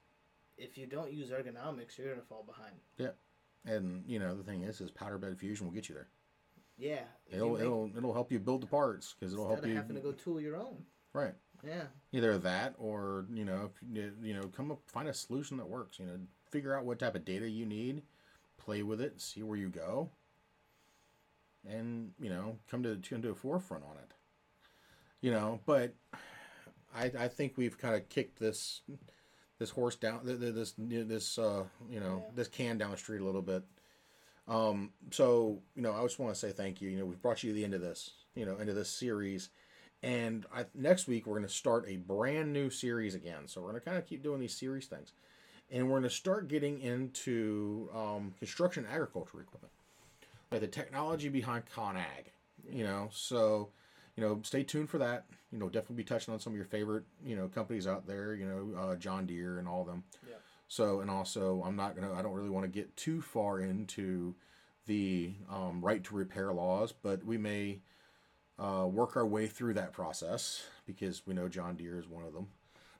If 0.57 0.77
you 0.77 0.87
don't 0.87 1.13
use 1.13 1.31
ergonomics, 1.31 1.97
you're 1.97 2.11
gonna 2.11 2.27
fall 2.27 2.43
behind. 2.43 2.75
Yeah, 2.97 3.13
and 3.65 4.05
you 4.07 4.19
know, 4.19 4.37
the 4.37 4.43
thing 4.43 4.63
is, 4.63 4.81
is 4.81 4.91
powder 4.91 5.19
bed 5.19 5.39
fusion 5.39 5.67
will 5.67 5.75
get 5.75 5.89
you 5.89 5.95
there. 5.95 6.09
Yeah, 6.77 7.05
It'll 7.29 7.53
make- 7.55 7.63
it'll 7.63 7.97
it'll 7.97 8.13
help 8.13 8.31
you 8.33 8.39
build 8.39 8.63
the 8.63 8.67
parts 8.67 9.15
because 9.15 9.33
it'll 9.33 9.47
help 9.49 9.61
of 9.61 9.69
you. 9.69 9.75
having 9.77 9.97
to 9.97 10.03
go 10.03 10.13
tool 10.13 10.41
your 10.41 10.57
own. 10.57 10.85
Right. 11.13 11.35
Yeah, 11.65 11.89
either 12.13 12.39
that 12.39 12.75
or 12.79 13.27
you 13.31 13.45
know 13.45 13.65
if 13.65 13.83
you 13.83 14.15
you 14.21 14.35
know 14.35 14.47
come 14.49 14.71
up 14.71 14.81
find 14.89 15.09
a 15.09 15.15
solution 15.15 15.57
that 15.57 15.69
works 15.69 15.99
you 15.99 16.07
know 16.07 16.21
figure 16.51 16.77
out 16.77 16.85
what 16.85 17.01
type 17.01 17.17
of 17.17 17.25
data 17.25 17.49
you 17.51 17.67
need 17.67 18.03
play 18.59 18.85
with 18.85 19.01
it 19.01 19.21
see 19.21 19.43
where 19.43 19.57
you 19.59 19.69
go 19.69 20.09
and 21.71 22.13
you 22.21 22.29
know 22.31 22.57
come 22.71 22.83
to 22.83 22.99
come 23.09 23.23
to 23.23 23.31
a 23.31 23.35
forefront 23.35 23.85
on 23.85 23.97
it 23.97 24.13
you 25.21 25.31
know 25.31 25.61
but 25.67 25.95
i 26.95 27.11
i 27.19 27.29
think 27.29 27.55
we've 27.57 27.79
kind 27.79 27.95
of 27.95 28.09
kicked 28.09 28.39
this 28.39 28.83
this 29.59 29.71
horse 29.71 29.97
down 29.97 30.25
th- 30.25 30.41
th- 30.41 30.55
this 30.55 30.75
this 30.79 31.39
uh 31.39 31.65
you 31.91 32.01
know 32.01 32.23
Yeah. 32.27 32.33
this 32.35 32.49
can 32.49 32.79
down 32.79 32.91
the 32.93 32.97
street 32.97 33.21
a 33.21 33.25
little 33.25 33.43
bit 33.43 33.63
um 34.47 34.91
so 35.11 35.61
you 35.75 35.83
know 35.83 35.93
i 35.93 36.03
just 36.03 36.19
want 36.19 36.33
to 36.35 36.39
say 36.39 36.53
thank 36.53 36.81
you 36.81 36.89
you 36.89 36.99
know 36.99 37.05
we've 37.05 37.21
brought 37.21 37.43
you 37.43 37.51
to 37.51 37.55
the 37.55 37.65
end 37.65 37.75
of 37.75 37.81
this 37.81 38.11
you 38.35 38.47
know 38.47 38.57
into 38.57 38.73
this 38.73 38.89
series 38.91 39.51
and 40.01 40.47
I, 40.55 40.65
next 40.77 41.09
week, 41.09 41.27
we're 41.27 41.35
going 41.35 41.49
to 41.49 41.53
start 41.53 41.87
a 41.89 41.97
brand 41.97 42.53
new 42.53 42.71
series 42.71 43.17
again. 43.17 43.49
So 43.49 43.61
we're 43.61 43.71
going 43.71 43.81
to 43.81 43.85
kind 43.85 43.99
of 43.99 44.07
keep 44.07 44.23
doing 44.23 44.39
these 44.39 44.57
series 44.57 44.87
things. 44.87 45.13
And 45.73 45.87
we're 45.89 45.99
going 45.99 46.05
to 46.05 46.11
start 46.11 46.47
getting 46.47 46.79
into 46.79 47.91
um, 47.93 48.33
construction 48.39 48.87
agriculture 48.89 49.41
equipment, 49.41 49.73
like 50.51 50.61
the 50.61 50.67
technology 50.67 51.29
behind 51.29 51.65
ConAg. 51.75 52.33
You 52.71 52.85
know, 52.85 53.09
so, 53.13 53.71
you 54.17 54.23
know, 54.23 54.41
stay 54.43 54.63
tuned 54.63 54.91
for 54.91 54.99
that. 54.99 55.27
You 55.51 55.59
know, 55.59 55.69
definitely 55.69 55.97
be 55.97 56.05
touching 56.05 56.35
on 56.35 56.41
some 56.41 56.53
of 56.53 56.57
your 56.57 56.67
favorite, 56.67 57.05
you 57.25 57.37
know, 57.37 57.49
companies 57.49 57.87
out 57.87 58.07
there, 58.07 58.35
you 58.35 58.47
know, 58.47 58.79
uh, 58.79 58.97
John 58.97 59.27
Deere 59.27 59.59
and 59.59 59.67
all 59.67 59.81
of 59.83 59.87
them. 59.87 60.05
Yeah. 60.29 60.37
So, 60.67 61.01
and 61.01 61.11
also, 61.11 61.63
I'm 61.65 61.77
not 61.77 61.97
to, 61.97 62.13
I 62.13 62.21
don't 62.21 62.35
really 62.35 62.51
want 62.51 62.65
to 62.65 62.71
get 62.71 62.95
too 62.97 63.23
far 63.23 63.61
into 63.61 64.35
the 64.87 65.35
um, 65.51 65.81
right 65.83 66.05
to 66.05 66.15
repair 66.15 66.53
laws, 66.53 66.93
but 66.93 67.25
we 67.25 67.39
may 67.39 67.81
uh, 68.59 68.87
work 68.87 69.17
our 69.17 69.27
way 69.27 69.47
through 69.47 69.75
that 69.75 69.93
process 69.93 70.65
because 70.87 71.27
we 71.27 71.35
know 71.35 71.49
John 71.49 71.77
Deere 71.77 71.99
is 71.99 72.09
one 72.09 72.25
of 72.25 72.35
them. 72.35 72.49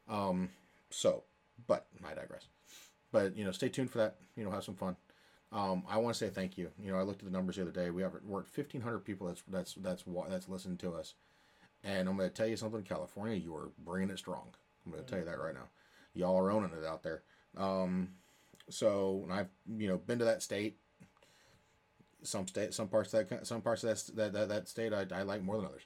Um, 0.09 0.49
so, 0.91 1.25
but 1.67 1.87
I 2.07 2.15
digress. 2.15 2.47
But 3.13 3.37
you 3.37 3.45
know, 3.45 3.53
stay 3.53 3.69
tuned 3.69 3.91
for 3.91 3.99
that. 3.99 4.17
You 4.37 4.45
know, 4.45 4.51
have 4.51 4.65
some 4.65 4.77
fun. 4.77 4.97
Um, 5.51 5.85
I 5.89 5.97
want 5.99 6.15
to 6.15 6.25
say 6.25 6.31
thank 6.31 6.59
you. 6.59 6.71
You 6.79 6.93
know, 6.93 6.99
I 6.99 7.03
looked 7.03 7.21
at 7.21 7.25
the 7.25 7.31
numbers 7.37 7.57
the 7.57 7.63
other 7.63 7.71
day. 7.71 7.91
We 7.91 8.03
have 8.03 8.13
we're 8.25 8.41
at 8.41 8.49
fifteen 8.49 8.83
hundred 8.83 9.01
people. 9.01 9.27
That's 9.27 9.43
that's 9.49 9.75
that's 9.75 10.05
that's 10.29 10.49
listening 10.49 10.77
to 10.79 10.95
us. 10.95 11.15
And 11.85 12.09
I'm 12.09 12.17
going 12.17 12.29
to 12.29 12.35
tell 12.35 12.47
you 12.47 12.57
something, 12.57 12.83
California, 12.83 13.37
you 13.37 13.55
are 13.55 13.71
bringing 13.79 14.11
it 14.11 14.19
strong. 14.19 14.49
I'm 14.85 14.93
going 14.93 15.05
to 15.05 15.09
tell 15.09 15.21
you 15.21 15.25
that 15.25 15.39
right 15.39 15.55
now. 15.55 15.69
Y'all 16.13 16.37
are 16.37 16.51
owning 16.51 16.73
it 16.73 16.85
out 16.85 17.03
there. 17.03 17.23
Um, 17.57 18.09
so 18.71 19.27
I've 19.31 19.49
you 19.77 19.89
know 19.89 19.99
been 19.99 20.19
to 20.19 20.25
that 20.25 20.43
state 20.43 20.79
some 22.23 22.47
state 22.47 22.75
some 22.75 22.89
parts 22.89 23.13
of 23.15 23.29
that 23.29 23.47
some 23.47 23.63
parts 23.63 23.85
of 23.85 23.91
that 23.91 24.17
that 24.17 24.33
that, 24.33 24.49
that 24.49 24.69
state 24.69 24.93
I, 24.93 25.07
I 25.15 25.23
like 25.23 25.43
more 25.43 25.57
than 25.57 25.67
others 25.67 25.83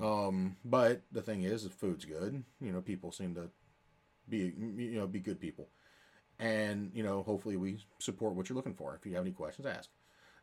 um 0.00 0.56
but 0.64 1.02
the 1.12 1.22
thing 1.22 1.42
is 1.42 1.64
the 1.64 1.70
food's 1.70 2.04
good 2.04 2.42
you 2.60 2.72
know 2.72 2.80
people 2.80 3.12
seem 3.12 3.34
to 3.36 3.48
be 4.28 4.52
you 4.58 4.98
know 4.98 5.06
be 5.06 5.20
good 5.20 5.40
people 5.40 5.68
and 6.38 6.90
you 6.94 7.02
know 7.02 7.22
hopefully 7.22 7.56
we 7.56 7.78
support 7.98 8.34
what 8.34 8.48
you're 8.48 8.56
looking 8.56 8.74
for 8.74 8.94
if 8.94 9.06
you 9.06 9.14
have 9.14 9.22
any 9.24 9.32
questions 9.32 9.66
ask 9.66 9.90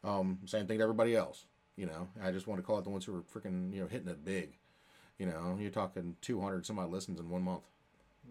um 0.04 0.40
same 0.46 0.66
thing 0.68 0.78
to 0.78 0.84
everybody 0.84 1.16
else 1.16 1.46
you 1.76 1.86
know 1.86 2.08
i 2.24 2.32
just 2.32 2.48
want 2.48 2.60
to 2.60 2.64
call 2.66 2.78
out 2.78 2.84
the 2.84 2.90
ones 2.90 3.06
who 3.06 3.16
are 3.16 3.22
freaking 3.24 3.74
you 3.74 3.82
know 3.82 3.88
hitting 3.88 4.08
it 4.08 4.24
big 4.24 4.58
you 5.18 5.26
know 5.26 5.58
you're 5.60 5.70
talking 5.72 6.16
200 6.22 6.66
some 6.66 6.80
odd 6.80 6.90
listens 6.92 7.20
in 7.20 7.30
one 7.30 7.42
month 7.44 7.64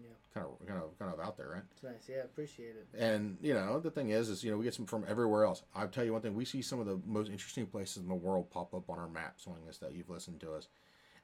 Yeah. 0.01 0.09
kind 0.33 0.47
of 0.47 0.67
kind 0.67 0.81
of 0.81 0.97
kind 0.97 1.13
of 1.13 1.19
out 1.19 1.37
there 1.37 1.49
right 1.49 1.63
it's 1.71 1.83
nice. 1.83 2.07
Yeah, 2.09 2.23
appreciate 2.23 2.75
it. 2.75 2.87
and 2.97 3.37
you 3.41 3.53
know, 3.53 3.79
the 3.79 3.91
thing 3.91 4.09
is, 4.09 4.29
is 4.29 4.43
you 4.43 4.51
know, 4.51 4.57
we 4.57 4.63
get 4.63 4.73
some 4.73 4.85
from 4.85 5.05
everywhere 5.07 5.43
else. 5.43 5.63
I'll 5.75 5.87
tell 5.87 6.03
you 6.05 6.13
one 6.13 6.21
thing: 6.21 6.33
we 6.35 6.45
see 6.45 6.61
some 6.61 6.79
of 6.79 6.85
the 6.87 6.99
most 7.05 7.29
interesting 7.29 7.65
places 7.67 7.97
in 7.97 8.07
the 8.07 8.15
world 8.15 8.49
pop 8.49 8.73
up 8.73 8.89
on 8.89 8.97
our 8.99 9.07
map, 9.07 9.35
showing 9.43 9.67
us 9.67 9.77
that 9.79 9.93
you've 9.93 10.09
listened 10.09 10.39
to 10.41 10.53
us, 10.53 10.67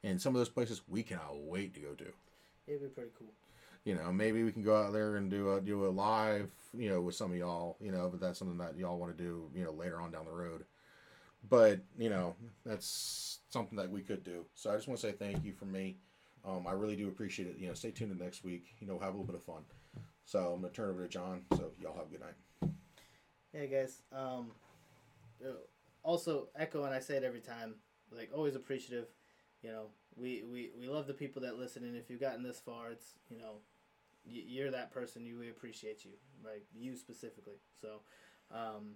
and 0.04 0.22
some 0.22 0.36
of 0.36 0.40
those 0.40 0.50
places 0.50 0.82
we 0.88 1.04
cannot 1.04 1.38
wait 1.38 1.74
to 1.74 1.80
go 1.80 1.94
to. 1.94 2.06
It'd 2.68 2.82
be 2.82 2.88
pretty 2.88 3.12
cool. 3.18 3.28
You 3.86 3.94
know, 3.94 4.12
maybe 4.12 4.44
we 4.44 4.52
can 4.52 4.64
go 4.64 4.76
out 4.76 4.94
there 4.94 5.16
and 5.16 5.30
do 5.30 5.54
a 5.54 5.62
do 5.62 5.86
a 5.86 5.90
live, 5.90 6.50
you 6.74 6.90
know, 6.90 7.02
with 7.02 7.16
some 7.16 7.32
of 7.32 7.38
y'all. 7.38 7.78
You 7.80 7.92
know, 7.92 8.10
but 8.10 8.20
that's 8.20 8.40
something 8.40 8.58
that 8.58 8.78
y'all 8.78 8.98
want 8.98 9.16
to 9.16 9.24
do, 9.24 9.50
you 9.56 9.64
know, 9.64 9.72
later 9.72 10.02
on 10.02 10.12
down 10.12 10.26
the 10.26 10.32
road. 10.32 10.66
But 11.48 11.80
you 11.98 12.10
know, 12.10 12.36
that's 12.66 13.40
something 13.50 13.78
that 13.78 13.90
we 13.90 14.02
could 14.02 14.24
do. 14.24 14.46
So 14.56 14.72
I 14.72 14.76
just 14.76 14.88
want 14.88 15.00
to 15.00 15.08
say 15.08 15.14
thank 15.14 15.46
you 15.46 15.54
for 15.54 15.66
me. 15.66 15.98
Um, 16.44 16.66
I 16.68 16.72
really 16.74 16.96
do 16.96 17.08
appreciate 17.08 17.48
it. 17.48 17.58
You 17.60 17.68
know, 17.68 17.74
stay 17.76 17.92
tuned 17.92 18.18
to 18.18 18.24
next 18.24 18.44
week. 18.44 18.66
You 18.80 18.88
know, 18.88 18.98
have 19.00 19.14
a 19.14 19.18
little 19.18 19.26
bit 19.26 19.36
of 19.36 19.44
fun. 19.44 19.64
So 20.26 20.54
I'm 20.54 20.62
gonna 20.62 20.74
turn 20.74 20.90
it 20.90 20.94
over 20.94 21.04
to 21.04 21.08
John. 21.08 21.44
So 21.56 21.72
y'all 21.80 21.96
have 21.96 22.08
a 22.08 22.10
good 22.10 22.22
night. 22.22 22.72
Hey 23.54 23.68
guys. 23.68 24.02
Um, 24.12 24.52
uh, 25.44 25.54
also 26.04 26.48
echo, 26.56 26.84
and 26.86 26.94
I 26.94 27.00
say 27.00 27.18
it 27.18 27.24
every 27.24 27.40
time. 27.40 27.76
Like 28.12 28.32
always 28.34 28.56
appreciative. 28.56 29.06
You 29.62 29.72
know, 29.72 29.86
we, 30.16 30.44
we, 30.44 30.72
we 30.80 30.88
love 30.88 31.08
the 31.08 31.14
people 31.14 31.42
that 31.44 31.58
listen, 31.58 31.84
and 31.84 31.96
if 31.96 32.10
you've 32.10 32.20
gotten 32.20 32.44
this 32.44 32.60
far, 32.60 32.92
it's 32.92 33.14
you 33.30 33.38
know, 33.38 33.60
you're 34.26 34.72
that 34.72 34.92
person. 34.92 35.26
You 35.26 35.38
we 35.40 35.50
appreciate 35.50 36.06
you, 36.06 36.12
like 36.44 36.66
you 36.74 36.96
specifically. 36.96 37.60
So, 37.82 38.02
um, 38.52 38.96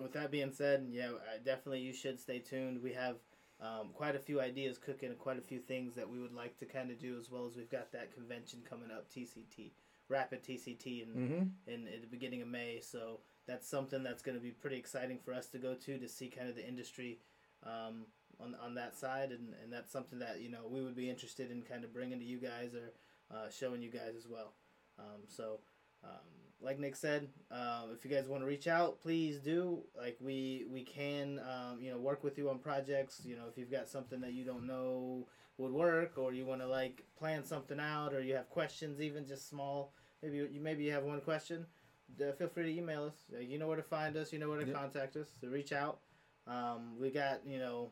with 0.00 0.12
that 0.12 0.30
being 0.30 0.52
said, 0.52 0.86
yeah, 0.90 1.10
definitely 1.44 1.80
you 1.80 1.92
should 1.92 2.18
stay 2.20 2.38
tuned. 2.38 2.82
We 2.82 2.92
have 2.92 3.16
um, 3.60 3.90
quite 3.92 4.16
a 4.16 4.20
few 4.20 4.40
ideas 4.40 4.78
cooking, 4.78 5.14
quite 5.18 5.38
a 5.38 5.42
few 5.42 5.58
things 5.58 5.94
that 5.94 6.08
we 6.08 6.18
would 6.18 6.32
like 6.32 6.56
to 6.58 6.64
kind 6.64 6.90
of 6.90 6.98
do, 6.98 7.16
as 7.18 7.30
well 7.30 7.46
as 7.46 7.56
we've 7.56 7.70
got 7.70 7.92
that 7.92 8.14
convention 8.14 8.60
coming 8.68 8.90
up, 8.90 9.10
TCT, 9.10 9.72
Rapid 10.08 10.42
TCT, 10.42 11.02
and 11.02 11.16
Mm-hmm. 11.16 11.42
in 11.66 11.88
at 11.88 12.00
the 12.00 12.06
beginning 12.06 12.40
of 12.42 12.48
May. 12.48 12.80
So 12.80 13.20
that's 13.46 13.68
something 13.68 14.02
that's 14.02 14.22
going 14.22 14.36
to 14.36 14.42
be 14.42 14.50
pretty 14.50 14.76
exciting 14.76 15.18
for 15.24 15.34
us 15.34 15.46
to 15.48 15.58
go 15.58 15.74
to 15.74 15.98
to 15.98 16.08
see 16.08 16.28
kind 16.28 16.48
of 16.48 16.56
the 16.56 16.66
industry 16.66 17.18
um, 17.64 18.06
on 18.40 18.56
on 18.64 18.74
that 18.74 18.96
side, 18.96 19.30
and, 19.30 19.54
and 19.62 19.70
that's 19.72 19.92
something 19.92 20.18
that 20.20 20.40
you 20.40 20.50
know 20.50 20.66
we 20.68 20.82
would 20.82 20.96
be 20.96 21.10
interested 21.10 21.50
in 21.50 21.62
kind 21.62 21.84
of 21.84 21.92
bringing 21.92 22.18
to 22.18 22.24
you 22.24 22.38
guys 22.38 22.74
or 22.74 22.92
uh, 23.36 23.50
showing 23.50 23.82
you 23.82 23.90
guys 23.90 24.14
as 24.16 24.26
well. 24.26 24.54
Um, 25.00 25.22
so. 25.26 25.60
Um, 26.04 26.10
like 26.62 26.78
Nick 26.78 26.94
said, 26.94 27.28
uh, 27.50 27.84
if 27.94 28.04
you 28.04 28.10
guys 28.10 28.26
want 28.28 28.42
to 28.42 28.46
reach 28.46 28.68
out, 28.68 29.00
please 29.00 29.38
do. 29.38 29.82
Like 29.96 30.16
we 30.20 30.66
we 30.70 30.82
can, 30.82 31.38
um, 31.40 31.80
you 31.80 31.90
know, 31.90 31.96
work 31.98 32.22
with 32.22 32.36
you 32.38 32.50
on 32.50 32.58
projects. 32.58 33.22
You 33.24 33.36
know, 33.36 33.44
if 33.50 33.56
you've 33.56 33.70
got 33.70 33.88
something 33.88 34.20
that 34.20 34.32
you 34.34 34.44
don't 34.44 34.66
know 34.66 35.26
would 35.56 35.72
work, 35.72 36.18
or 36.18 36.32
you 36.34 36.44
want 36.44 36.60
to 36.60 36.66
like 36.66 37.02
plan 37.18 37.44
something 37.44 37.80
out, 37.80 38.12
or 38.12 38.20
you 38.22 38.34
have 38.34 38.48
questions, 38.50 39.00
even 39.00 39.26
just 39.26 39.48
small. 39.48 39.92
Maybe 40.22 40.36
you 40.36 40.60
maybe 40.60 40.84
you 40.84 40.92
have 40.92 41.04
one 41.04 41.20
question. 41.22 41.64
Uh, 42.20 42.32
feel 42.32 42.48
free 42.48 42.64
to 42.64 42.78
email 42.78 43.04
us. 43.04 43.24
Uh, 43.34 43.40
you 43.40 43.58
know 43.58 43.66
where 43.66 43.76
to 43.76 43.82
find 43.82 44.16
us. 44.18 44.30
You 44.32 44.38
know 44.38 44.48
where 44.50 44.60
to 44.60 44.66
Yep. 44.66 44.74
contact 44.76 45.16
us. 45.16 45.28
So 45.40 45.48
reach 45.48 45.72
out. 45.72 46.00
Um, 46.46 46.98
we 47.00 47.10
got 47.10 47.40
you 47.46 47.58
know 47.58 47.90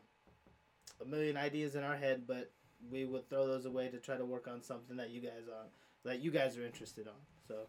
a 1.01 1.05
million 1.05 1.37
ideas 1.37 1.73
in 1.75 1.83
our 1.83 1.95
head, 1.97 2.23
but 2.27 2.51
we 2.91 3.05
would 3.05 3.27
throw 3.29 3.47
those 3.47 3.65
away 3.65 3.87
to 3.89 3.97
try 3.97 4.15
to 4.15 4.25
work 4.25 4.47
on 4.47 4.61
something 4.61 4.95
that 4.97 5.09
you 5.09 5.21
guys 5.21 5.47
are 5.47 5.65
that 6.05 6.19
you 6.19 6.31
guys 6.31 6.57
are 6.57 6.65
interested 6.65 7.07
on. 7.07 7.13
So, 7.47 7.67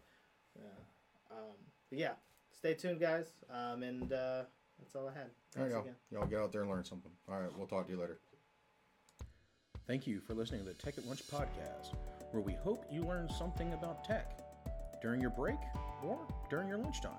yeah. 0.57 0.65
Um, 1.31 1.55
yeah, 1.91 2.11
stay 2.51 2.73
tuned, 2.73 2.99
guys. 2.99 3.33
Um, 3.49 3.83
and 3.83 4.11
uh, 4.13 4.43
that's 4.79 4.95
all 4.95 5.07
I 5.07 5.13
had. 5.13 5.29
There 5.53 5.65
you 5.65 5.71
Thanks 5.71 5.73
go. 5.73 5.81
again. 5.81 5.95
Y'all 6.11 6.25
get 6.25 6.39
out 6.39 6.51
there 6.51 6.61
and 6.61 6.69
learn 6.69 6.83
something. 6.83 7.11
All 7.29 7.39
right, 7.39 7.51
we'll 7.57 7.67
talk 7.67 7.85
to 7.87 7.91
you 7.91 7.99
later. 7.99 8.19
Thank 9.87 10.07
you 10.07 10.21
for 10.21 10.33
listening 10.33 10.61
to 10.61 10.67
the 10.67 10.73
Tech 10.73 10.97
at 10.97 11.05
Lunch 11.07 11.21
podcast, 11.27 11.95
where 12.31 12.41
we 12.41 12.53
hope 12.53 12.85
you 12.91 13.03
learned 13.03 13.31
something 13.31 13.73
about 13.73 14.03
tech 14.05 14.39
during 15.01 15.19
your 15.19 15.31
break 15.31 15.57
or 16.03 16.19
during 16.49 16.67
your 16.67 16.77
lunchtime. 16.77 17.11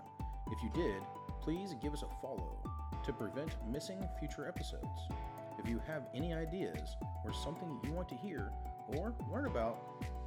If 0.50 0.62
you 0.62 0.70
did, 0.74 1.02
please 1.42 1.74
give 1.82 1.92
us 1.92 2.02
a 2.02 2.20
follow 2.22 2.62
to 3.04 3.12
prevent 3.12 3.50
missing 3.70 3.98
future 4.18 4.46
episodes. 4.46 4.86
If 5.58 5.68
you 5.68 5.80
have 5.86 6.08
any 6.14 6.32
ideas 6.32 6.96
or 7.24 7.32
something 7.32 7.78
you 7.84 7.92
want 7.92 8.08
to 8.10 8.14
hear 8.14 8.50
or 8.88 9.14
learn 9.30 9.46
about, 9.46 9.78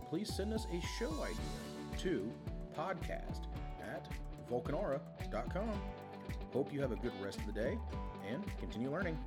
please 0.10 0.34
send 0.34 0.54
us 0.54 0.68
a 0.72 0.82
show 1.00 1.12
idea 1.22 1.98
to 1.98 2.32
podcast 2.78 3.48
at 3.82 4.08
vulcanara.com. 4.50 5.72
Hope 6.54 6.74
you 6.74 6.82
have 6.82 6.92
a 6.92 6.98
good 6.98 7.14
rest 7.24 7.40
of 7.40 7.46
the 7.48 7.52
day 7.52 7.78
and 8.30 8.44
continue 8.58 8.92
learning. 8.92 9.18